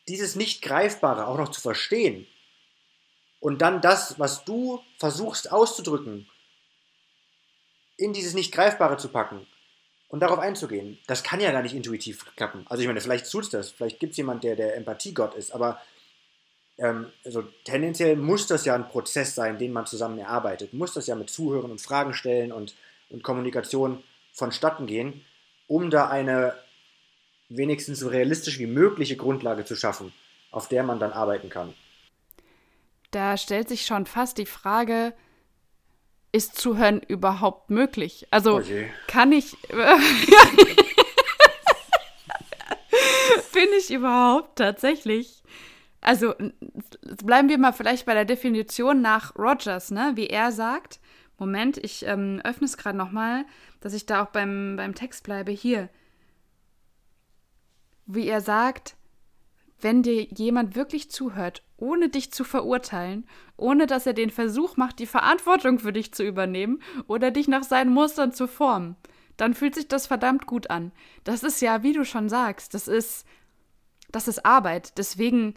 dieses 0.07 0.35
Nicht-Greifbare 0.35 1.27
auch 1.27 1.37
noch 1.37 1.49
zu 1.49 1.61
verstehen 1.61 2.25
und 3.39 3.61
dann 3.61 3.81
das, 3.81 4.19
was 4.19 4.43
du 4.45 4.81
versuchst 4.97 5.51
auszudrücken, 5.51 6.27
in 7.97 8.13
dieses 8.13 8.33
Nicht-Greifbare 8.33 8.97
zu 8.97 9.09
packen 9.09 9.45
und 10.07 10.21
darauf 10.21 10.39
einzugehen, 10.39 10.97
das 11.05 11.23
kann 11.23 11.39
ja 11.39 11.51
gar 11.51 11.61
nicht 11.61 11.75
intuitiv 11.75 12.25
klappen. 12.35 12.65
Also 12.69 12.81
ich 12.81 12.87
meine, 12.87 13.01
vielleicht 13.01 13.29
tut 13.29 13.43
es 13.43 13.49
das, 13.49 13.69
vielleicht 13.69 13.99
gibt 13.99 14.11
es 14.11 14.17
jemanden, 14.17 14.41
der 14.41 14.55
der 14.55 14.75
Empathiegott 14.75 15.35
ist, 15.35 15.51
aber 15.51 15.79
ähm, 16.79 17.07
also 17.25 17.43
tendenziell 17.63 18.15
muss 18.15 18.47
das 18.47 18.65
ja 18.65 18.73
ein 18.73 18.87
Prozess 18.87 19.35
sein, 19.35 19.57
den 19.57 19.73
man 19.73 19.85
zusammen 19.85 20.17
erarbeitet. 20.17 20.73
Muss 20.73 20.93
das 20.93 21.07
ja 21.07 21.15
mit 21.15 21.29
Zuhören 21.29 21.71
und 21.71 21.81
Fragen 21.81 22.13
stellen 22.13 22.51
und, 22.51 22.75
und 23.09 23.21
Kommunikation 23.23 24.01
vonstatten 24.31 24.87
gehen, 24.87 25.25
um 25.67 25.89
da 25.89 26.07
eine 26.07 26.55
wenigstens 27.49 27.99
so 27.99 28.07
realistisch 28.07 28.59
wie 28.59 28.67
mögliche 28.67 29.17
Grundlage 29.17 29.65
zu 29.65 29.75
schaffen, 29.75 30.13
auf 30.51 30.69
der 30.69 30.83
man 30.83 30.99
dann 30.99 31.11
arbeiten 31.11 31.49
kann. 31.49 31.73
Da 33.11 33.37
stellt 33.37 33.67
sich 33.67 33.85
schon 33.85 34.05
fast 34.05 34.37
die 34.37 34.45
Frage, 34.45 35.13
ist 36.31 36.55
Zuhören 36.57 37.01
überhaupt 37.01 37.71
möglich? 37.71 38.27
Also 38.29 38.59
oh 38.59 38.63
kann 39.07 39.31
ich. 39.31 39.57
Bin 43.51 43.67
ich 43.77 43.91
überhaupt 43.91 44.57
tatsächlich 44.57 45.39
also 46.01 46.33
bleiben 47.23 47.49
wir 47.49 47.57
mal 47.57 47.73
vielleicht 47.73 48.05
bei 48.05 48.13
der 48.13 48.25
Definition 48.25 49.01
nach 49.01 49.35
Rogers, 49.37 49.91
ne? 49.91 50.11
wie 50.15 50.27
er 50.27 50.51
sagt. 50.51 50.99
Moment, 51.37 51.77
ich 51.77 52.05
ähm, 52.05 52.41
öffne 52.43 52.65
es 52.65 52.77
gerade 52.77 52.97
nochmal, 52.97 53.45
dass 53.79 53.93
ich 53.93 54.05
da 54.05 54.23
auch 54.23 54.29
beim, 54.29 54.75
beim 54.75 54.93
Text 54.93 55.23
bleibe. 55.23 55.51
Hier. 55.51 55.89
Wie 58.05 58.27
er 58.27 58.41
sagt, 58.41 58.95
wenn 59.79 60.03
dir 60.03 60.23
jemand 60.23 60.75
wirklich 60.75 61.09
zuhört, 61.09 61.63
ohne 61.77 62.09
dich 62.09 62.33
zu 62.33 62.43
verurteilen, 62.43 63.25
ohne 63.55 63.87
dass 63.87 64.05
er 64.05 64.13
den 64.13 64.29
Versuch 64.29 64.75
macht, 64.75 64.99
die 64.99 65.05
Verantwortung 65.05 65.79
für 65.79 65.93
dich 65.93 66.13
zu 66.13 66.23
übernehmen 66.23 66.81
oder 67.07 67.31
dich 67.31 67.47
nach 67.47 67.63
seinen 67.63 67.93
Mustern 67.93 68.33
zu 68.33 68.47
formen, 68.47 68.97
dann 69.37 69.53
fühlt 69.53 69.75
sich 69.75 69.87
das 69.87 70.07
verdammt 70.07 70.45
gut 70.45 70.69
an. 70.69 70.91
Das 71.23 71.43
ist 71.43 71.61
ja, 71.61 71.83
wie 71.83 71.93
du 71.93 72.03
schon 72.03 72.27
sagst, 72.27 72.73
das 72.73 72.89
ist, 72.89 73.25
das 74.11 74.27
ist 74.27 74.45
Arbeit. 74.45 74.97
Deswegen 74.97 75.53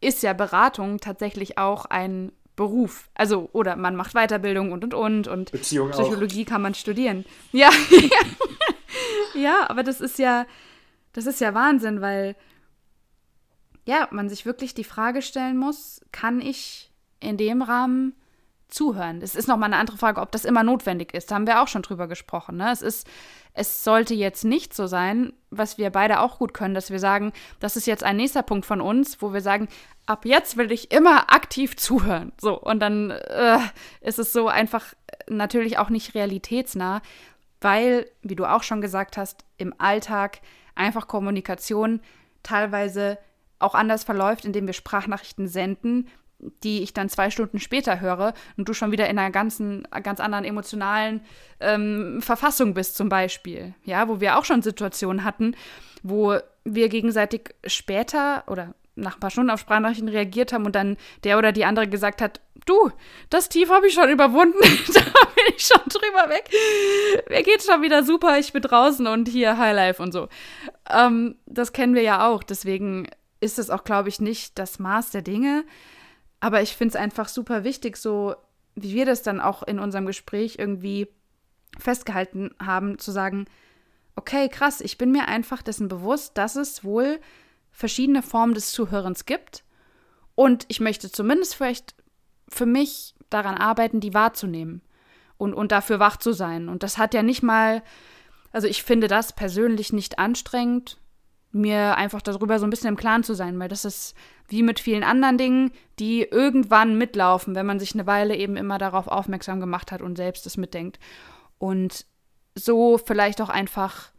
ist 0.00 0.22
ja 0.22 0.32
Beratung 0.32 0.98
tatsächlich 0.98 1.58
auch 1.58 1.84
ein 1.86 2.32
Beruf. 2.56 3.08
Also, 3.14 3.48
oder 3.52 3.76
man 3.76 3.96
macht 3.96 4.12
Weiterbildung 4.14 4.72
und 4.72 4.84
und 4.84 4.94
und 4.94 5.28
und 5.28 5.52
Beziehung 5.52 5.90
Psychologie 5.90 6.44
auch. 6.44 6.48
kann 6.48 6.62
man 6.62 6.74
studieren. 6.74 7.24
Ja. 7.52 7.70
ja, 9.34 9.68
aber 9.68 9.82
das 9.82 10.00
ist 10.00 10.18
ja, 10.18 10.46
das 11.12 11.26
ist 11.26 11.40
ja 11.40 11.54
Wahnsinn, 11.54 12.00
weil 12.00 12.36
ja, 13.86 14.08
man 14.10 14.28
sich 14.28 14.46
wirklich 14.46 14.74
die 14.74 14.84
Frage 14.84 15.22
stellen 15.22 15.56
muss, 15.56 16.02
kann 16.12 16.40
ich 16.40 16.90
in 17.18 17.36
dem 17.36 17.62
Rahmen 17.62 18.14
zuhören? 18.70 19.20
Es 19.22 19.34
ist 19.34 19.48
nochmal 19.48 19.68
eine 19.68 19.76
andere 19.76 19.98
Frage, 19.98 20.20
ob 20.20 20.32
das 20.32 20.44
immer 20.44 20.62
notwendig 20.62 21.14
ist. 21.14 21.30
Da 21.30 21.34
haben 21.34 21.46
wir 21.46 21.62
auch 21.62 21.68
schon 21.68 21.82
drüber 21.82 22.08
gesprochen. 22.08 22.56
Ne? 22.56 22.70
Es 22.70 22.82
ist 22.82 23.06
es 23.54 23.84
sollte 23.84 24.14
jetzt 24.14 24.44
nicht 24.44 24.74
so 24.74 24.86
sein, 24.86 25.32
was 25.50 25.78
wir 25.78 25.90
beide 25.90 26.20
auch 26.20 26.38
gut 26.38 26.54
können, 26.54 26.74
dass 26.74 26.90
wir 26.90 26.98
sagen, 26.98 27.32
das 27.58 27.76
ist 27.76 27.86
jetzt 27.86 28.04
ein 28.04 28.16
nächster 28.16 28.42
Punkt 28.42 28.64
von 28.64 28.80
uns, 28.80 29.20
wo 29.20 29.32
wir 29.32 29.40
sagen, 29.40 29.68
ab 30.06 30.24
jetzt 30.24 30.56
will 30.56 30.70
ich 30.70 30.92
immer 30.92 31.32
aktiv 31.32 31.76
zuhören. 31.76 32.32
So, 32.40 32.58
und 32.58 32.80
dann 32.80 33.10
äh, 33.10 33.58
ist 34.00 34.18
es 34.18 34.32
so 34.32 34.48
einfach 34.48 34.94
natürlich 35.28 35.78
auch 35.78 35.90
nicht 35.90 36.14
realitätsnah, 36.14 37.02
weil, 37.60 38.06
wie 38.22 38.36
du 38.36 38.46
auch 38.46 38.62
schon 38.62 38.80
gesagt 38.80 39.16
hast, 39.16 39.44
im 39.58 39.74
Alltag 39.78 40.40
einfach 40.74 41.08
Kommunikation 41.08 42.00
teilweise 42.42 43.18
auch 43.58 43.74
anders 43.74 44.04
verläuft, 44.04 44.44
indem 44.44 44.66
wir 44.66 44.72
Sprachnachrichten 44.72 45.46
senden, 45.46 46.08
die 46.62 46.82
ich 46.82 46.92
dann 46.92 47.08
zwei 47.08 47.30
Stunden 47.30 47.58
später 47.58 48.00
höre 48.00 48.34
und 48.56 48.68
du 48.68 48.72
schon 48.72 48.92
wieder 48.92 49.08
in 49.08 49.18
einer 49.18 49.30
ganzen, 49.30 49.86
ganz 50.02 50.20
anderen 50.20 50.44
emotionalen 50.44 51.20
ähm, 51.60 52.20
Verfassung 52.22 52.74
bist, 52.74 52.96
zum 52.96 53.08
Beispiel. 53.08 53.74
Ja, 53.84 54.08
wo 54.08 54.20
wir 54.20 54.38
auch 54.38 54.44
schon 54.44 54.62
Situationen 54.62 55.24
hatten, 55.24 55.54
wo 56.02 56.36
wir 56.64 56.88
gegenseitig 56.88 57.54
später 57.66 58.44
oder 58.46 58.74
nach 58.96 59.16
ein 59.16 59.20
paar 59.20 59.30
Stunden 59.30 59.50
auf 59.50 59.60
Sprachnachrichten 59.60 60.08
reagiert 60.08 60.52
haben 60.52 60.66
und 60.66 60.74
dann 60.74 60.96
der 61.24 61.38
oder 61.38 61.52
die 61.52 61.64
andere 61.64 61.88
gesagt 61.88 62.20
hat, 62.20 62.40
du, 62.66 62.90
das 63.30 63.48
Tief 63.48 63.70
habe 63.70 63.86
ich 63.86 63.94
schon 63.94 64.10
überwunden, 64.10 64.58
da 64.94 65.00
bin 65.00 65.54
ich 65.56 65.66
schon 65.66 65.82
drüber 65.88 66.28
weg. 66.28 66.50
Mir 67.28 67.42
geht's 67.42 67.66
schon 67.66 67.82
wieder 67.82 68.02
super, 68.04 68.38
ich 68.38 68.52
bin 68.52 68.62
draußen 68.62 69.06
und 69.06 69.28
hier 69.28 69.58
Highlife 69.58 70.02
und 70.02 70.12
so. 70.12 70.28
Ähm, 70.88 71.36
das 71.46 71.72
kennen 71.72 71.94
wir 71.94 72.02
ja 72.02 72.28
auch, 72.28 72.42
deswegen 72.42 73.08
ist 73.40 73.58
es 73.58 73.70
auch, 73.70 73.84
glaube 73.84 74.08
ich, 74.08 74.20
nicht 74.20 74.58
das 74.58 74.78
Maß 74.78 75.10
der 75.10 75.22
Dinge. 75.22 75.64
Aber 76.40 76.62
ich 76.62 76.76
finde 76.76 76.94
es 76.94 77.00
einfach 77.00 77.28
super 77.28 77.64
wichtig, 77.64 77.96
so 77.96 78.34
wie 78.74 78.94
wir 78.94 79.06
das 79.06 79.22
dann 79.22 79.40
auch 79.40 79.62
in 79.62 79.78
unserem 79.78 80.06
Gespräch 80.06 80.56
irgendwie 80.58 81.08
festgehalten 81.78 82.50
haben, 82.58 82.98
zu 82.98 83.12
sagen, 83.12 83.46
okay, 84.16 84.48
krass, 84.48 84.80
ich 84.80 84.98
bin 84.98 85.12
mir 85.12 85.28
einfach 85.28 85.62
dessen 85.62 85.88
bewusst, 85.88 86.36
dass 86.36 86.56
es 86.56 86.84
wohl 86.84 87.20
verschiedene 87.70 88.22
Formen 88.22 88.54
des 88.54 88.72
Zuhörens 88.72 89.26
gibt. 89.26 89.64
Und 90.34 90.64
ich 90.68 90.80
möchte 90.80 91.10
zumindest 91.10 91.54
vielleicht 91.54 91.94
für 92.48 92.66
mich 92.66 93.14
daran 93.28 93.56
arbeiten, 93.56 94.00
die 94.00 94.14
wahrzunehmen 94.14 94.82
und, 95.36 95.54
und 95.54 95.72
dafür 95.72 95.98
wach 96.00 96.16
zu 96.16 96.32
sein. 96.32 96.68
Und 96.68 96.82
das 96.82 96.98
hat 96.98 97.14
ja 97.14 97.22
nicht 97.22 97.42
mal, 97.42 97.82
also 98.52 98.66
ich 98.66 98.82
finde 98.82 99.08
das 99.08 99.34
persönlich 99.34 99.92
nicht 99.92 100.18
anstrengend, 100.18 100.98
mir 101.52 101.96
einfach 101.96 102.22
darüber 102.22 102.58
so 102.58 102.66
ein 102.66 102.70
bisschen 102.70 102.90
im 102.90 102.96
Klaren 102.96 103.24
zu 103.24 103.34
sein, 103.34 103.58
weil 103.58 103.68
das 103.68 103.84
ist 103.84 104.14
wie 104.48 104.62
mit 104.62 104.80
vielen 104.80 105.02
anderen 105.02 105.38
Dingen, 105.38 105.72
die 105.98 106.22
irgendwann 106.22 106.96
mitlaufen, 106.96 107.54
wenn 107.54 107.66
man 107.66 107.80
sich 107.80 107.94
eine 107.94 108.06
Weile 108.06 108.36
eben 108.36 108.56
immer 108.56 108.78
darauf 108.78 109.08
aufmerksam 109.08 109.60
gemacht 109.60 109.90
hat 109.92 110.02
und 110.02 110.16
selbst 110.16 110.46
es 110.46 110.56
mitdenkt. 110.56 110.98
Und 111.58 112.06
so 112.54 112.98
vielleicht 112.98 113.40
auch 113.40 113.48
einfach, 113.48 114.10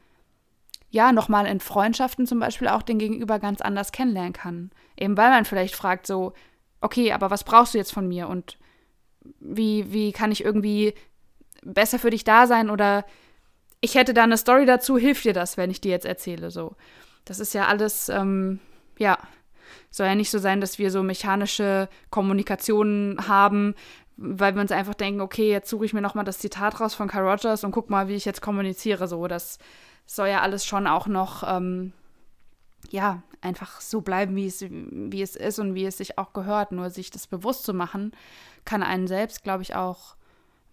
ja, 0.89 1.11
nochmal 1.11 1.45
in 1.45 1.59
Freundschaften 1.59 2.27
zum 2.27 2.39
Beispiel 2.39 2.67
auch 2.67 2.81
den 2.81 2.99
Gegenüber 2.99 3.39
ganz 3.39 3.61
anders 3.61 3.91
kennenlernen 3.91 4.33
kann. 4.33 4.71
Eben 4.97 5.17
weil 5.17 5.29
man 5.29 5.45
vielleicht 5.45 5.75
fragt 5.75 6.07
so, 6.07 6.33
okay, 6.81 7.13
aber 7.13 7.29
was 7.29 7.43
brauchst 7.43 7.73
du 7.73 7.77
jetzt 7.77 7.93
von 7.93 8.07
mir 8.07 8.27
und 8.27 8.57
wie, 9.39 9.91
wie 9.93 10.11
kann 10.11 10.31
ich 10.31 10.43
irgendwie 10.43 10.93
besser 11.63 11.99
für 11.99 12.09
dich 12.09 12.23
da 12.23 12.47
sein 12.47 12.69
oder 12.69 13.05
ich 13.81 13.95
hätte 13.95 14.13
da 14.13 14.23
eine 14.23 14.37
Story 14.37 14.65
dazu, 14.65 14.97
hilft 14.97 15.25
dir 15.25 15.33
das, 15.33 15.57
wenn 15.57 15.71
ich 15.71 15.81
dir 15.81 15.91
jetzt 15.91 16.05
erzähle, 16.05 16.51
so. 16.51 16.75
Das 17.25 17.39
ist 17.39 17.53
ja 17.53 17.67
alles, 17.67 18.09
ähm, 18.09 18.59
ja, 18.97 19.17
soll 19.89 20.07
ja 20.07 20.15
nicht 20.15 20.31
so 20.31 20.39
sein, 20.39 20.61
dass 20.61 20.79
wir 20.79 20.91
so 20.91 21.03
mechanische 21.03 21.89
Kommunikationen 22.09 23.27
haben, 23.27 23.75
weil 24.17 24.55
wir 24.55 24.61
uns 24.61 24.71
einfach 24.71 24.93
denken, 24.93 25.21
okay, 25.21 25.49
jetzt 25.49 25.69
suche 25.69 25.85
ich 25.85 25.93
mir 25.93 26.01
nochmal 26.01 26.25
das 26.25 26.39
Zitat 26.39 26.79
raus 26.79 26.93
von 26.93 27.07
Carl 27.07 27.27
Rogers 27.27 27.63
und 27.63 27.71
guck 27.71 27.89
mal, 27.89 28.07
wie 28.07 28.15
ich 28.15 28.25
jetzt 28.25 28.41
kommuniziere. 28.41 29.07
So, 29.07 29.27
das 29.27 29.57
soll 30.05 30.27
ja 30.27 30.41
alles 30.41 30.65
schon 30.65 30.87
auch 30.87 31.07
noch, 31.07 31.43
ähm, 31.47 31.93
ja, 32.89 33.21
einfach 33.41 33.81
so 33.81 34.01
bleiben, 34.01 34.35
wie 34.35 34.47
es, 34.47 34.61
wie 34.69 35.21
es 35.21 35.35
ist 35.35 35.59
und 35.59 35.73
wie 35.75 35.85
es 35.85 35.97
sich 35.97 36.17
auch 36.17 36.33
gehört. 36.33 36.71
Nur 36.71 36.89
sich 36.89 37.09
das 37.09 37.27
bewusst 37.27 37.63
zu 37.63 37.73
machen, 37.73 38.11
kann 38.65 38.83
einen 38.83 39.07
selbst, 39.07 39.43
glaube 39.43 39.63
ich, 39.63 39.75
auch 39.75 40.15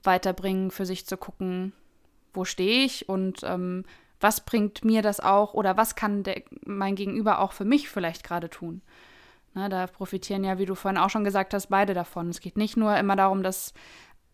weiterbringen, 0.02 0.70
für 0.70 0.86
sich 0.86 1.06
zu 1.06 1.16
gucken, 1.16 1.72
wo 2.34 2.44
stehe 2.44 2.84
ich 2.84 3.08
und 3.08 3.40
ähm, 3.42 3.84
was 4.20 4.44
bringt 4.44 4.84
mir 4.84 5.02
das 5.02 5.20
auch 5.20 5.54
oder 5.54 5.76
was 5.76 5.94
kann 5.94 6.22
der, 6.22 6.42
mein 6.64 6.96
Gegenüber 6.96 7.40
auch 7.40 7.52
für 7.52 7.64
mich 7.64 7.88
vielleicht 7.88 8.24
gerade 8.24 8.50
tun. 8.50 8.82
Na, 9.54 9.68
da 9.68 9.86
profitieren 9.86 10.44
ja, 10.44 10.58
wie 10.58 10.66
du 10.66 10.74
vorhin 10.74 10.98
auch 10.98 11.10
schon 11.10 11.24
gesagt 11.24 11.54
hast, 11.54 11.68
beide 11.68 11.94
davon. 11.94 12.28
Es 12.28 12.40
geht 12.40 12.56
nicht 12.56 12.76
nur 12.76 12.96
immer 12.96 13.16
darum, 13.16 13.42
dass 13.42 13.72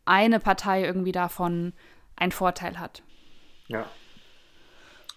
eine 0.05 0.41
Partei 0.41 0.85
irgendwie 0.85 1.13
davon 1.13 1.73
einen 2.17 2.33
Vorteil 2.33 2.79
hat. 2.79 3.03
Ja. 3.69 3.89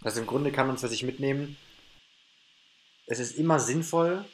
Also 0.03 0.21
im 0.21 0.27
Grunde 0.27 0.51
kann 0.51 0.67
man 0.67 0.77
für 0.77 0.87
sich 0.87 1.03
mitnehmen, 1.03 1.57
es 3.07 3.19
ist 3.19 3.37
immer 3.37 3.59
sinnvoll 3.59 4.25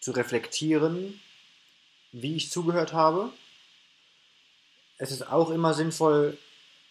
zu 0.00 0.12
reflektieren, 0.12 1.20
wie 2.12 2.36
ich 2.36 2.50
zugehört 2.50 2.92
habe. 2.92 3.30
Es 4.96 5.10
ist 5.10 5.30
auch 5.30 5.50
immer 5.50 5.74
sinnvoll, 5.74 6.38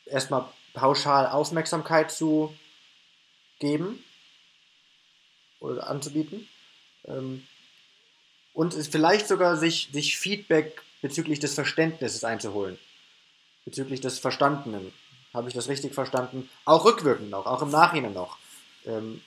erstmal 0.06 0.46
pauschal 0.74 1.28
Aufmerksamkeit 1.28 2.12
zu 2.12 2.54
geben 3.60 4.04
oder 5.60 5.90
anzubieten. 5.90 6.48
Ähm, 7.06 7.46
und 8.54 8.74
vielleicht 8.74 9.28
sogar 9.28 9.58
sich, 9.58 9.90
sich 9.92 10.18
Feedback 10.18 10.82
bezüglich 11.02 11.40
des 11.40 11.54
Verständnisses 11.54 12.24
einzuholen. 12.24 12.78
Bezüglich 13.66 14.02
des 14.02 14.20
Verstandenen. 14.20 14.94
Habe 15.34 15.50
ich 15.50 15.54
das 15.54 15.68
richtig 15.68 15.94
verstanden? 15.94 16.50
Auch 16.64 16.86
rückwirkend 16.86 17.30
noch, 17.30 17.46
auch 17.46 17.62
im 17.62 17.70
Nachhinein 17.70 18.14
noch. 18.14 18.38
Ähm, 18.86 19.22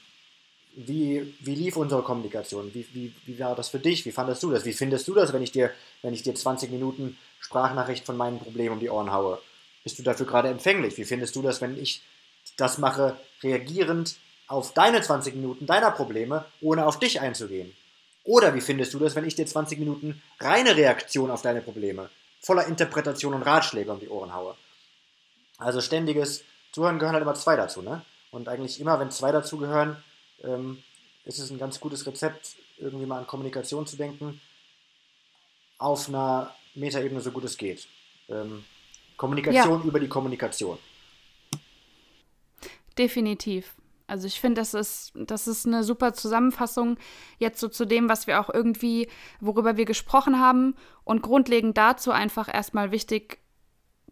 wie, 0.75 1.35
wie 1.41 1.55
lief 1.55 1.77
unsere 1.77 2.03
Kommunikation? 2.03 2.73
Wie, 2.73 2.87
wie, 2.95 3.13
wie 3.27 3.39
war 3.39 3.55
das 3.55 3.69
für 3.69 3.81
dich? 3.81 4.07
Wie 4.07 4.13
fandest 4.13 4.43
du 4.43 4.51
das? 4.51 4.65
Wie 4.65 4.73
findest 4.73 5.09
du 5.09 5.15
das, 5.15 5.33
wenn 5.33 5.43
ich 5.43 5.53
dir, 5.53 5.73
wenn 6.03 6.15
ich 6.15 6.23
dir 6.23 6.35
20 6.35 6.71
Minuten 6.71 7.19
Sprachnachricht 7.41 8.07
von 8.07 8.17
meinen 8.17 8.39
Problemen 8.39 8.75
um 8.75 8.81
die 8.81 8.89
Ohren 8.89 9.13
haue? 9.13 9.41
Bist 9.83 9.99
du 9.99 10.03
dafür 10.03 10.27
gerade 10.27 10.49
empfänglich? 10.49 10.97
Wie 10.97 11.05
findest 11.05 11.35
du 11.37 11.43
das, 11.43 11.61
wenn 11.61 11.81
ich 11.81 12.03
das 12.57 12.79
mache, 12.79 13.17
reagierend 13.43 14.17
auf 14.47 14.73
deine 14.73 15.03
20 15.03 15.35
Minuten 15.35 15.67
deiner 15.67 15.91
Probleme, 15.91 16.45
ohne 16.61 16.87
auf 16.87 16.99
dich 16.99 17.21
einzugehen? 17.21 17.75
Oder 18.25 18.55
wie 18.55 18.61
findest 18.61 18.95
du 18.95 18.99
das, 18.99 19.15
wenn 19.15 19.27
ich 19.27 19.35
dir 19.35 19.47
20 19.47 19.79
Minuten 19.79 20.23
reine 20.41 20.77
Reaktion 20.77 21.31
auf 21.31 21.43
deine 21.43 21.63
Probleme, 21.63 22.11
voller 22.41 22.67
Interpretation 22.67 23.35
und 23.35 23.43
Ratschläge 23.43 23.93
um 23.93 24.01
die 24.01 24.09
Ohren 24.09 24.35
haue? 24.35 24.55
Also 25.59 25.81
ständiges 25.81 26.45
Zuhören 26.73 26.99
gehören 26.99 27.15
halt 27.15 27.23
immer 27.23 27.35
zwei 27.35 27.57
dazu, 27.57 27.83
ne? 27.83 28.03
Und 28.31 28.49
eigentlich 28.49 28.81
immer, 28.81 29.01
wenn 29.01 29.11
zwei 29.11 29.33
dazugehören, 29.33 29.97
ähm, 30.45 30.83
ist 31.25 31.39
es 31.39 31.51
ein 31.51 31.59
ganz 31.59 31.81
gutes 31.81 32.07
Rezept, 32.07 32.57
irgendwie 32.79 33.07
mal 33.07 33.19
an 33.19 33.27
Kommunikation 33.27 33.87
zu 33.87 33.97
denken, 33.97 34.41
auf 35.79 36.09
einer 36.09 36.55
Metaebene 36.75 37.21
so 37.21 37.31
gut 37.31 37.45
es 37.45 37.57
geht. 37.57 37.89
Ähm, 38.29 38.65
Kommunikation 39.17 39.81
ja. 39.81 39.87
über 39.87 40.01
die 40.01 40.09
Kommunikation. 40.09 40.79
Definitiv. 42.99 43.77
Also 44.09 44.27
ich 44.27 44.41
finde, 44.41 44.63
das 44.63 44.73
ist, 44.73 45.13
das 45.15 45.47
ist 45.47 45.67
eine 45.67 45.85
super 45.85 46.15
Zusammenfassung 46.15 46.97
jetzt 47.39 47.61
so 47.61 47.69
zu 47.69 47.85
dem, 47.85 48.09
was 48.09 48.27
wir 48.27 48.41
auch 48.41 48.49
irgendwie, 48.53 49.09
worüber 49.39 49.77
wir 49.77 49.85
gesprochen 49.85 50.41
haben. 50.41 50.75
Und 51.05 51.23
grundlegend 51.23 51.77
dazu 51.77 52.11
einfach 52.11 52.53
erstmal 52.53 52.91
wichtig 52.91 53.39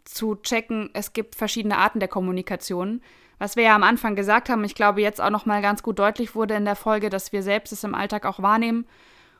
zu 0.05 0.35
checken, 0.35 0.91
es 0.93 1.13
gibt 1.13 1.35
verschiedene 1.35 1.79
Arten 1.79 1.99
der 1.99 2.07
Kommunikation. 2.07 3.01
Was 3.39 3.55
wir 3.55 3.63
ja 3.63 3.75
am 3.75 3.83
Anfang 3.83 4.15
gesagt 4.15 4.49
haben, 4.49 4.63
ich 4.63 4.75
glaube 4.75 5.01
jetzt 5.01 5.19
auch 5.19 5.29
nochmal 5.31 5.61
ganz 5.61 5.83
gut 5.83 5.99
deutlich 5.99 6.33
wurde 6.33 6.53
in 6.53 6.65
der 6.65 6.75
Folge, 6.75 7.09
dass 7.09 7.31
wir 7.33 7.43
selbst 7.43 7.73
es 7.73 7.83
im 7.83 7.95
Alltag 7.95 8.25
auch 8.25 8.41
wahrnehmen 8.41 8.85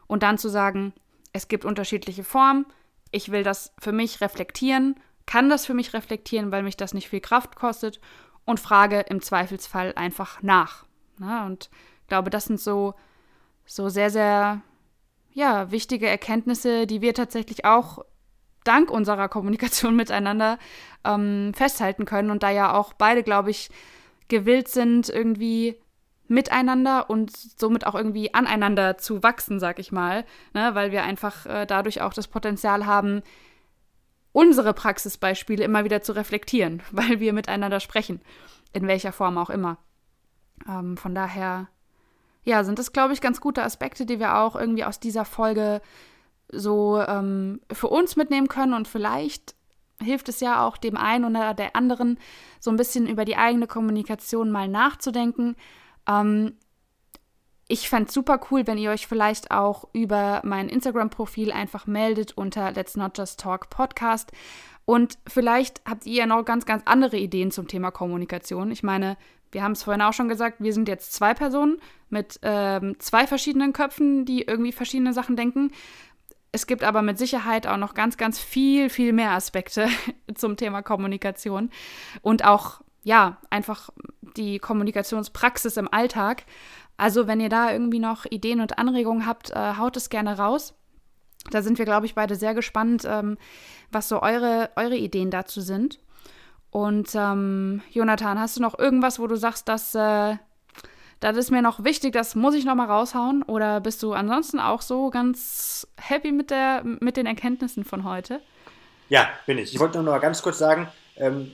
und 0.08 0.24
dann 0.24 0.38
zu 0.38 0.50
sagen, 0.50 0.94
es 1.34 1.48
gibt 1.48 1.66
unterschiedliche 1.66 2.24
Formen, 2.24 2.66
ich 3.12 3.32
will 3.32 3.44
das 3.44 3.74
für 3.80 3.92
mich 3.92 4.22
reflektieren, 4.22 4.96
kann 5.26 5.50
das 5.50 5.66
für 5.66 5.74
mich 5.74 5.94
reflektieren, 5.94 6.52
weil 6.52 6.64
mich 6.64 6.78
das 6.78 6.94
nicht 6.94 7.10
viel 7.10 7.22
Kraft 7.22 7.56
kostet 7.56 8.00
und 8.48 8.60
frage 8.60 9.02
im 9.02 9.22
Zweifelsfall 9.22 9.94
einfach 9.96 10.42
nach. 10.42 10.86
Ne? 11.20 11.46
Und 11.46 11.70
ich 12.02 12.08
glaube, 12.08 12.30
das 12.32 12.46
sind 12.46 12.60
so, 12.60 12.96
so 13.66 13.90
sehr, 13.90 14.10
sehr 14.10 14.62
ja, 15.34 15.70
wichtige 15.70 16.08
Erkenntnisse, 16.08 16.88
die 16.88 17.02
wir 17.02 17.14
tatsächlich 17.14 17.66
auch 17.66 18.00
dank 18.64 18.90
unserer 18.90 19.28
Kommunikation 19.28 19.96
miteinander 19.98 20.58
ähm, 21.04 21.52
festhalten 21.54 22.06
können 22.06 22.32
und 22.32 22.42
da 22.42 22.50
ja 22.50 22.74
auch 22.74 22.94
beide, 22.94 23.22
glaube 23.22 23.52
ich, 23.52 23.70
gewillt 24.30 24.70
sind, 24.70 25.10
irgendwie 25.10 25.76
miteinander 26.30 27.10
und 27.10 27.32
somit 27.36 27.86
auch 27.86 27.96
irgendwie 27.96 28.34
aneinander 28.34 28.98
zu 28.98 29.24
wachsen, 29.24 29.60
sag 29.60 29.80
ich 29.80 29.92
mal, 29.92 30.26
ne? 30.54 30.74
weil 30.74 30.92
wir 30.92 31.04
einfach 31.04 31.46
äh, 31.46 31.66
dadurch 31.66 32.02
auch 32.02 32.14
das 32.14 32.28
Potenzial 32.28 32.86
haben, 32.86 33.24
unsere 34.38 34.76
Praxisbeispiele 34.76 35.64
immer 35.64 35.84
wieder 35.84 36.04
zu 36.04 36.12
reflektieren, 36.12 36.84
weil 36.92 37.20
wir 37.20 37.34
miteinander 37.34 37.80
sprechen, 37.80 38.22
in 38.72 38.88
welcher 38.88 39.12
Form 39.12 39.36
auch 39.40 39.50
immer. 39.50 39.80
Ähm, 40.70 40.96
von 40.96 41.16
daher, 41.16 41.70
ja, 42.44 42.64
sind 42.64 42.78
das, 42.78 42.94
glaube 42.94 43.14
ich, 43.14 43.22
ganz 43.22 43.42
gute 43.42 43.64
Aspekte, 43.64 44.06
die 44.06 44.20
wir 44.20 44.38
auch 44.38 44.56
irgendwie 44.56 44.84
aus 44.84 45.00
dieser 45.00 45.26
Folge 45.26 45.82
so 46.52 47.02
ähm, 47.02 47.62
für 47.74 47.88
uns 47.88 48.16
mitnehmen 48.16 48.48
können 48.48 48.76
und 48.76 48.88
vielleicht 48.88 49.56
hilft 50.00 50.30
es 50.30 50.40
ja 50.40 50.64
auch 50.64 50.78
dem 50.78 50.98
einen 50.98 51.26
oder 51.26 51.56
der 51.56 51.76
anderen, 51.76 52.20
so 52.60 52.70
ein 52.70 52.78
bisschen 52.78 53.08
über 53.08 53.26
die 53.26 53.38
eigene 53.38 53.66
Kommunikation 53.66 54.52
mal 54.52 54.68
nachzudenken. 54.68 55.56
Ähm, 56.08 56.54
ich 57.68 57.90
fände 57.90 58.08
es 58.08 58.14
super 58.14 58.40
cool, 58.50 58.66
wenn 58.66 58.78
ihr 58.78 58.92
euch 58.92 59.08
vielleicht 59.08 59.52
auch 59.52 59.88
über 59.94 60.42
mein 60.44 60.70
Instagram-Profil 60.70 61.52
einfach 61.52 61.86
meldet 61.86 62.38
unter 62.38 62.72
Let's 62.72 62.96
Not 62.96 63.18
Just 63.18 63.40
Talk 63.40 63.70
Podcast. 63.70 64.32
Und 64.86 65.18
vielleicht 65.28 65.82
habt 65.86 66.06
ihr 66.06 66.20
ja 66.20 66.26
noch 66.26 66.46
ganz, 66.46 66.66
ganz 66.66 66.84
andere 66.86 67.18
Ideen 67.18 67.52
zum 67.52 67.68
Thema 67.68 67.92
Kommunikation. 67.92 68.72
Ich 68.72 68.84
meine, 68.84 69.18
wir 69.52 69.64
haben 69.64 69.74
es 69.74 69.84
vorhin 69.84 70.02
auch 70.02 70.14
schon 70.14 70.30
gesagt, 70.30 70.58
wir 70.60 70.74
sind 70.74 70.88
jetzt 70.88 71.14
zwei 71.14 71.34
Personen 71.34 71.78
mit 72.10 72.40
ähm, 72.42 72.96
zwei 73.00 73.28
verschiedenen 73.28 73.74
Köpfen, 73.74 74.24
die 74.24 74.44
irgendwie 74.44 74.72
verschiedene 74.72 75.14
Sachen 75.14 75.36
denken. 75.36 75.72
Es 76.54 76.68
gibt 76.68 76.86
aber 76.86 77.02
mit 77.02 77.18
Sicherheit 77.18 77.68
auch 77.68 77.78
noch 77.78 77.94
ganz, 77.94 78.16
ganz 78.16 78.40
viel, 78.40 78.90
viel 78.90 79.12
mehr 79.12 79.32
Aspekte 79.32 79.90
zum 80.36 80.56
Thema 80.56 80.82
Kommunikation 80.82 81.70
und 82.22 82.46
auch, 82.46 82.82
ja, 83.04 83.38
einfach 83.50 83.90
die 84.38 84.60
Kommunikationspraxis 84.60 85.76
im 85.78 85.92
Alltag. 85.92 86.44
Also, 86.98 87.28
wenn 87.28 87.40
ihr 87.40 87.50
da 87.50 87.72
irgendwie 87.72 88.00
noch 88.00 88.26
Ideen 88.26 88.60
und 88.60 88.80
Anregungen 88.80 89.26
habt, 89.26 89.52
äh, 89.52 89.76
haut 89.78 89.96
es 89.98 90.10
gerne 90.10 90.38
raus. 90.38 90.74
Da 91.52 91.62
sind 91.62 91.78
wir, 91.78 91.86
glaube 91.86 92.06
ich, 92.08 92.16
beide 92.16 92.36
sehr 92.36 92.54
gespannt, 92.54 93.04
ähm, 93.06 93.38
was 93.92 94.10
so 94.10 94.22
eure, 94.22 94.72
eure 94.76 94.98
Ideen 94.98 95.32
dazu 95.32 95.62
sind. 95.62 96.00
Und 96.72 97.10
ähm, 97.16 97.82
Jonathan, 97.92 98.40
hast 98.40 98.58
du 98.58 98.62
noch 98.62 98.78
irgendwas, 98.78 99.20
wo 99.20 99.28
du 99.28 99.36
sagst, 99.36 99.70
dass 99.70 99.96
äh, 99.96 100.36
das 101.20 101.36
ist 101.36 101.50
mir 101.50 101.62
noch 101.62 101.84
wichtig, 101.84 102.14
das 102.14 102.36
muss 102.36 102.54
ich 102.54 102.66
noch 102.66 102.76
mal 102.76 102.86
raushauen? 102.86 103.44
Oder 103.44 103.80
bist 103.80 104.04
du 104.04 104.14
ansonsten 104.14 104.60
auch 104.60 104.82
so 104.82 105.10
ganz 105.10 105.88
happy 106.00 106.32
mit, 106.32 106.52
der, 106.52 106.84
mit 106.84 107.18
den 107.18 107.26
Erkenntnissen 107.26 107.84
von 107.84 108.04
heute? 108.04 108.42
Ja, 109.10 109.30
bin 109.46 109.58
ich. 109.58 109.74
Ich 109.74 109.80
wollte 109.80 109.98
nur 109.98 110.04
noch 110.04 110.12
mal 110.12 110.20
ganz 110.20 110.42
kurz 110.42 110.60
sagen, 110.60 110.88
ähm, 111.16 111.52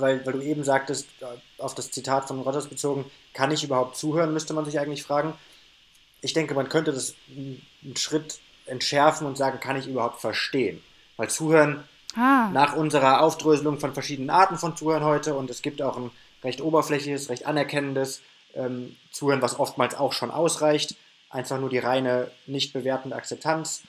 weil, 0.00 0.24
weil 0.24 0.32
du 0.32 0.40
eben 0.40 0.64
sagtest, 0.64 1.08
äh, 1.20 1.26
auf 1.62 1.74
das 1.74 1.90
Zitat 1.90 2.26
von 2.26 2.40
Rogers 2.40 2.68
bezogen, 2.68 3.04
kann 3.34 3.50
ich 3.50 3.64
überhaupt 3.64 3.96
zuhören, 3.96 4.32
müsste 4.32 4.54
man 4.54 4.64
sich 4.64 4.78
eigentlich 4.78 5.02
fragen. 5.02 5.34
Ich 6.20 6.32
denke, 6.32 6.54
man 6.54 6.68
könnte 6.68 6.92
das 6.92 7.14
einen 7.28 7.96
Schritt 7.96 8.40
entschärfen 8.66 9.26
und 9.26 9.36
sagen, 9.36 9.60
kann 9.60 9.76
ich 9.76 9.86
überhaupt 9.86 10.20
verstehen? 10.20 10.82
Weil 11.16 11.28
Zuhören 11.28 11.84
ah. 12.16 12.48
nach 12.52 12.74
unserer 12.74 13.20
Aufdröselung 13.20 13.78
von 13.78 13.92
verschiedenen 13.92 14.30
Arten 14.30 14.56
von 14.56 14.76
Zuhören 14.76 15.04
heute 15.04 15.34
und 15.34 15.50
es 15.50 15.62
gibt 15.62 15.82
auch 15.82 15.96
ein 15.96 16.10
recht 16.42 16.60
oberflächliches, 16.60 17.28
recht 17.28 17.46
anerkennendes 17.46 18.22
ähm, 18.54 18.96
Zuhören, 19.10 19.42
was 19.42 19.58
oftmals 19.58 19.94
auch 19.94 20.12
schon 20.12 20.30
ausreicht. 20.30 20.96
Einfach 21.30 21.58
nur 21.58 21.70
die 21.70 21.78
reine, 21.78 22.30
nicht 22.46 22.72
bewertende 22.72 23.16
Akzeptanz. 23.16 23.82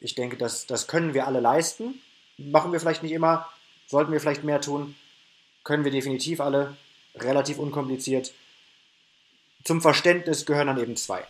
Ich 0.00 0.14
denke, 0.14 0.36
das, 0.36 0.66
das 0.66 0.86
können 0.86 1.14
wir 1.14 1.26
alle 1.26 1.40
leisten. 1.40 2.00
Machen 2.36 2.72
wir 2.72 2.78
vielleicht 2.78 3.02
nicht 3.02 3.12
immer, 3.12 3.48
sollten 3.88 4.12
wir 4.12 4.20
vielleicht 4.20 4.44
mehr 4.44 4.60
tun, 4.60 4.94
können 5.68 5.84
wir 5.84 5.92
definitiv 5.92 6.40
alle, 6.40 6.78
relativ 7.14 7.58
unkompliziert. 7.58 8.32
Zum 9.64 9.82
Verständnis 9.82 10.46
gehören 10.46 10.68
dann 10.68 10.80
eben 10.80 10.96
zwei, 10.96 11.22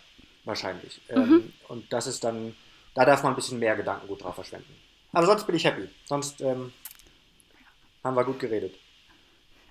wahrscheinlich. 0.44 1.00
Mhm. 1.10 1.16
Ähm, 1.16 1.52
und 1.66 1.92
das 1.92 2.06
ist 2.06 2.22
dann, 2.22 2.54
da 2.94 3.04
darf 3.04 3.24
man 3.24 3.32
ein 3.32 3.34
bisschen 3.34 3.58
mehr 3.58 3.74
Gedankengut 3.74 4.22
drauf 4.22 4.36
verschwenden. 4.36 4.72
Aber 5.12 5.26
sonst 5.26 5.44
bin 5.44 5.56
ich 5.56 5.64
happy. 5.64 5.88
Sonst 6.04 6.40
ähm, 6.40 6.72
haben 8.04 8.14
wir 8.14 8.24
gut 8.24 8.38
geredet. 8.38 8.76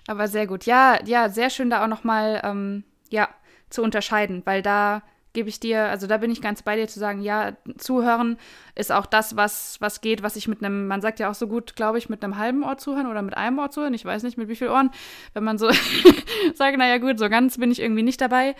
Aber 0.06 0.28
sehr 0.28 0.46
gut. 0.46 0.66
Ja, 0.66 1.02
ja, 1.06 1.30
sehr 1.30 1.48
schön 1.48 1.70
da 1.70 1.82
auch 1.82 1.88
nochmal, 1.88 2.42
ähm, 2.44 2.84
ja, 3.08 3.30
zu 3.70 3.82
unterscheiden, 3.82 4.42
weil 4.44 4.60
da 4.60 5.02
gebe 5.32 5.48
ich 5.48 5.60
dir, 5.60 5.84
also 5.84 6.06
da 6.06 6.16
bin 6.16 6.30
ich 6.30 6.40
ganz 6.40 6.62
bei 6.62 6.76
dir 6.76 6.88
zu 6.88 6.98
sagen, 6.98 7.20
ja, 7.20 7.56
zuhören 7.76 8.38
ist 8.74 8.90
auch 8.90 9.06
das, 9.06 9.36
was, 9.36 9.80
was 9.80 10.00
geht, 10.00 10.22
was 10.22 10.36
ich 10.36 10.48
mit 10.48 10.64
einem, 10.64 10.86
man 10.86 11.00
sagt 11.00 11.20
ja 11.20 11.30
auch 11.30 11.34
so 11.34 11.46
gut, 11.46 11.76
glaube 11.76 11.98
ich, 11.98 12.08
mit 12.08 12.24
einem 12.24 12.38
halben 12.38 12.64
Ohr 12.64 12.78
zuhören 12.78 13.06
oder 13.06 13.22
mit 13.22 13.36
einem 13.36 13.58
Ohr 13.58 13.70
zuhören, 13.70 13.94
ich 13.94 14.04
weiß 14.04 14.22
nicht 14.22 14.38
mit 14.38 14.48
wie 14.48 14.56
vielen 14.56 14.70
Ohren, 14.70 14.90
wenn 15.34 15.44
man 15.44 15.58
so 15.58 15.70
sagt, 16.54 16.78
naja 16.78 16.98
gut, 16.98 17.18
so 17.18 17.28
ganz 17.28 17.58
bin 17.58 17.70
ich 17.70 17.80
irgendwie 17.80 18.02
nicht 18.02 18.20
dabei, 18.20 18.56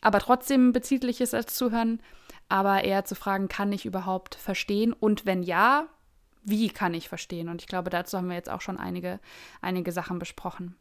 aber 0.00 0.18
trotzdem 0.18 0.72
beziehtlich 0.72 1.20
ist 1.20 1.34
als 1.34 1.54
Zuhören, 1.54 2.00
aber 2.48 2.84
eher 2.84 3.04
zu 3.04 3.14
fragen, 3.14 3.48
kann 3.48 3.72
ich 3.72 3.86
überhaupt 3.86 4.34
verstehen? 4.34 4.92
Und 4.92 5.24
wenn 5.24 5.42
ja, 5.42 5.86
wie 6.44 6.68
kann 6.68 6.92
ich 6.92 7.08
verstehen? 7.08 7.48
Und 7.48 7.62
ich 7.62 7.68
glaube, 7.68 7.88
dazu 7.88 8.18
haben 8.18 8.28
wir 8.28 8.36
jetzt 8.36 8.50
auch 8.50 8.60
schon 8.60 8.78
einige, 8.78 9.20
einige 9.62 9.92
Sachen 9.92 10.18
besprochen. 10.18 10.76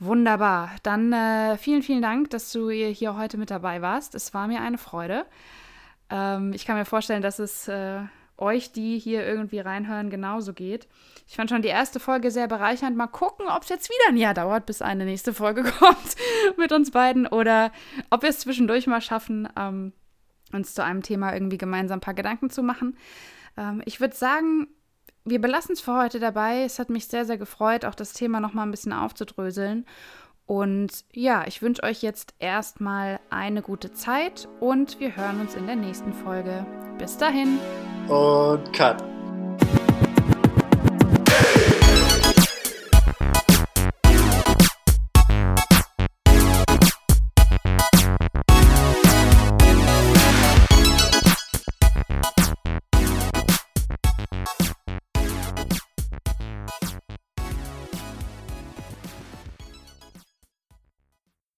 Wunderbar. 0.00 0.70
Dann 0.82 1.12
äh, 1.12 1.56
vielen, 1.56 1.82
vielen 1.82 2.02
Dank, 2.02 2.30
dass 2.30 2.50
du 2.52 2.68
hier 2.70 3.16
heute 3.16 3.38
mit 3.38 3.50
dabei 3.50 3.80
warst. 3.80 4.14
Es 4.14 4.34
war 4.34 4.48
mir 4.48 4.60
eine 4.60 4.78
Freude. 4.78 5.24
Ähm, 6.10 6.52
ich 6.52 6.64
kann 6.64 6.76
mir 6.76 6.84
vorstellen, 6.84 7.22
dass 7.22 7.38
es 7.38 7.68
äh, 7.68 8.00
euch, 8.36 8.72
die 8.72 8.98
hier 8.98 9.24
irgendwie 9.24 9.60
reinhören, 9.60 10.10
genauso 10.10 10.52
geht. 10.52 10.88
Ich 11.26 11.36
fand 11.36 11.50
schon 11.50 11.62
die 11.62 11.68
erste 11.68 12.00
Folge 12.00 12.30
sehr 12.30 12.48
bereichernd. 12.48 12.96
Mal 12.96 13.06
gucken, 13.06 13.46
ob 13.48 13.62
es 13.62 13.68
jetzt 13.68 13.88
wieder 13.88 14.08
ein 14.08 14.16
Jahr 14.16 14.34
dauert, 14.34 14.66
bis 14.66 14.82
eine 14.82 15.04
nächste 15.04 15.32
Folge 15.32 15.62
kommt 15.78 16.16
mit 16.56 16.72
uns 16.72 16.90
beiden 16.90 17.26
oder 17.26 17.70
ob 18.10 18.22
wir 18.22 18.30
es 18.30 18.40
zwischendurch 18.40 18.86
mal 18.86 19.00
schaffen, 19.00 19.48
ähm, 19.56 19.92
uns 20.52 20.74
zu 20.74 20.84
einem 20.84 21.02
Thema 21.02 21.32
irgendwie 21.32 21.58
gemeinsam 21.58 21.98
ein 21.98 22.02
paar 22.02 22.14
Gedanken 22.14 22.50
zu 22.50 22.62
machen. 22.62 22.96
Ähm, 23.56 23.82
ich 23.84 24.00
würde 24.00 24.16
sagen, 24.16 24.66
wir 25.24 25.40
belassen 25.40 25.72
es 25.72 25.80
für 25.80 25.96
heute 25.96 26.20
dabei. 26.20 26.62
Es 26.62 26.78
hat 26.78 26.90
mich 26.90 27.06
sehr, 27.06 27.24
sehr 27.24 27.38
gefreut, 27.38 27.84
auch 27.84 27.94
das 27.94 28.12
Thema 28.12 28.40
nochmal 28.40 28.66
ein 28.66 28.70
bisschen 28.70 28.92
aufzudröseln. 28.92 29.86
Und 30.46 31.04
ja, 31.12 31.44
ich 31.46 31.62
wünsche 31.62 31.82
euch 31.82 32.02
jetzt 32.02 32.34
erstmal 32.38 33.18
eine 33.30 33.62
gute 33.62 33.92
Zeit 33.92 34.46
und 34.60 35.00
wir 35.00 35.16
hören 35.16 35.40
uns 35.40 35.54
in 35.54 35.66
der 35.66 35.76
nächsten 35.76 36.12
Folge. 36.12 36.66
Bis 36.98 37.16
dahin. 37.16 37.58
Und 38.08 38.70
cut. 38.74 39.13